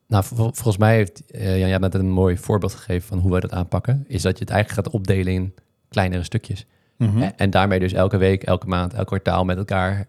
Nou, 0.08 0.24
vol- 0.24 0.36
volgens 0.54 0.78
mij 0.78 0.96
heeft 0.96 1.26
eh 1.26 1.68
Jan, 1.70 1.82
net 1.82 1.94
een 1.94 2.12
mooi 2.12 2.38
voorbeeld 2.38 2.74
gegeven 2.74 3.08
van 3.08 3.20
hoe 3.20 3.32
wij 3.32 3.40
dat 3.40 3.52
aanpakken. 3.52 4.06
Is 4.08 4.22
dat 4.22 4.38
je 4.38 4.44
het 4.44 4.54
eigenlijk 4.54 4.86
gaat 4.86 4.94
opdelen 4.94 5.34
in 5.34 5.54
kleinere 5.90 6.24
stukjes. 6.24 6.66
Mhm. 6.98 7.22
En, 7.22 7.38
en 7.38 7.50
daarmee 7.50 7.80
dus 7.80 7.94
elke 7.94 8.18
week, 8.18 8.44
elke 8.44 8.68
maand, 8.68 8.94
elk 8.94 9.08
kwartaal 9.08 9.46
met 9.46 9.58
elkaar 9.58 10.08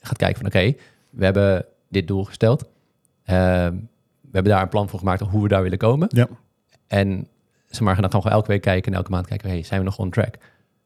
gaat 0.00 0.16
kijken 0.16 0.36
van 0.36 0.46
oké, 0.46 0.74
we 1.10 1.24
hebben 1.24 1.64
dit 1.92 2.08
doel 2.08 2.24
gesteld. 2.24 2.64
Ehm, 3.24 3.74
we 4.20 4.38
hebben 4.38 4.52
daar 4.52 4.62
een 4.62 4.68
plan 4.68 4.88
voor 4.88 4.98
gemaakt 4.98 5.20
hoe 5.20 5.42
we 5.42 5.48
daar 5.48 5.62
willen 5.62 5.78
komen. 5.78 6.08
Ja. 6.10 6.28
En 6.86 7.28
zeg 7.66 7.80
maar, 7.80 7.92
gaan 7.92 8.02
dan 8.02 8.10
gewoon 8.10 8.36
elke 8.36 8.48
week 8.48 8.60
kijken 8.62 8.92
en 8.92 8.98
elke 8.98 9.10
maand 9.10 9.26
kijken, 9.26 9.48
hey, 9.48 9.62
zijn 9.62 9.80
we 9.80 9.86
nog 9.86 9.98
on 9.98 10.10
track? 10.10 10.34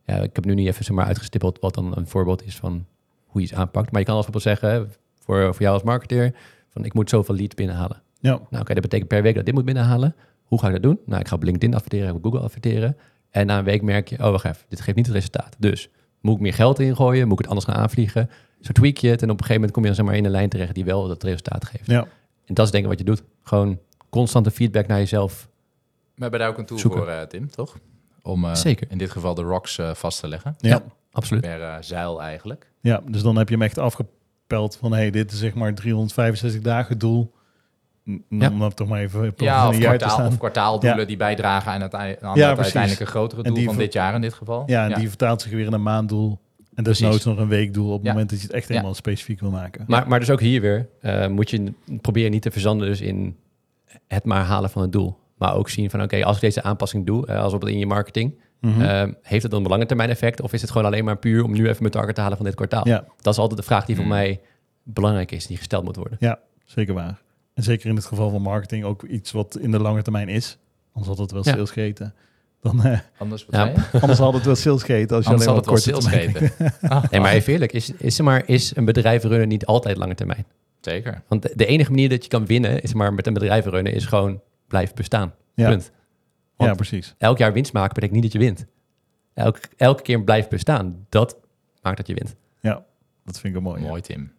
Ja, 0.05 0.17
ik 0.17 0.37
heb 0.37 0.45
nu 0.45 0.55
niet 0.55 0.67
even 0.67 0.85
zeg 0.85 0.97
maar, 0.97 1.07
uitgestippeld 1.07 1.59
wat 1.61 1.75
dan 1.75 1.97
een 1.97 2.07
voorbeeld 2.07 2.47
is 2.47 2.57
van 2.57 2.87
hoe 3.27 3.41
je 3.41 3.47
iets 3.47 3.57
aanpakt. 3.57 3.91
Maar 3.91 4.01
je 4.01 4.07
kan 4.07 4.17
als 4.17 4.27
bijvoorbeeld 4.27 4.61
zeggen, 4.61 4.93
voor, 5.21 5.55
voor 5.55 5.63
jou 5.63 5.75
als 5.75 5.83
marketeer, 5.83 6.35
van 6.69 6.85
ik 6.85 6.95
moet 6.95 7.11
zoveel 7.11 7.35
leads 7.35 7.55
binnenhalen. 7.55 8.03
Ja, 8.21 8.31
Nou, 8.51 8.63
oké, 8.63 8.73
dat 8.73 8.83
betekent 8.83 9.09
per 9.09 9.23
week 9.23 9.35
dat 9.35 9.45
dit 9.45 9.55
moet 9.55 9.65
binnenhalen. 9.65 10.15
Hoe 10.45 10.61
ga 10.61 10.67
ik 10.67 10.73
dat 10.73 10.83
doen? 10.83 10.99
Nou, 11.07 11.21
ik 11.21 11.29
ga 11.29 11.35
op 11.35 11.43
LinkedIn 11.43 11.75
adverteren, 11.75 12.15
op 12.15 12.23
Google 12.23 12.41
adverteren. 12.41 12.97
En 13.31 13.47
na 13.47 13.59
een 13.59 13.65
week 13.65 13.83
merk 13.83 14.09
je, 14.09 14.17
oh, 14.17 14.31
wacht 14.31 14.45
even, 14.45 14.65
dit 14.69 14.81
geeft 14.81 14.97
niet 14.97 15.07
het 15.07 15.15
resultaat. 15.15 15.57
Dus 15.59 15.91
moet 16.21 16.35
ik 16.35 16.41
meer 16.41 16.55
geld 16.55 16.79
ingooien? 16.79 17.29
Moet 17.29 17.33
ik 17.33 17.39
het 17.39 17.49
anders 17.49 17.67
gaan 17.67 17.83
aanvliegen? 17.83 18.31
Zo 18.61 18.73
tweak 18.73 18.97
je 18.97 19.09
het 19.09 19.23
en 19.23 19.31
op 19.31 19.39
een 19.41 19.45
gegeven 19.47 19.55
moment 19.55 19.73
kom 19.73 19.83
je 19.83 19.89
dan 19.89 19.97
zeg 19.97 20.07
maar 20.07 20.17
in 20.17 20.25
een 20.25 20.31
lijn 20.31 20.49
terecht 20.49 20.75
die 20.75 20.85
wel 20.85 21.09
dat 21.09 21.23
resultaat 21.23 21.65
geeft. 21.65 21.87
ja. 21.87 22.07
En 22.47 22.55
dat 22.55 22.65
is 22.67 22.73
denk 22.73 22.85
ik 22.85 22.91
wat 22.91 22.99
je 22.99 23.05
doet. 23.05 23.23
Gewoon 23.43 23.79
constante 24.11 24.51
feedback 24.51 24.87
naar 24.87 24.99
jezelf. 24.99 25.49
We 26.15 26.23
hebben 26.23 26.41
daar 26.41 26.49
ook 26.49 26.59
een 26.59 26.67
tool 26.67 26.79
Zoeken. 26.79 27.01
voor, 27.01 27.09
eh, 27.11 27.23
Tim, 27.23 27.51
toch? 27.51 27.79
Om 28.23 28.45
eh, 28.45 28.55
Zeker. 28.55 28.87
in 28.91 28.99
dit 28.99 29.11
geval 29.11 29.35
de 29.35 29.43
rocks 29.43 29.79
eh, 29.79 29.95
vast 29.95 30.21
te 30.21 30.29
leggen. 30.29 30.55
ja. 30.59 30.83
Absoluut. 31.13 31.43
Per 31.43 31.63
eh, 31.63 31.75
zeil 31.81 32.23
eigenlijk. 32.23 32.71
Ja, 32.81 33.01
dus 33.09 33.23
dan 33.23 33.37
heb 33.37 33.49
je 33.49 33.55
hem 33.55 33.63
echt 33.63 33.79
afgepeld 33.79 34.77
van, 34.77 34.93
hey, 34.93 35.11
dit 35.11 35.33
is 35.33 35.39
zeg 35.39 35.55
maar 35.55 35.75
365 35.75 36.61
dagen 36.63 36.99
doel. 36.99 37.33
N- 38.11 38.25
Ja. 38.29 38.51
Om 38.51 38.75
toch 38.75 38.89
maar 38.89 39.01
even 39.01 39.33
Ja, 39.37 39.63
een 39.63 39.69
of, 39.69 39.79
jaar 39.79 39.81
te 39.81 39.97
kwartaal, 39.97 40.11
staan. 40.11 40.27
of 40.27 40.39
kwartaaldoelen 40.39 40.99
Ja. 41.01 41.05
die 41.05 41.17
bijdragen 41.17 41.73
aan 41.73 41.81
het, 41.81 41.95
aan 41.95 42.07
het 42.09 42.19
Ja, 42.21 42.33
precies. 42.33 42.59
uiteindelijke 42.59 43.07
grotere 43.07 43.43
doel 43.43 43.65
van 43.65 43.77
dit 43.77 43.93
jaar 43.93 44.15
in 44.15 44.21
dit 44.21 44.35
geval. 44.35 44.63
Ja, 44.67 44.89
en 44.91 44.99
die 44.99 45.09
vertaalt 45.09 45.43
zich 45.43 45.51
weer 45.53 45.67
in 45.67 45.73
een 45.73 45.83
maanddoel. 45.83 46.39
En 46.77 46.85
desnoods 46.85 47.25
nog 47.25 47.39
een 47.39 47.49
weekdoel 47.49 47.87
op 47.93 47.97
het 47.97 48.07
Ja. 48.07 48.13
moment 48.13 48.31
dat 48.31 48.41
je 48.41 48.47
het 48.47 48.55
echt 48.55 48.67
Ja. 48.69 48.73
helemaal 48.75 48.95
specifiek 48.95 49.41
wil 49.41 49.51
maken. 49.51 49.85
Maar, 49.89 50.09
maar 50.09 50.19
dus 50.21 50.31
ook 50.31 50.41
hier 50.41 50.61
weer 50.61 50.89
eh, 51.01 51.27
moet 51.27 51.51
je 51.51 51.73
proberen 52.01 52.31
niet 52.31 52.43
te 52.43 52.51
verzanden 52.51 52.89
dus 52.89 53.01
in 53.01 53.37
het 54.09 54.25
maar 54.25 54.45
halen 54.45 54.71
van 54.71 54.83
het 54.83 54.93
doel. 54.93 55.19
Maar 55.39 55.55
ook 55.55 55.69
zien 55.69 55.91
van 55.91 56.03
oké, 56.03 56.25
als 56.25 56.35
ik 56.37 56.43
deze 56.43 56.63
aanpassing 56.63 57.07
doe, 57.07 57.27
eh, 57.27 57.41
als 57.43 57.53
op 57.53 57.67
in 57.69 57.79
je 57.79 57.87
marketing, 57.87 58.39
Mhm. 58.61 58.81
eh, 58.81 59.03
heeft 59.23 59.43
het 59.43 59.51
dan 59.53 59.63
een 59.65 59.71
lange 59.71 59.87
termijn 59.87 60.11
effect? 60.11 60.41
Of 60.41 60.53
is 60.53 60.61
het 60.61 60.71
gewoon 60.71 60.87
alleen 60.87 61.05
maar 61.05 61.17
puur 61.19 61.45
om 61.45 61.53
nu 61.53 61.63
even 61.69 61.77
mijn 61.81 61.93
target 61.93 62.15
te 62.15 62.21
halen 62.21 62.37
van 62.37 62.47
dit 62.47 62.55
kwartaal? 62.55 62.89
ja, 62.89 63.05
Dat 63.21 63.33
is 63.33 63.39
altijd 63.41 63.61
de 63.61 63.67
vraag 63.67 63.85
die 63.85 63.95
voor 63.95 64.05
Hmm. 64.05 64.13
mij 64.15 64.41
belangrijk 64.83 65.33
is, 65.33 65.47
die 65.47 65.57
gesteld 65.57 65.85
moet 65.85 65.97
worden. 65.97 66.17
ja, 66.21 66.39
zeker 66.65 66.95
waar. 66.95 67.23
En 67.55 67.63
zeker 67.63 67.89
in 67.89 67.97
het 67.97 68.05
geval 68.05 68.31
van 68.31 68.43
marketing 68.43 68.85
ook 68.85 69.03
iets 69.03 69.33
wat 69.33 69.59
in 69.59 69.71
de 69.71 69.79
lange 69.81 70.03
termijn 70.03 70.29
is. 70.29 70.59
Anders 70.93 71.09
had 71.09 71.19
het 71.19 71.31
wel 71.31 71.43
Ja. 71.45 71.53
sales 71.53 71.71
geheten. 71.71 72.15
Dan, 72.67 72.85
eh, 72.85 72.99
Anders, 73.19 73.47
Ja. 73.51 73.73
had 73.93 74.33
het 74.35 74.45
wel 74.45 74.55
sales 74.57 74.83
geheten 74.83 75.17
als 75.17 75.25
je 75.25 75.31
Anders 75.31 75.49
alleen 75.49 75.59
had 75.59 75.67
maar 75.67 75.75
het 75.75 75.85
wel 75.85 76.01
sales 76.01 76.07
gegeten. 76.07 76.73
Ah, 76.91 77.05
Nee, 77.11 77.21
maar 77.21 77.33
even 77.33 77.53
eerlijk, 77.53 77.73
is, 77.73 77.91
is, 77.91 78.21
maar, 78.21 78.43
is 78.47 78.77
een 78.77 78.85
bedrijf 78.85 79.23
runnen 79.23 79.49
niet 79.49 79.67
altijd 79.67 79.97
lange 79.97 80.15
termijn? 80.15 80.45
Zeker. 80.81 81.23
Want 81.29 81.43
de, 81.43 81.53
de 81.55 81.67
enige 81.67 81.91
manier 81.91 82.09
dat 82.09 82.23
je 82.23 82.29
kan 82.31 82.47
winnen 82.47 82.83
is 82.83 82.93
maar 82.95 83.15
met 83.15 83.27
een 83.27 83.33
bedrijf 83.33 83.65
runnen 83.65 83.93
is 83.93 84.05
gewoon 84.05 84.41
blijven 84.69 84.95
bestaan. 84.95 85.35
Ja. 85.55 85.69
Punt. 85.69 85.91
Ja, 86.59 86.75
precies. 86.75 87.15
elk 87.19 87.39
jaar 87.39 87.53
winst 87.53 87.73
maken 87.73 87.95
betekent 87.95 88.13
niet 88.13 88.23
dat 88.23 88.33
je 88.33 88.39
wint. 88.49 88.67
Elk, 89.35 89.59
elke 89.77 90.03
keer 90.03 90.23
blijven 90.23 90.51
bestaan, 90.51 91.07
dat 91.09 91.37
maakt 91.83 91.97
dat 91.97 92.07
je 92.07 92.15
wint. 92.15 92.35
Ja, 92.61 92.83
dat 93.25 93.41
vind 93.41 93.57
ik 93.57 93.61
mooi. 93.63 93.83
ja. 93.83 93.89
Mooi, 93.89 94.01
Tim. 94.01 94.33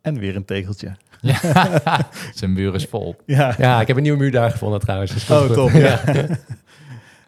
En 0.00 0.18
weer 0.18 0.36
een 0.36 0.44
tegeltje. 0.44 0.96
Zijn 2.34 2.52
muur 2.52 2.74
is 2.74 2.84
vol. 2.84 3.16
Ja, 3.26 3.54
Ja, 3.58 3.80
ik 3.80 3.86
heb 3.86 3.96
een 3.96 4.02
nieuwe 4.02 4.18
muur 4.18 4.30
daar 4.30 4.50
gevonden 4.50 4.80
trouwens. 4.80 5.12
dus 5.12 5.30
Oh, 5.30 5.50
top. 5.50 5.70
Ja. 5.86 6.00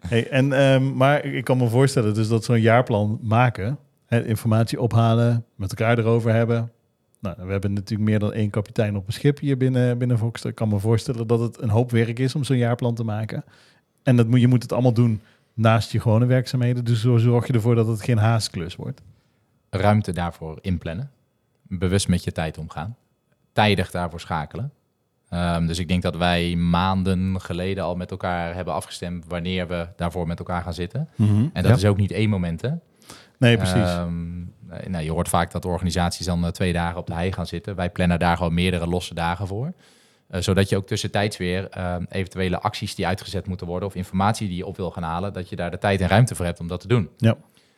En, 0.09 0.53
ehm, 0.53 0.95
maar 0.95 1.25
ik 1.25 1.43
kan 1.43 1.57
me 1.57 1.67
voorstellen 1.67 2.13
dus 2.13 2.27
dat 2.27 2.43
zo'n 2.43 2.61
jaarplan 2.61 3.19
maken, 3.21 3.77
informatie 4.09 4.81
ophalen, 4.81 5.45
met 5.55 5.69
elkaar 5.69 5.97
erover 5.97 6.33
hebben. 6.33 6.71
Nou, 7.19 7.35
we 7.45 7.51
hebben 7.51 7.73
natuurlijk 7.73 8.09
meer 8.09 8.19
dan 8.19 8.33
één 8.33 8.49
kapitein 8.49 8.95
op 8.95 9.07
een 9.07 9.13
schip 9.13 9.39
hier 9.39 9.57
binnen, 9.57 9.97
binnen 9.97 10.17
Voxter. 10.17 10.49
Ik 10.49 10.55
kan 10.55 10.69
me 10.69 10.79
voorstellen 10.79 11.27
dat 11.27 11.39
het 11.39 11.61
een 11.61 11.69
hoop 11.69 11.91
werk 11.91 12.19
is 12.19 12.35
om 12.35 12.43
zo'n 12.43 12.57
jaarplan 12.57 12.95
te 12.95 13.03
maken. 13.03 13.43
En 14.03 14.15
dat 14.15 14.27
je 14.29 14.47
moet 14.47 14.61
het 14.61 14.71
allemaal 14.71 14.93
doen 14.93 15.21
naast 15.53 15.91
je 15.91 15.99
gewone 15.99 16.25
werkzaamheden. 16.25 16.85
Dus 16.85 17.01
zo 17.01 17.17
zorg 17.17 17.47
je 17.47 17.53
ervoor 17.53 17.75
dat 17.75 17.87
het 17.87 18.01
geen 18.01 18.17
haastklus 18.17 18.75
wordt. 18.75 19.01
Ruimte 19.69 20.11
daarvoor 20.11 20.57
inplannen. 20.61 21.11
Bewust 21.61 22.07
met 22.07 22.23
je 22.23 22.31
tijd 22.31 22.57
omgaan. 22.57 22.95
Tijdig 23.51 23.91
daarvoor 23.91 24.19
schakelen. 24.19 24.71
Ehm, 25.29 25.65
dus 25.67 25.79
ik 25.79 25.87
denk 25.87 26.01
dat 26.01 26.15
wij 26.15 26.55
maanden 26.55 27.41
geleden 27.41 27.83
al 27.83 27.95
met 27.95 28.11
elkaar 28.11 28.55
hebben 28.55 28.73
afgestemd 28.73 29.25
wanneer 29.27 29.67
we 29.67 29.87
daarvoor 29.95 30.27
met 30.27 30.39
elkaar 30.39 30.61
gaan 30.63 30.73
zitten. 30.73 31.09
En 31.17 31.51
dat 31.53 31.65
Ja. 31.65 31.73
is 31.75 31.85
ook 31.85 31.97
niet 31.97 32.11
één 32.11 32.29
moment, 32.29 32.61
hè? 32.61 32.69
Nee, 33.39 33.57
precies. 33.57 33.75
Ehm, 33.75 34.35
nee, 34.37 34.89
nou, 34.89 35.03
je 35.03 35.11
hoort 35.11 35.29
vaak 35.29 35.51
dat 35.51 35.65
organisaties 35.65 36.25
dan 36.25 36.45
eh, 36.45 36.51
twee 36.51 36.73
dagen 36.73 36.99
op 36.99 37.07
de 37.07 37.13
hei 37.13 37.31
gaan 37.31 37.47
zitten. 37.47 37.75
Wij 37.75 37.89
plannen 37.89 38.19
daar 38.19 38.37
gewoon 38.37 38.53
meerdere 38.53 38.87
losse 38.87 39.13
dagen 39.13 39.47
voor. 39.47 39.73
Eh, 40.27 40.41
zodat 40.41 40.69
je 40.69 40.77
ook 40.77 40.87
tussentijds 40.87 41.37
weer 41.37 41.69
ehm, 41.69 42.03
eventuele 42.09 42.59
acties 42.59 42.95
die 42.95 43.07
uitgezet 43.07 43.47
moeten 43.47 43.67
worden... 43.67 43.87
of 43.89 43.95
informatie 43.95 44.47
die 44.47 44.57
je 44.57 44.65
op 44.65 44.77
wil 44.77 44.91
gaan 44.91 45.03
halen... 45.03 45.33
dat 45.33 45.49
je 45.49 45.55
daar 45.55 45.71
de 45.71 45.77
tijd 45.77 46.01
en 46.01 46.07
ruimte 46.07 46.35
voor 46.35 46.45
hebt 46.45 46.59
om 46.59 46.67
dat 46.67 46.79
te 46.79 46.87
doen. 46.87 47.09
Ja. 47.17 47.35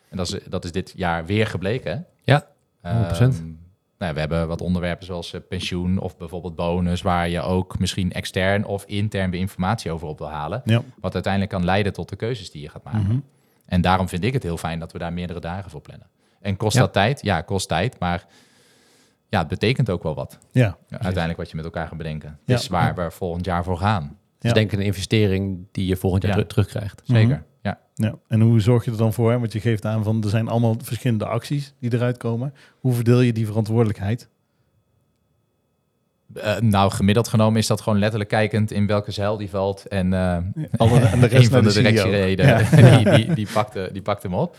En 0.10 0.18
dat 0.18 0.28
is, 0.34 0.40
dat 0.50 0.66
is 0.66 0.72
dit 0.72 0.94
jaar 0.96 1.26
weer 1.26 1.48
gebleken. 1.48 1.92
hè? 1.92 2.32
Ja, 2.34 2.46
Ehm, 2.82 2.96
100%. 2.96 3.44
Nou, 4.00 4.14
we 4.14 4.20
hebben 4.20 4.48
wat 4.48 4.62
onderwerpen 4.62 5.06
zoals 5.06 5.34
eh, 5.34 5.42
pensioen 5.50 6.00
of 6.00 6.18
bijvoorbeeld 6.18 6.56
bonus... 6.56 7.02
waar 7.02 7.30
je 7.30 7.42
ook 7.42 7.80
misschien 7.80 8.12
extern 8.12 8.66
of 8.66 8.84
intern 8.86 9.32
weer 9.32 9.40
informatie 9.40 9.92
over 9.92 10.08
op 10.08 10.18
wil 10.18 10.30
halen. 10.30 10.62
ja. 10.66 10.82
Wat 11.00 11.14
uiteindelijk 11.14 11.52
kan 11.54 11.66
leiden 11.66 11.94
tot 11.94 12.10
de 12.10 12.16
keuzes 12.16 12.52
die 12.52 12.62
je 12.62 12.70
gaat 12.70 12.84
maken. 12.84 13.02
Mhm. 13.02 13.20
En 13.66 13.82
daarom 13.82 14.10
vind 14.10 14.24
ik 14.24 14.34
het 14.34 14.44
heel 14.44 14.58
fijn 14.58 14.80
dat 14.80 14.92
we 14.92 14.98
daar 15.00 15.14
meerdere 15.14 15.40
dagen 15.40 15.72
voor 15.72 15.82
plannen. 15.82 16.08
En 16.42 16.58
kost 16.58 16.76
Ja. 16.76 16.82
dat 16.82 16.94
tijd? 16.94 17.22
Ja, 17.22 17.42
kost 17.42 17.68
tijd. 17.68 18.00
Maar 18.00 18.26
ja, 19.30 19.40
het 19.40 19.48
betekent 19.48 19.90
ook 19.90 20.04
wel 20.04 20.16
wat. 20.16 20.38
ja, 20.52 20.78
uiteindelijk 20.90 21.38
wat 21.38 21.50
je 21.50 21.56
met 21.56 21.66
elkaar 21.66 21.88
gaat 21.88 21.98
bedenken. 21.98 22.40
Is 22.46 22.68
waar 22.68 22.96
we 22.96 23.12
volgend 23.12 23.46
jaar 23.46 23.64
voor 23.64 23.78
gaan. 23.78 24.18
dus 24.40 24.54
denk 24.54 24.72
een 24.72 24.82
investering 24.82 25.68
die 25.72 25.86
je 25.86 25.96
volgend 25.96 26.24
jaar 26.24 26.32
Ja. 26.38 26.38
teru- 26.44 26.50
terugkrijgt. 26.54 27.02
Mhm. 27.08 27.40
Ja. 27.62 27.80
Ja, 27.96 28.16
en 28.28 28.42
hoe 28.42 28.60
zorg 28.60 28.86
je 28.86 28.92
er 28.92 28.98
dan 28.98 29.14
voor? 29.14 29.32
Hè? 29.32 29.40
Want 29.40 29.54
je 29.54 29.60
geeft 29.60 29.86
aan 29.86 30.04
van 30.04 30.24
er 30.24 30.30
zijn 30.30 30.48
allemaal 30.48 30.76
verschillende 30.84 31.26
acties 31.26 31.74
die 31.80 31.94
eruit 31.94 32.18
komen. 32.18 32.54
Hoe 32.80 32.94
verdeel 32.94 33.22
je 33.22 33.34
die 33.34 33.46
verantwoordelijkheid? 33.46 34.28
Eh, 36.34 36.58
nou, 36.60 36.92
gemiddeld 36.92 37.28
genomen 37.28 37.60
is 37.60 37.68
dat 37.68 37.82
gewoon 37.82 38.00
letterlijk 38.00 38.30
kijkend 38.30 38.72
in 38.72 38.88
welke 38.88 39.12
zeil 39.12 39.38
die 39.38 39.50
valt. 39.50 39.86
En, 39.88 40.14
eh 40.14 40.38
Alle- 40.78 41.00
en 41.00 41.20
de 41.20 41.26
rest 41.26 41.44
een 41.46 41.52
van 41.52 41.64
de 41.64 41.68
de 41.68 41.72
CEO. 41.72 41.84
directieleden, 42.10 42.66
die, 43.04 43.26
die, 43.26 43.34
die, 43.34 43.48
pakte, 43.54 43.90
die 43.94 44.02
pakte 44.02 44.28
hem 44.28 44.36
op. 44.36 44.56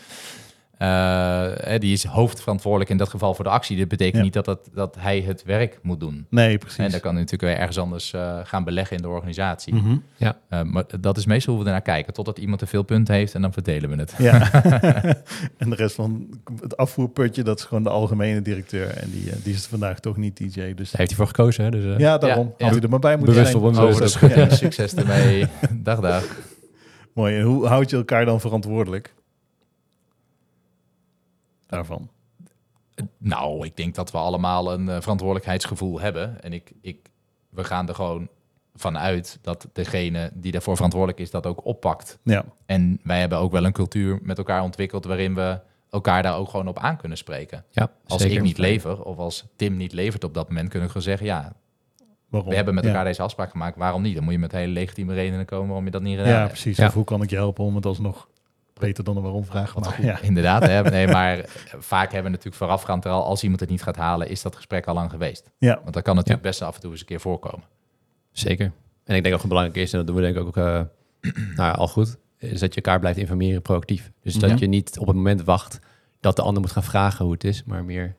Eh, 0.81 1.79
die 1.79 1.93
is 1.93 2.05
hoofdverantwoordelijk 2.05 2.91
in 2.91 2.97
dat 2.97 3.09
geval 3.09 3.35
voor 3.35 3.45
de 3.45 3.51
actie. 3.51 3.77
Dit 3.77 3.89
betekent 3.89 4.17
Ja. 4.17 4.23
niet 4.23 4.33
dat, 4.33 4.47
het, 4.47 4.59
dat 4.75 4.97
hij 4.99 5.21
het 5.21 5.43
werk 5.45 5.79
moet 5.83 6.01
doen. 6.01 6.27
Nee, 6.31 6.59
precies. 6.59 6.79
En 6.79 6.91
dan 6.91 7.01
kan 7.01 7.13
hij 7.15 7.21
natuurlijk 7.23 7.53
weer 7.53 7.61
ergens 7.61 7.79
anders 7.79 8.13
eh, 8.13 8.39
gaan 8.45 8.65
beleggen 8.65 8.97
in 8.97 9.03
de 9.03 9.09
organisatie. 9.09 9.75
Mhm. 9.75 9.97
Eh, 10.19 10.63
maar 10.63 10.85
dat 11.01 11.17
is 11.17 11.27
meestal 11.27 11.53
hoe 11.55 11.63
we 11.63 11.69
ernaar 11.69 11.83
kijken. 11.85 12.13
Totdat 12.13 12.39
iemand 12.39 12.59
te 12.59 12.67
veel 12.67 12.83
punten 12.83 13.15
heeft 13.15 13.35
en 13.35 13.43
dan 13.43 13.53
verdelen 13.53 13.91
we 13.91 13.97
het. 13.97 14.15
Ja. 14.19 14.53
en 15.59 15.71
de 15.71 15.77
rest 15.77 15.95
van 15.95 16.29
het 16.61 16.77
afvoerputje, 16.77 17.43
dat 17.43 17.59
is 17.59 17.65
gewoon 17.65 17.83
de 17.83 17.91
algemene 17.91 18.43
directeur. 18.43 18.89
En 18.89 19.11
die, 19.11 19.31
die 19.43 19.55
is 19.55 19.67
vandaag 19.67 20.01
toch 20.01 20.17
niet 20.17 20.37
DJ. 20.37 20.45
Dus 20.55 20.55
Daar 20.55 20.75
heeft 20.75 20.97
hij 20.97 21.07
voor 21.17 21.27
gekozen. 21.27 21.65
Hè? 21.65 21.71
Dus, 21.71 21.85
eh, 21.85 21.99
ja, 21.99 22.19
daarom 22.19 22.55
Ja, 22.59 22.65
had 22.65 22.75
ja. 22.75 22.81
u 22.81 22.83
er 22.85 22.91
maar 22.91 22.99
bij 22.99 23.17
moeten 23.17 23.35
Bewust 23.35 23.51
zijn. 23.51 23.63
op 23.65 23.69
onbewust. 23.77 24.13
Schutting, 24.13 24.53
succes 24.53 24.95
ermee. 24.95 25.47
dag, 25.83 26.01
dag. 26.01 26.25
Mooi. 27.15 27.37
En 27.39 27.43
hoe 27.43 27.67
houd 27.67 27.91
je 27.91 27.97
elkaar 27.97 28.25
dan 28.25 28.41
verantwoordelijk? 28.41 29.15
Daarvan. 31.71 32.11
Nou, 33.19 33.67
ik 33.67 33.77
denk 33.77 33.95
dat 33.95 34.11
we 34.11 34.19
allemaal 34.19 34.73
een 34.73 34.89
eh, 34.89 35.01
verantwoordelijkheidsgevoel 35.01 36.01
hebben. 36.01 36.43
En 36.43 36.53
ik, 36.53 36.73
ik, 36.81 37.11
we 37.49 37.65
gaan 37.65 37.89
er 37.89 37.95
gewoon 37.95 38.29
vanuit 38.75 39.39
dat 39.43 39.69
degene 39.73 40.31
die 40.35 40.53
daarvoor 40.53 40.75
verantwoordelijk 40.75 41.21
is, 41.21 41.31
dat 41.31 41.47
ook 41.47 41.65
oppakt. 41.65 42.19
Ja, 42.23 42.45
En 42.67 43.01
wij 43.03 43.21
hebben 43.21 43.39
ook 43.39 43.53
wel 43.53 43.65
een 43.65 43.73
cultuur 43.73 44.19
met 44.23 44.39
elkaar 44.39 44.63
ontwikkeld 44.63 45.05
waarin 45.05 45.35
we 45.35 45.61
elkaar 45.91 46.23
daar 46.23 46.37
ook 46.37 46.49
gewoon 46.49 46.69
op 46.69 46.79
aan 46.79 46.97
kunnen 46.97 47.19
spreken. 47.19 47.65
ja, 47.71 47.91
Als 48.07 48.23
zeker. 48.23 48.37
ik 48.37 48.43
niet 48.43 48.59
lever 48.59 49.03
of 49.03 49.17
als 49.17 49.47
Tim 49.57 49.77
niet 49.77 49.93
levert 49.93 50.25
op 50.25 50.35
dat 50.35 50.49
moment, 50.49 50.69
kunnen 50.69 50.89
we 50.89 50.93
gewoon 51.01 51.09
zeggen, 51.17 51.27
ja, 51.27 51.53
waarom? 52.29 52.51
we 52.51 52.57
hebben 52.57 52.75
met 52.75 52.85
Ja. 52.85 52.91
elkaar 52.91 53.05
deze 53.05 53.23
afspraak 53.23 53.51
gemaakt. 53.51 53.77
Waarom 53.77 54.03
niet? 54.03 54.15
Dan 54.15 54.25
moet 54.25 54.33
je 54.33 54.39
met 54.39 54.53
hele 54.53 54.73
legitieme 54.73 55.15
redenen 55.15 55.47
komen 55.47 55.67
waarom 55.67 55.85
je 55.85 55.91
dat 55.91 56.03
niet 56.03 56.17
gedaan 56.17 56.33
Ja, 56.33 56.39
hebt. 56.39 56.51
precies. 56.53 56.77
Ja. 56.77 56.87
Of 56.87 56.95
hoe 56.95 57.05
kan 57.05 57.23
ik 57.23 57.31
je 57.31 57.37
helpen 57.37 57.65
om 57.65 57.75
het 57.75 57.87
alsnog 57.87 58.29
beter 58.81 59.05
dan 59.05 59.17
een 59.17 59.23
waarom 59.23 59.45
vraag. 59.45 59.73
Wat 59.73 59.85
Maar, 59.85 59.93
goed, 59.93 60.05
ja. 60.05 60.21
Inderdaad, 60.31 60.63
hè? 60.63 60.83
Nee, 60.83 61.07
maar 61.07 61.39
eh, 61.39 61.45
vaak 61.79 62.05
hebben 62.13 62.23
we 62.23 62.29
natuurlijk 62.31 62.57
voorafgaand 62.57 63.05
er 63.05 63.11
al, 63.11 63.25
als 63.25 63.43
iemand 63.43 63.61
het 63.61 63.71
niet 63.71 63.83
gaat 63.83 63.97
halen, 63.97 64.29
is 64.29 64.43
dat 64.43 64.57
gesprek 64.57 64.87
al 64.87 64.95
lang 64.95 65.11
geweest. 65.11 65.51
Ja. 65.59 65.81
Want 65.83 65.95
dat 65.95 66.03
kan 66.03 66.15
natuurlijk 66.15 66.43
best 66.43 66.63
af 66.63 66.75
en 66.75 66.81
toe 66.81 66.91
eens 66.91 67.01
een 67.01 67.07
keer 67.07 67.21
voorkomen. 67.21 67.67
Zeker. 68.33 68.73
En 69.05 69.17
ik 69.17 69.23
denk 69.23 69.35
ook 69.35 69.47
belangrijk 69.49 69.77
is, 69.77 69.93
en 69.93 69.99
dat 69.99 70.07
doen 70.07 70.17
we 70.17 70.23
denk 70.23 70.37
ik 70.37 70.43
ook 70.43 70.57
eh, 70.57 70.65
nou 71.57 71.69
ja, 71.69 71.71
al 71.71 71.89
goed, 71.89 72.17
is 72.39 72.61
dat 72.61 72.75
je 72.75 72.81
elkaar 72.81 73.01
blijft 73.01 73.19
informeren 73.19 73.63
proactief. 73.63 74.11
Dus 74.23 74.35
dat 74.35 74.51
Ja. 74.51 74.57
je 74.59 74.67
niet 74.67 74.99
op 74.99 75.07
het 75.07 75.17
moment 75.17 75.43
wacht 75.43 75.79
dat 76.21 76.37
de 76.37 76.43
ander 76.43 76.61
moet 76.63 76.71
gaan 76.73 76.83
vragen 76.83 77.25
hoe 77.25 77.35
het 77.35 77.45
is, 77.45 77.65
maar 77.65 77.85
meer, 77.85 78.15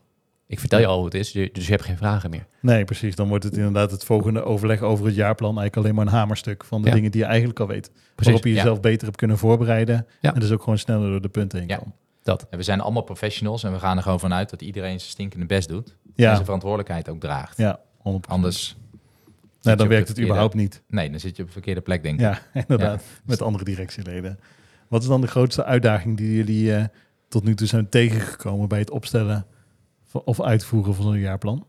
ik 0.51 0.59
vertel 0.59 0.79
je 0.79 0.85
al 0.85 0.95
hoe 0.95 1.05
het 1.05 1.13
is, 1.13 1.31
dus 1.31 1.65
je 1.65 1.71
hebt 1.71 1.83
geen 1.83 1.97
vragen 1.97 2.29
meer. 2.29 2.45
Nee, 2.59 2.83
precies. 2.85 3.15
Dan 3.15 3.27
wordt 3.27 3.43
het 3.43 3.57
inderdaad 3.57 3.91
het 3.91 4.03
volgende 4.03 4.43
overleg 4.43 4.81
over 4.81 5.05
het 5.05 5.15
jaarplan 5.15 5.57
eigenlijk 5.59 5.75
alleen 5.77 5.95
maar 5.95 6.05
een 6.05 6.19
hamerstuk 6.19 6.63
van 6.65 6.81
de 6.81 6.87
Ja. 6.87 6.93
dingen 6.93 7.11
die 7.11 7.21
je 7.21 7.27
eigenlijk 7.27 7.59
al 7.59 7.67
weet. 7.67 7.91
Precies, 7.91 8.15
Waarop 8.25 8.43
je 8.43 8.49
ja. 8.49 8.55
jezelf 8.55 8.79
beter 8.79 9.05
hebt 9.05 9.17
kunnen 9.17 9.37
voorbereiden. 9.37 10.07
Ja. 10.21 10.33
En 10.33 10.39
dus 10.39 10.51
ook 10.51 10.63
gewoon 10.63 10.77
sneller 10.77 11.09
door 11.09 11.21
de 11.21 11.29
punten 11.29 11.59
heen 11.59 11.67
Ja. 11.67 11.77
kan. 11.77 11.93
dat. 12.23 12.47
En 12.49 12.57
we 12.57 12.63
zijn 12.63 12.81
allemaal 12.81 13.01
professionals 13.01 13.63
en 13.63 13.71
we 13.71 13.79
gaan 13.79 13.97
er 13.97 14.03
gewoon 14.03 14.19
vanuit 14.19 14.49
dat 14.49 14.61
iedereen 14.61 14.99
zijn 14.99 15.11
stinkende 15.11 15.45
best 15.45 15.67
doet. 15.69 15.87
En 15.89 16.11
Ja, 16.15 16.31
zijn 16.33 16.43
verantwoordelijkheid 16.45 17.09
ook 17.09 17.19
draagt. 17.19 17.57
ja 17.57 17.79
100%. 17.97 18.33
Anders, 18.33 18.75
Nee, 19.61 19.75
dan 19.75 19.87
werkt 19.87 20.07
het 20.07 20.17
verkeerde- 20.17 20.21
überhaupt 20.21 20.53
niet. 20.55 20.81
nee, 20.87 21.09
dan 21.09 21.19
zit 21.19 21.35
je 21.35 21.41
op 21.41 21.47
de 21.47 21.53
verkeerde 21.53 21.81
plek, 21.81 22.03
denk 22.03 22.15
ik. 22.15 22.21
Ja, 22.21 22.39
inderdaad. 22.67 23.03
Met 23.25 23.41
andere 23.41 23.63
directieleden. 23.63 24.39
Wat 24.87 25.01
is 25.01 25.07
dan 25.07 25.21
de 25.21 25.27
grootste 25.27 25.63
uitdaging 25.65 26.17
die 26.17 26.35
jullie 26.35 26.75
eh, 26.75 26.83
tot 27.27 27.43
nu 27.43 27.55
toe 27.55 27.67
zijn 27.67 27.89
tegengekomen 27.89 28.67
bij 28.67 28.79
het 28.79 28.89
opstellen 28.91 29.45
of 30.13 30.41
uitvoeren 30.41 30.95
van 30.95 31.03
zo'n 31.05 31.19
jaarplan? 31.19 31.65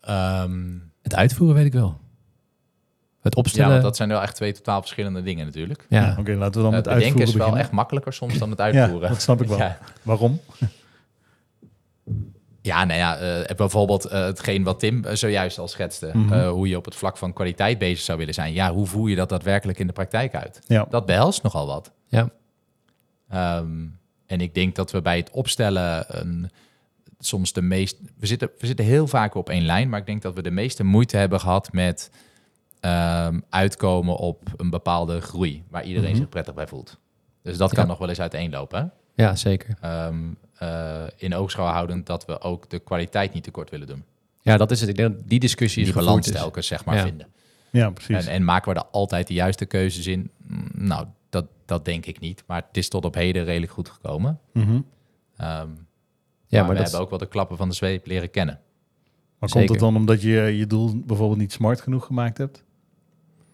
Ehm, 0.00 0.78
Het 1.02 1.14
uitvoeren 1.14 1.56
weet 1.56 1.66
ik 1.66 1.72
wel. 1.72 2.00
Het 3.20 3.34
ja, 3.34 3.40
opstellen, 3.40 3.70
want 3.70 3.82
dat 3.82 3.96
zijn 3.96 4.08
wel 4.08 4.22
echt 4.22 4.34
twee 4.34 4.52
totaal 4.52 4.80
verschillende 4.80 5.22
dingen 5.22 5.46
natuurlijk. 5.46 5.86
ja. 5.88 6.16
Oké, 6.18 6.32
laten 6.34 6.54
we 6.54 6.60
dan 6.60 6.70
Uh, 6.70 6.70
met 6.70 6.82
bedenken 6.84 7.04
uitvoeren 7.04 7.28
is 7.28 7.34
wel 7.34 7.58
echt 7.58 7.70
makkelijker 7.70 8.12
soms 8.12 8.38
dan 8.38 8.50
het 8.50 8.58
ja, 8.58 8.64
uitvoeren. 8.64 9.08
dat 9.08 9.20
snap 9.22 9.42
ik 9.42 9.48
wel. 9.48 9.58
Ja. 9.68 9.78
Waarom? 10.02 10.40
Ja, 12.64 12.84
nou 12.84 12.98
ja, 12.98 13.16
eh, 13.16 13.56
bijvoorbeeld 13.56 14.04
eh, 14.04 14.20
hetgeen 14.24 14.62
wat 14.62 14.78
Tim 14.78 15.04
eh, 15.04 15.14
zojuist 15.14 15.58
al 15.58 15.68
schetste. 15.68 16.10
Mhm. 16.14 16.32
eh, 16.32 16.48
hoe 16.50 16.68
je 16.68 16.76
op 16.76 16.84
het 16.84 16.94
vlak 16.94 17.16
van 17.16 17.32
kwaliteit 17.32 17.78
bezig 17.78 18.04
zou 18.04 18.18
willen 18.18 18.34
zijn. 18.34 18.52
Ja, 18.52 18.72
hoe 18.72 18.86
voer 18.86 19.10
je 19.10 19.16
dat 19.16 19.28
daadwerkelijk 19.28 19.78
in 19.78 19.86
de 19.86 19.92
praktijk 19.92 20.34
uit? 20.34 20.60
Ja, 20.66 20.86
Dat 20.90 21.06
behelst 21.06 21.42
nogal 21.42 21.66
wat. 21.66 21.92
Ja. 22.08 22.28
Ehm, 23.28 23.86
en 24.32 24.40
ik 24.40 24.54
denk 24.54 24.74
dat 24.74 24.90
we 24.90 25.02
bij 25.02 25.16
het 25.16 25.30
opstellen 25.30 26.04
een, 26.20 26.50
soms 27.18 27.52
de 27.52 27.62
meest... 27.62 27.96
We 28.18 28.26
zitten, 28.26 28.50
we 28.58 28.66
zitten 28.66 28.84
heel 28.84 29.06
vaak 29.06 29.34
op 29.34 29.48
één 29.48 29.64
lijn, 29.64 29.88
maar 29.88 30.00
ik 30.00 30.06
denk 30.06 30.22
dat 30.22 30.34
we 30.34 30.42
de 30.42 30.50
meeste 30.50 30.84
moeite 30.84 31.16
hebben 31.16 31.40
gehad 31.40 31.72
met 31.72 32.10
ehm, 32.80 33.40
uitkomen 33.48 34.16
op 34.16 34.42
een 34.56 34.70
bepaalde 34.70 35.20
groei, 35.20 35.62
waar 35.70 35.84
iedereen 35.84 36.10
Mhm. 36.10 36.18
zich 36.18 36.28
prettig 36.28 36.54
bij 36.54 36.66
voelt. 36.66 36.98
Dus 37.42 37.56
dat 37.56 37.74
kan 37.74 37.86
nog 37.86 37.98
wel 37.98 38.08
eens 38.08 38.20
uiteenlopen. 38.20 38.92
Hè? 39.14 39.22
ja, 39.24 39.36
zeker. 39.36 39.76
Ehm, 39.80 40.16
eh, 40.58 41.02
in 41.16 41.34
oogschouw 41.34 41.66
houdend 41.66 42.06
dat 42.06 42.24
we 42.24 42.40
ook 42.40 42.70
de 42.70 42.78
kwaliteit 42.78 43.32
niet 43.32 43.44
tekort 43.44 43.70
willen 43.70 43.86
doen. 43.86 44.04
Ja, 44.40 44.56
dat 44.56 44.70
is 44.70 44.80
het. 44.80 44.88
Ik 44.88 44.96
denk 44.96 45.12
dat 45.16 45.28
die 45.28 45.40
discussie 45.40 45.78
is 45.80 45.84
Die 45.86 45.92
gevoerd 45.92 46.06
balans 46.10 46.26
is. 46.28 46.32
telkens 46.40 46.66
zeg 46.66 46.84
maar 46.84 46.96
Ja. 46.96 47.02
vinden. 47.02 47.26
ja 47.70 47.90
precies. 47.90 48.26
En, 48.26 48.32
en 48.32 48.44
maken 48.44 48.72
we 48.72 48.78
er 48.78 48.86
altijd 48.86 49.26
de 49.26 49.34
juiste 49.34 49.64
keuzes 49.64 50.06
in? 50.06 50.30
Mm, 50.46 50.68
Nou, 50.72 51.06
dat, 51.32 51.46
dat 51.64 51.84
denk 51.84 52.06
ik 52.06 52.20
niet. 52.20 52.44
Maar 52.46 52.62
het 52.66 52.76
is 52.76 52.88
tot 52.88 53.04
op 53.04 53.14
heden 53.14 53.44
redelijk 53.44 53.72
goed 53.72 53.88
gekomen. 53.88 54.40
Mhm. 54.52 54.70
Ehm, 54.70 54.80
Ja, 55.36 55.58
maar, 55.58 55.66
maar 56.48 56.68
we 56.68 56.74
dat 56.74 56.82
hebben 56.82 57.00
ook 57.00 57.10
wel 57.10 57.18
de 57.18 57.28
klappen 57.28 57.56
van 57.56 57.68
de 57.68 57.74
zweep 57.74 58.06
leren 58.06 58.30
kennen. 58.30 58.60
Maar 59.38 59.48
Zeker. 59.48 59.66
komt 59.66 59.80
het 59.80 59.88
dan 59.90 59.96
omdat 60.00 60.22
je 60.22 60.30
je 60.30 60.66
doel 60.66 61.02
bijvoorbeeld 61.06 61.38
niet 61.38 61.52
smart 61.52 61.80
genoeg 61.80 62.04
gemaakt 62.06 62.38
hebt? 62.38 62.64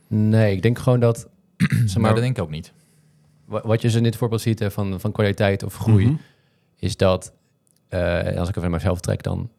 Nee, 0.08 0.54
ik 0.56 0.62
denk 0.62 0.78
gewoon 0.78 1.00
dat, 1.00 1.18
zeg 1.56 1.92
Maar 1.94 2.00
maar, 2.00 2.12
dat 2.14 2.22
denk 2.22 2.36
ik 2.36 2.42
ook 2.42 2.50
niet. 2.50 2.72
wa- 3.44 3.62
wat 3.66 3.82
je 3.82 3.90
zo 3.90 3.96
in 3.96 4.02
dit 4.02 4.16
voorbeeld 4.16 4.40
ziet 4.40 4.58
hè, 4.58 4.70
van, 4.70 5.00
van 5.00 5.12
kwaliteit 5.12 5.62
of 5.62 5.76
groei, 5.76 6.06
Mhm. 6.06 6.14
is 6.76 6.96
dat, 6.96 7.32
eh, 7.88 8.36
als 8.38 8.48
ik 8.48 8.56
even 8.56 8.60
naar 8.70 8.70
mezelf 8.80 9.00
trek, 9.00 9.22
dan 9.22 9.50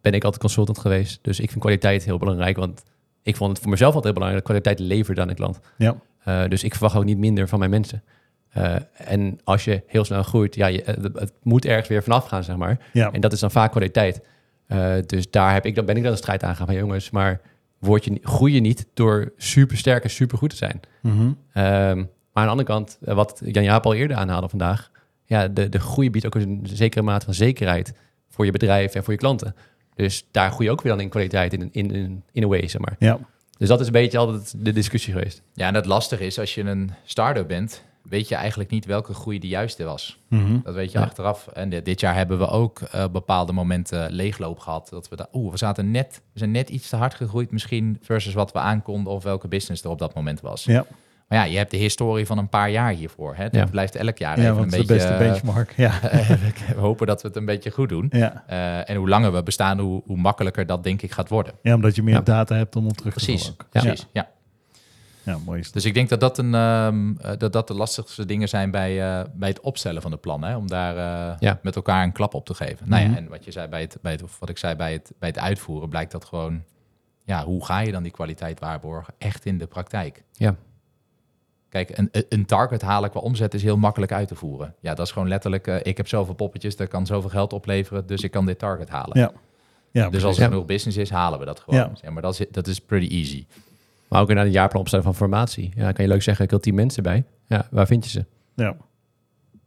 ben 0.00 0.12
ik 0.12 0.24
altijd 0.24 0.42
consultant 0.42 0.78
geweest. 0.78 1.18
Dus 1.22 1.40
ik 1.40 1.48
vind 1.48 1.60
kwaliteit 1.60 2.04
heel 2.04 2.18
belangrijk, 2.18 2.56
want 2.56 2.84
ik 3.22 3.36
vond 3.36 3.50
het 3.50 3.60
voor 3.60 3.70
mezelf 3.70 3.94
altijd 3.94 4.04
heel 4.04 4.22
belangrijk 4.22 4.46
dat 4.46 4.56
kwaliteit 4.56 4.88
levert 4.88 5.18
aan 5.18 5.28
de 5.28 5.34
klant. 5.34 5.60
Ja. 5.78 5.96
Eh, 6.28 6.48
dus 6.48 6.64
ik 6.64 6.72
verwacht 6.72 6.96
ook 6.96 7.04
niet 7.04 7.18
minder 7.18 7.48
van 7.48 7.58
mijn 7.58 7.70
mensen. 7.70 8.02
Eh, 8.48 8.76
en 8.92 9.38
als 9.44 9.64
je 9.64 9.82
heel 9.86 10.04
snel 10.04 10.22
groeit, 10.22 10.54
ja, 10.54 10.66
je, 10.66 10.82
het, 10.84 11.32
moet 11.42 11.64
ergens 11.64 11.88
weer 11.88 12.02
vanaf 12.02 12.24
gaan, 12.24 12.44
zeg 12.44 12.56
maar. 12.56 12.78
Ja, 12.92 13.12
En 13.12 13.20
dat 13.20 13.32
is 13.32 13.40
dan 13.40 13.50
vaak 13.50 13.70
kwaliteit. 13.70 14.20
Eh, 14.66 14.94
dus 15.06 15.30
daar 15.30 15.52
heb 15.52 15.66
ik, 15.66 15.74
dan 15.74 15.84
ben 15.84 15.96
ik 15.96 16.02
dan 16.02 16.12
de 16.12 16.18
strijd 16.18 16.42
aangaan 16.42 16.66
van 16.66 16.74
jongens, 16.74 17.10
maar 17.10 17.40
word 17.78 18.04
je, 18.04 18.18
groei 18.22 18.54
je 18.54 18.60
niet 18.60 18.86
door 18.94 19.32
super 19.36 19.76
sterk 19.76 20.04
en 20.04 20.10
super 20.10 20.38
goed 20.38 20.50
te 20.50 20.56
zijn. 20.56 20.80
Mhm. 21.02 21.32
Ehm, 21.52 21.96
maar 21.96 22.06
aan 22.32 22.44
de 22.44 22.50
andere 22.50 22.68
kant, 22.68 22.98
eh, 23.04 23.14
wat 23.14 23.42
Jan 23.44 23.64
Jaap 23.64 23.86
al 23.86 23.94
eerder 23.94 24.16
aanhaalde 24.16 24.48
vandaag, 24.48 24.90
ja, 25.24 25.48
de, 25.48 25.68
de 25.68 25.80
groei 25.80 26.10
biedt 26.10 26.26
ook 26.26 26.34
een 26.34 26.60
zekere 26.62 27.02
mate 27.02 27.24
van 27.24 27.34
zekerheid 27.34 27.92
voor 28.28 28.44
je 28.44 28.50
bedrijf 28.50 28.94
en 28.94 29.04
voor 29.04 29.12
je 29.12 29.18
klanten. 29.18 29.54
Dus 29.94 30.26
daar 30.30 30.50
groei 30.50 30.64
je 30.64 30.70
ook 30.70 30.82
weer 30.82 30.92
dan 30.92 31.00
in 31.00 31.08
kwaliteit 31.08 31.52
in, 31.52 31.68
in, 31.72 31.90
in, 31.90 32.22
in 32.32 32.44
a 32.44 32.46
way, 32.46 32.68
zeg 32.68 32.80
maar. 32.80 32.96
ja. 32.98 33.18
Dus 33.58 33.68
dat 33.68 33.80
is 33.80 33.86
een 33.86 33.92
beetje 33.92 34.18
altijd 34.18 34.54
de 34.64 34.72
discussie 34.72 35.12
geweest. 35.12 35.42
Ja, 35.54 35.66
en 35.66 35.74
het 35.74 35.86
lastige 35.86 36.26
is, 36.26 36.38
als 36.38 36.54
je 36.54 36.62
een 36.62 36.90
start-up 37.04 37.48
bent, 37.48 37.82
weet 38.02 38.28
je 38.28 38.34
eigenlijk 38.34 38.70
niet 38.70 38.84
welke 38.86 39.14
groei 39.14 39.38
de 39.38 39.48
juiste 39.48 39.84
was. 39.84 40.18
Mhm. 40.28 40.58
Dat 40.62 40.74
weet 40.74 40.92
je 40.92 40.98
Ja. 40.98 41.04
achteraf. 41.04 41.46
En 41.46 41.68
dit, 41.68 41.84
dit 41.84 42.00
jaar 42.00 42.14
hebben 42.14 42.38
we 42.38 42.48
ook 42.48 42.80
eh, 42.80 43.04
bepaalde 43.12 43.52
momenten 43.52 44.12
leegloop 44.12 44.58
gehad. 44.58 44.88
Dat 44.90 45.08
we 45.08 45.16
da- 45.16 45.28
oeh, 45.32 45.50
we 45.50 45.58
zaten 45.58 45.90
net, 45.90 46.20
we 46.32 46.38
zijn 46.38 46.50
net 46.50 46.68
iets 46.68 46.88
te 46.88 46.96
hard 46.96 47.14
gegroeid 47.14 47.50
misschien 47.50 47.98
versus 48.02 48.34
wat 48.34 48.52
we 48.52 48.58
aankonden 48.58 49.12
of 49.12 49.22
welke 49.22 49.48
business 49.48 49.82
er 49.84 49.90
op 49.90 49.98
dat 49.98 50.14
moment 50.14 50.40
was. 50.40 50.64
Ja. 50.64 50.86
Maar 51.28 51.38
ja, 51.38 51.44
je 51.44 51.56
hebt 51.56 51.70
de 51.70 51.76
historie 51.76 52.26
van 52.26 52.38
een 52.38 52.48
paar 52.48 52.70
jaar 52.70 52.92
hiervoor. 52.92 53.34
Hè? 53.36 53.42
Het 53.42 53.54
Ja. 53.54 53.64
blijft 53.66 53.94
elk 53.96 54.18
jaar 54.18 54.40
ja, 54.40 54.44
even 54.50 54.56
een 54.62 54.64
is 54.64 54.70
de 54.70 54.76
beetje. 54.76 54.94
beste 54.94 55.16
benchmark. 55.18 55.72
Ja, 55.76 56.00
we 56.74 56.80
hopen 56.80 57.06
dat 57.06 57.22
we 57.22 57.28
het 57.28 57.36
een 57.36 57.44
beetje 57.44 57.70
goed 57.70 57.88
doen. 57.88 58.06
ja. 58.10 58.44
Eh, 58.46 58.90
en 58.90 58.96
hoe 58.96 59.08
langer 59.08 59.32
we 59.32 59.42
bestaan, 59.42 59.78
hoe, 59.78 60.02
hoe 60.06 60.16
makkelijker 60.16 60.66
dat 60.66 60.84
denk 60.84 61.02
ik 61.02 61.12
gaat 61.12 61.28
worden. 61.28 61.54
ja, 61.62 61.74
omdat 61.74 61.94
je 61.96 62.02
meer 62.02 62.24
data 62.24 62.54
hebt 62.56 62.76
om 62.76 62.86
op 62.86 62.96
terug 62.96 63.14
te 63.14 63.24
Precies, 63.24 63.52
precies. 63.70 64.06
Ja. 64.12 64.28
Ja, 65.22 65.38
mooi. 65.44 65.62
Dus 65.72 65.84
ik 65.84 65.94
denk 65.94 66.08
dat 66.08 66.20
dat, 66.20 66.38
een, 66.38 66.54
ehm, 66.54 67.16
eh, 67.20 67.30
dat, 67.38 67.52
dat 67.52 67.68
de 67.68 67.74
lastigste 67.74 68.24
dingen 68.26 68.48
zijn 68.48 68.70
bij, 68.70 69.02
eh, 69.20 69.24
bij 69.34 69.48
het 69.48 69.60
opstellen 69.60 70.02
van 70.02 70.10
de 70.10 70.16
plannen. 70.16 70.48
Hè? 70.50 70.56
Om 70.56 70.66
daar 70.68 70.96
eh, 70.96 71.36
Ja. 71.38 71.58
met 71.62 71.76
elkaar 71.76 72.02
een 72.04 72.12
klap 72.12 72.34
op 72.34 72.46
te 72.46 72.54
geven. 72.54 72.88
Nou 72.88 73.02
Mhm. 73.02 73.10
ja, 73.12 73.16
en 73.18 73.28
wat 73.28 73.44
je 73.44 73.50
zei 73.50 73.68
bij 73.68 73.80
het, 73.80 73.98
bij 74.02 74.12
het, 74.12 74.22
of 74.22 74.38
wat 74.38 74.48
ik 74.48 74.58
zei 74.58 74.74
bij 74.74 74.92
het, 74.92 75.12
bij 75.18 75.28
het 75.28 75.38
uitvoeren, 75.38 75.88
blijkt 75.88 76.12
dat 76.12 76.24
gewoon. 76.24 76.62
Ja, 77.24 77.44
hoe 77.44 77.64
ga 77.64 77.78
je 77.80 77.92
dan 77.92 78.02
die 78.02 78.12
kwaliteit 78.12 78.60
waarborgen 78.60 79.14
echt 79.18 79.44
in 79.44 79.58
de 79.58 79.66
praktijk? 79.66 80.22
Ja. 80.32 80.54
Kijk, 81.68 81.98
een, 81.98 82.08
een 82.28 82.46
target 82.46 82.82
halen 82.82 83.10
qua 83.10 83.20
omzet 83.20 83.54
is 83.54 83.62
heel 83.62 83.76
makkelijk 83.76 84.12
uit 84.12 84.28
te 84.28 84.34
voeren. 84.34 84.74
Ja, 84.80 84.94
dat 84.94 85.06
is 85.06 85.12
gewoon 85.12 85.28
letterlijk, 85.28 85.66
eh, 85.66 85.76
ik 85.82 85.96
heb 85.96 86.08
zoveel 86.08 86.34
poppetjes, 86.34 86.76
dat 86.76 86.88
kan 86.88 87.06
zoveel 87.06 87.30
geld 87.30 87.52
opleveren, 87.52 88.06
dus 88.06 88.22
ik 88.22 88.30
kan 88.30 88.46
dit 88.46 88.58
target 88.58 88.88
halen. 88.88 89.18
Ja. 89.18 89.32
Ja, 89.90 90.10
dus 90.10 90.24
als 90.24 90.38
er 90.38 90.44
genoeg 90.48 90.64
business 90.64 90.96
is, 90.98 91.10
halen 91.10 91.38
we 91.38 91.44
dat 91.44 91.60
gewoon. 91.60 91.80
Ja. 91.80 91.90
Ja. 92.02 92.10
maar 92.10 92.22
dat 92.22 92.40
is, 92.40 92.46
dat 92.50 92.66
is 92.66 92.80
pretty 92.80 93.14
easy. 93.14 93.46
Maar 94.08 94.20
ook 94.20 94.28
naar 94.34 94.44
een 94.46 94.50
jaarplan 94.52 94.80
opstellen 94.80 95.04
van 95.04 95.14
formatie. 95.14 95.72
Ja, 95.76 95.92
kan 95.92 96.04
je 96.04 96.10
leuk 96.10 96.22
zeggen, 96.22 96.44
ik 96.44 96.50
wil 96.50 96.60
tien 96.60 96.74
mensen 96.74 97.02
bij. 97.02 97.24
Ja, 97.46 97.66
waar 97.70 97.86
vind 97.86 98.04
je 98.04 98.10
ze? 98.10 98.24
Ja. 98.54 98.76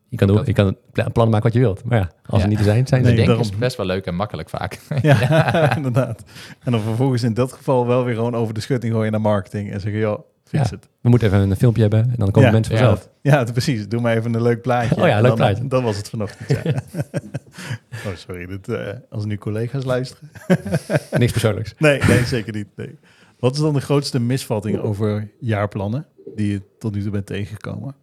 Je 0.10 0.18
kan, 0.18 0.28
doen, 0.28 0.42
je 0.46 0.54
kan 0.54 0.78
pla- 0.92 1.10
plannen 1.10 1.30
maken 1.34 1.44
wat 1.44 1.54
je 1.54 1.60
wilt. 1.60 1.84
Maar 1.84 1.98
ja, 2.00 2.12
als 2.26 2.36
Ja. 2.38 2.42
ze 2.42 2.48
niet 2.48 2.58
er 2.58 2.64
zijn, 2.64 2.88
zijn 2.88 3.02
ze 3.02 3.08
Nee. 3.08 3.16
Denken 3.16 3.36
daarom. 3.36 3.54
is 3.54 3.60
best 3.60 3.78
wel 3.78 3.86
leuk 3.86 4.06
en 4.06 4.16
makkelijk 4.16 4.50
vaak. 4.50 4.80
Ja, 5.02 5.76
inderdaad. 5.76 6.24
En 6.64 6.72
dan 6.72 6.82
vervolgens 6.82 7.24
in 7.24 7.34
dat 7.34 7.54
geval 7.54 7.88
wel 7.88 8.04
weer 8.04 8.16
gewoon 8.16 8.36
over 8.36 8.54
de 8.54 8.60
schutting 8.60 8.94
gooien 8.94 9.12
naar 9.12 9.22
marketing 9.22 9.72
en 9.72 9.80
zeggen, 9.82 10.00
joh, 10.00 10.20
fix 10.58 10.70
Ja. 10.70 10.76
het. 10.76 10.88
We 11.02 11.10
moeten 11.10 11.28
even 11.28 11.50
een 11.50 11.56
filmpje 11.56 11.82
hebben 11.82 12.00
en 12.04 12.16
dan 12.18 12.32
komen 12.32 12.50
Ja, 12.50 12.52
mensen 12.56 12.76
ja. 12.76 12.80
vanzelf. 12.80 13.10
Ja, 13.22 13.40
het- 13.40 13.52
precies. 13.52 13.88
Doe 13.88 14.02
maar 14.02 14.18
even 14.18 14.34
een 14.34 14.42
leuk 14.42 14.62
plaatje. 14.62 14.96
Oh 15.02 15.08
ja, 15.08 15.16
leuk 15.16 15.26
dan, 15.28 15.36
plaatje. 15.36 15.68
Dat 15.68 15.82
was 15.84 15.98
het 15.98 16.10
vanochtend, 16.10 16.50
ja. 16.50 16.62
oh, 18.08 18.16
sorry. 18.16 18.46
Dit, 18.46 18.68
eh, 18.70 18.94
als 19.10 19.26
nu 19.26 19.38
collega's 19.38 19.84
luisteren. 19.84 20.30
Niks 21.18 21.32
persoonlijks. 21.32 21.74
Nee, 21.78 22.00
nee, 22.08 22.26
zeker 22.26 22.54
niet. 22.54 22.68
Nee. 22.76 22.96
Wat 23.40 23.54
is 23.56 23.62
dan 23.62 23.74
de 23.74 23.82
grootste 23.82 24.20
misvatting 24.20 24.78
over 24.80 25.32
jaarplannen 25.40 26.06
die 26.36 26.52
je 26.52 26.62
tot 26.80 26.94
nu 26.96 27.02
toe 27.02 27.12
bent 27.12 27.26
tegengekomen? 27.26 27.96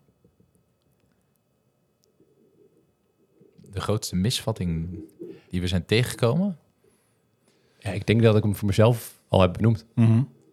De 3.72 3.80
grootste 3.80 4.16
misvatting 4.16 4.98
die 5.48 5.60
we 5.60 5.66
zijn 5.66 5.84
tegengekomen. 5.84 6.58
Ja, 7.78 7.90
ik 7.90 8.06
denk 8.06 8.22
dat 8.22 8.36
ik 8.36 8.42
hem 8.42 8.54
voor 8.56 8.66
mezelf 8.68 9.20
al 9.28 9.40
heb 9.40 9.52
benoemd. 9.52 9.86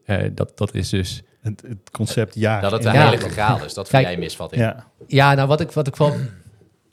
Eh, 0.06 0.30
dat, 0.34 0.58
dat 0.58 0.74
is 0.74 0.90
dus... 0.90 1.24
het, 1.46 1.62
het 1.68 1.92
concept 1.92 2.36
jaar. 2.36 2.62
Dat 2.62 2.72
het 2.72 2.84
Ja. 2.84 2.92
heilige 2.92 3.30
graal 3.30 3.56
is. 3.66 3.74
Dat 3.74 3.90
vind 3.90 4.04
Kijk, 4.04 4.08
jij 4.16 4.18
misvatting. 4.24 4.62
Ja, 4.62 4.86
Ja, 5.08 5.34
nou 5.34 5.48
wat 5.48 5.62
ik, 5.62 5.72
wat 5.72 5.88
ik 5.88 5.96
van... 5.96 6.14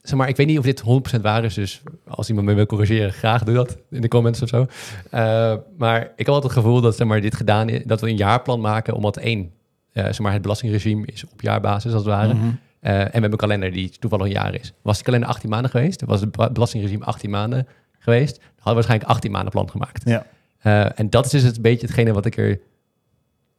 Zeg 0.03 0.19
maar, 0.19 0.29
ik 0.29 0.37
weet 0.37 0.47
niet 0.47 0.59
of 0.59 0.65
dit 0.65 0.83
100% 1.19 1.21
waar 1.21 1.45
is, 1.45 1.55
dus 1.55 1.83
als 2.09 2.29
iemand 2.29 2.47
me 2.47 2.55
wil 2.55 2.67
corrigeren, 2.67 3.13
graag 3.13 3.43
doe 3.45 3.55
dat 3.55 3.77
in 3.91 4.01
de 4.01 4.09
comments 4.09 4.43
of 4.43 4.49
zo. 4.49 4.67
Eh, 5.11 5.55
maar 5.79 6.01
ik 6.03 6.13
heb 6.17 6.29
altijd 6.29 6.43
het 6.55 6.63
gevoel 6.63 6.81
dat 6.81 6.97
zeg 6.97 7.07
maar, 7.07 7.21
dit 7.21 7.35
gedaan 7.35 7.69
is, 7.69 7.83
dat 7.85 8.01
we 8.01 8.09
een 8.09 8.17
jaarplan 8.17 8.61
maken, 8.61 8.95
omdat 8.95 9.17
één, 9.17 9.51
eh, 9.93 10.05
zeg 10.05 10.19
maar, 10.19 10.33
het 10.33 10.43
belastingregime 10.43 11.07
is 11.07 11.25
op 11.33 11.41
jaarbasis 11.41 11.93
als 11.93 12.05
het 12.05 12.11
ware. 12.11 12.35
Mhm. 12.35 12.45
Eh, 12.81 12.99
en 12.99 13.05
we 13.05 13.11
hebben 13.11 13.31
een 13.33 13.37
kalender 13.37 13.73
die 13.73 13.91
toevallig 13.99 14.27
een 14.27 14.33
jaar 14.33 14.55
is. 14.55 14.73
Was 14.83 14.95
die 14.97 15.05
kalender 15.05 15.29
18 15.29 15.49
maanden 15.51 15.71
geweest, 15.71 16.03
was 16.05 16.21
het 16.21 16.33
be- 16.37 16.51
belastingregime 16.53 17.05
18 17.05 17.31
maanden 17.31 17.67
geweest, 17.99 18.35
dan 18.37 18.45
hadden 18.47 18.65
we 18.65 18.73
waarschijnlijk 18.75 19.11
18 19.11 19.31
maanden 19.31 19.51
plan 19.53 19.71
gemaakt. 19.71 20.03
ja. 20.09 20.27
Eh, 20.59 20.99
en 20.99 21.11
dat 21.11 21.25
is 21.25 21.31
dus 21.31 21.43
het 21.43 21.63
beetje 21.63 21.87
hetgene 21.87 22.13
wat 22.13 22.27
ik 22.27 22.37
er 22.37 22.59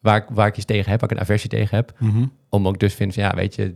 waar, 0.04 0.18
ik- 0.18 0.28
waar 0.30 0.48
ik 0.48 0.56
iets 0.58 0.66
tegen 0.66 0.92
heb, 0.92 1.00
waar 1.02 1.10
ik 1.12 1.16
een 1.16 1.22
aversie 1.24 1.50
tegen 1.50 1.76
heb. 1.76 1.94
Mhm. 2.00 2.26
Om 2.50 2.68
ook 2.68 2.80
dus 2.80 2.94
vinden 2.94 3.16
van, 3.16 3.24
ja, 3.24 3.36
weet 3.36 3.56
je, 3.56 3.76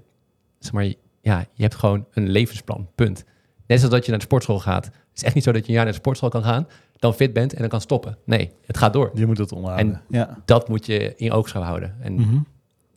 zeg 0.59 0.71
maar, 0.71 0.84
ja, 1.21 1.39
je 1.53 1.61
hebt 1.63 1.75
gewoon 1.75 2.05
een 2.13 2.30
levensplan, 2.30 2.89
punt. 2.95 3.23
Net 3.67 3.78
zoals 3.80 3.93
dat 3.93 4.03
je 4.03 4.09
naar 4.09 4.19
de 4.19 4.25
sportschool 4.25 4.59
gaat. 4.59 4.86
Het 4.86 4.93
is 5.15 5.23
echt 5.23 5.36
niet 5.36 5.43
zo 5.43 5.51
dat 5.51 5.61
je 5.61 5.67
een 5.67 5.73
jaar 5.73 5.84
naar 5.84 5.93
de 5.93 5.99
sportschool 5.99 6.30
kan 6.30 6.43
gaan, 6.43 6.67
dan 6.95 7.13
fit 7.13 7.34
bent 7.34 7.53
en 7.53 7.59
dan 7.59 7.69
kan 7.69 7.82
stoppen. 7.82 8.17
Nee, 8.25 8.51
het 8.65 8.78
gaat 8.78 8.93
door. 8.93 9.11
Je 9.13 9.25
moet 9.25 9.38
het 9.38 9.51
onderhouden. 9.51 9.93
En- 9.93 10.01
ja. 10.09 10.41
Dat 10.45 10.69
moet 10.69 10.86
je 10.86 11.13
in 11.15 11.32
oogschouw 11.32 11.61
houden. 11.61 11.95
En 11.99 12.13
Mhm. 12.13 12.38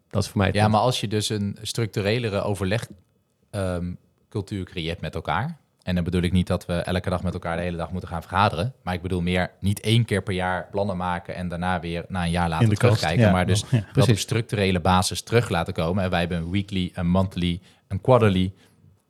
dat 0.08 0.22
is 0.22 0.28
voor 0.28 0.38
mij 0.38 0.46
het 0.46 0.56
Ja, 0.56 0.62
punt. 0.62 0.74
maar 0.74 0.82
als 0.82 1.00
je 1.00 1.08
dus 1.08 1.28
een 1.28 1.56
structurelere 1.62 2.42
overlegcultuur 2.42 4.64
creëert 4.64 5.00
met 5.00 5.14
elkaar. 5.14 5.58
En 5.82 5.94
dan 5.94 6.04
bedoel 6.04 6.22
ik 6.22 6.32
niet 6.32 6.46
dat 6.46 6.66
we 6.66 6.72
elke 6.74 7.10
dag 7.10 7.22
met 7.22 7.32
elkaar 7.32 7.56
de 7.56 7.62
hele 7.62 7.76
dag 7.76 7.90
moeten 7.90 8.08
gaan 8.08 8.20
vergaderen. 8.22 8.74
Maar 8.82 8.94
ik 8.94 9.02
bedoel 9.02 9.20
meer 9.20 9.50
niet 9.60 9.80
één 9.80 10.04
keer 10.04 10.22
per 10.22 10.34
jaar 10.34 10.68
plannen 10.70 10.96
maken 10.96 11.34
en 11.34 11.48
daarna 11.48 11.80
weer 11.80 12.04
na 12.08 12.24
een 12.24 12.30
jaar 12.30 12.48
later 12.48 12.64
In 12.64 12.70
de 12.70 12.76
kast. 12.76 12.92
terugkijken. 12.92 13.26
Ja, 13.26 13.32
maar 13.32 13.46
dus 13.46 13.64
ja. 13.70 13.84
dat 13.92 14.08
op 14.08 14.16
structurele 14.16 14.80
basis 14.80 15.22
terug 15.22 15.48
laten 15.48 15.72
komen. 15.72 16.04
En 16.04 16.10
wij 16.10 16.20
hebben 16.20 16.38
een 16.38 16.50
weekly, 16.50 16.90
een 16.94 17.08
monthly, 17.08 17.60
een 17.88 18.00
quarterly 18.00 18.52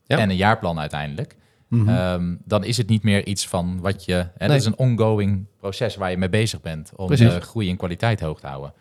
Ja. 0.04 0.18
en 0.18 0.30
een 0.30 0.36
jaarplan 0.36 0.78
uiteindelijk. 0.78 1.36
Mhm. 1.68 1.88
Ehm, 1.88 2.34
dan 2.44 2.64
is 2.64 2.76
het 2.76 2.88
niet 2.88 3.02
meer 3.02 3.26
iets 3.26 3.48
van 3.48 3.80
wat 3.80 4.04
je... 4.04 4.12
Hè, 4.14 4.22
Nee. 4.38 4.48
Dat 4.48 4.56
is 4.56 4.64
een 4.64 4.78
ongoing 4.78 5.46
proces 5.58 5.96
waar 5.96 6.10
je 6.10 6.16
mee 6.16 6.28
bezig 6.28 6.60
bent 6.60 6.92
om 6.96 7.06
Precies. 7.06 7.34
de 7.34 7.40
groei 7.40 7.70
en 7.70 7.76
kwaliteit 7.76 8.20
hoog 8.20 8.40
te 8.40 8.46
houden. 8.46 8.72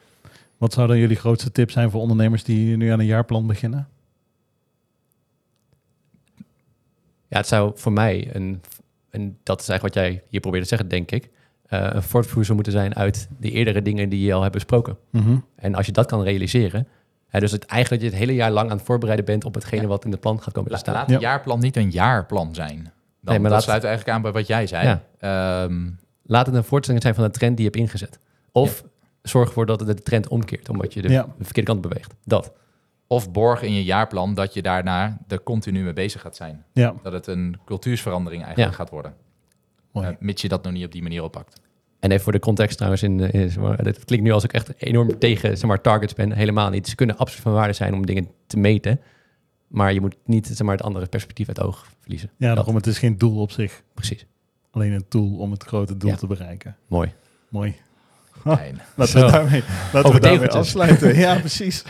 Wat 0.58 0.74
zou 0.74 0.88
dan 0.88 0.98
jullie 0.98 1.16
grootste 1.16 1.52
tip 1.52 1.72
zijn 1.72 1.90
voor 1.92 2.02
ondernemers 2.02 2.44
die 2.44 2.78
nu 2.78 2.90
aan 2.90 3.00
een 3.00 3.06
jaarplan 3.06 3.48
beginnen? 3.48 3.88
Ja, 7.30 7.38
het 7.38 7.48
zou 7.48 7.72
voor 7.76 7.92
mij, 7.92 8.30
een, 8.34 8.62
en 9.10 9.38
dat 9.44 9.62
is 9.62 9.70
eigenlijk 9.70 9.96
wat 9.96 10.06
jij 10.06 10.24
hier 10.30 10.40
probeert 10.40 10.64
te 10.64 10.70
zeggen, 10.70 10.88
denk 10.88 11.12
ik, 11.12 11.30
eh, 11.68 11.88
een 11.92 12.04
voortvloeisel 12.04 12.56
moeten 12.56 12.74
zijn 12.74 12.96
uit 12.96 13.28
de 13.40 13.52
eerdere 13.52 13.82
dingen 13.82 14.10
die 14.10 14.26
je 14.26 14.34
al 14.34 14.42
hebt 14.42 14.54
besproken. 14.54 14.98
Mhm. 15.10 15.38
En 15.56 15.76
als 15.76 15.86
je 15.86 15.92
dat 15.92 16.06
kan 16.06 16.24
realiseren, 16.24 16.88
hè, 17.28 17.40
dus 17.40 17.52
het, 17.52 17.66
eigenlijk 17.66 18.02
dat 18.02 18.12
je 18.12 18.18
het 18.18 18.26
hele 18.28 18.38
jaar 18.40 18.52
lang 18.52 18.70
aan 18.70 18.78
het 18.78 18.86
voorbereiden 18.86 19.26
bent 19.26 19.46
op 19.46 19.54
hetgene 19.54 19.82
Ja. 19.82 19.88
wat 19.88 20.06
in 20.06 20.12
het 20.12 20.20
plan 20.20 20.42
gaat 20.42 20.54
komen 20.54 20.70
te 20.70 20.76
La- 20.76 20.82
staan. 20.82 20.94
laat 20.94 21.10
het 21.10 21.22
Ja. 21.22 21.30
jaarplan 21.30 21.60
niet 21.60 21.78
een 21.78 21.90
jaarplan 21.92 22.56
zijn. 22.56 22.76
Dan, 22.78 23.34
Nee, 23.34 23.40
maar 23.40 23.42
dat 23.42 23.52
laat- 23.52 23.64
sluit 23.64 23.84
eigenlijk 23.84 24.16
aan 24.16 24.22
bij 24.22 24.32
wat 24.32 24.48
jij 24.48 24.68
zei. 24.68 24.88
Ja. 24.88 25.04
Ehm, 25.64 25.88
Laat 26.24 26.46
het 26.46 26.56
een 26.56 26.64
voortzetting 26.64 27.02
zijn 27.02 27.16
van 27.16 27.24
de 27.24 27.30
trend 27.32 27.58
die 27.58 27.66
je 27.66 27.72
hebt 27.72 27.84
ingezet. 27.84 28.20
Of 28.52 28.84
zorg 29.22 29.48
ervoor 29.48 29.66
dat 29.66 29.80
het 29.80 29.88
de 29.98 30.04
trend 30.04 30.28
omkeert, 30.28 30.70
omdat 30.70 30.94
je 30.94 31.02
de, 31.02 31.10
Ja. 31.10 31.24
de 31.38 31.44
verkeerde 31.44 31.72
kant 31.72 31.82
beweegt. 31.82 32.14
Dat. 32.24 32.52
Of 33.12 33.32
borg 33.32 33.62
in 33.62 33.74
je 33.74 33.84
jaarplan 33.84 34.34
dat 34.34 34.54
je 34.54 34.62
daarna 34.62 35.18
er 35.28 35.44
continu 35.44 35.84
mee 35.84 35.94
bezig 35.94 36.22
gaat 36.22 36.36
zijn. 36.36 36.64
Ja, 36.74 36.94
Dat 37.04 37.14
het 37.14 37.28
een 37.28 37.58
cultuursverandering 37.66 38.44
eigenlijk 38.44 38.72
Ja. 38.72 38.78
gaat 38.78 38.90
worden. 38.90 39.14
mooi. 39.92 40.08
Eh, 40.08 40.14
mits 40.20 40.42
je 40.42 40.48
dat 40.48 40.64
nog 40.64 40.74
niet 40.74 40.86
op 40.86 40.92
die 40.92 41.02
manier 41.02 41.24
oppakt. 41.24 41.62
En 42.00 42.12
even 42.12 42.24
voor 42.24 42.32
de 42.32 42.40
context 42.40 42.76
trouwens, 42.76 43.04
in, 43.04 43.20
eh, 43.20 43.42
in, 43.44 43.62
het 43.64 44.06
klinkt 44.06 44.26
nu 44.26 44.32
als 44.32 44.44
ik 44.44 44.54
echt 44.54 44.74
enorm 44.84 45.20
tegen 45.20 45.58
zeg 45.58 45.70
maar, 45.70 45.82
targets 45.82 46.14
ben. 46.14 46.32
Helemaal 46.32 46.70
niet. 46.70 46.88
Ze 46.88 46.96
kunnen 46.96 47.18
absoluut 47.18 47.44
van 47.44 47.54
waarde 47.54 47.74
zijn 47.74 47.94
om 47.94 48.06
dingen 48.06 48.28
te 48.48 48.58
meten. 48.58 49.00
Maar 49.68 49.94
je 49.94 50.02
moet 50.02 50.16
niet 50.26 50.48
zeg 50.48 50.62
maar, 50.68 50.76
het 50.76 50.86
andere 50.86 51.06
perspectief 51.08 51.48
uit 51.48 51.58
het 51.58 51.66
oog 51.66 51.88
verliezen. 52.00 52.30
ja, 52.38 52.48
Dat- 52.48 52.56
daarom 52.56 52.76
het 52.76 52.88
is 52.88 53.00
geen 53.00 53.18
doel 53.18 53.42
op 53.42 53.52
zich. 53.52 53.84
Precies. 53.94 54.26
Alleen 54.72 54.92
een 54.92 55.08
tool 55.08 55.38
om 55.38 55.52
het 55.52 55.64
grote 55.64 55.98
doel 55.98 56.10
Ja. 56.10 56.16
te 56.16 56.28
bereiken. 56.28 56.76
Mooi. 56.88 57.14
Mooi. 57.50 57.76
Fijn. 58.46 58.80
Laten 58.96 59.26
we 59.26 59.32
daarmee, 59.32 59.64
laten 59.94 60.12
we 60.14 60.20
daarmee 60.20 60.50
afsluiten. 60.50 61.16
Ja, 61.16 61.40
precies. 61.40 61.84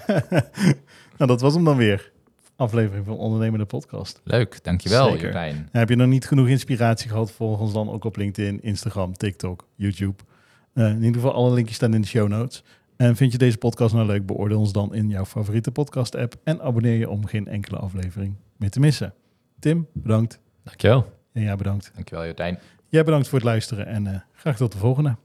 nou, 1.20 1.32
dat 1.32 1.42
was 1.42 1.54
hem 1.54 1.64
dan 1.64 1.78
weer. 1.78 2.12
Aflevering 2.56 3.06
van 3.06 3.18
Ondernemende 3.18 3.66
Podcast. 3.66 4.22
Leuk, 4.24 4.64
dankjewel 4.64 5.12
Zeker. 5.12 5.66
Heb 5.72 5.90
je 5.90 5.96
nog 5.96 6.08
niet 6.08 6.28
genoeg 6.28 6.48
inspiratie 6.48 7.10
gehad? 7.10 7.32
Volg 7.32 7.60
ons 7.60 7.74
dan 7.74 7.90
ook 7.90 8.04
op 8.04 8.16
LinkedIn, 8.16 8.62
Instagram, 8.62 9.14
TikTok, 9.14 9.68
YouTube. 9.76 10.24
Eh, 10.74 10.90
in 10.90 10.96
ieder 10.96 11.14
geval 11.14 11.34
alle 11.34 11.54
linkjes 11.54 11.76
staan 11.76 11.94
in 11.94 12.02
de 12.02 12.08
show 12.08 12.28
notes. 12.28 12.64
En 12.96 13.16
vind 13.16 13.32
je 13.32 13.38
deze 13.38 13.58
podcast 13.58 13.94
nou 13.94 14.06
leuk? 14.06 14.26
Beoordeel 14.26 14.60
ons 14.60 14.72
dan 14.72 14.94
in 14.94 15.10
jouw 15.10 15.26
favoriete 15.26 15.72
podcast 15.72 16.16
app. 16.16 16.36
En 16.44 16.62
abonneer 16.62 16.98
je 16.98 17.10
om 17.10 17.26
geen 17.26 17.48
enkele 17.48 17.78
aflevering 17.78 18.36
meer 18.58 18.70
te 18.70 18.80
missen. 18.80 19.14
Tim, 19.60 19.88
bedankt. 19.94 20.40
Dankjewel. 20.64 21.14
En 21.34 21.42
jij 21.42 21.56
bedankt. 21.56 21.92
Dankjewel 21.94 22.26
Jurtijn. 22.26 22.60
Jij 22.88 23.04
bedankt 23.04 23.28
voor 23.28 23.38
het 23.38 23.48
luisteren 23.48 23.86
en 23.86 24.08
eh, 24.08 24.20
graag 24.34 24.58
tot 24.58 24.72
de 24.72 24.78
volgende. 24.78 25.16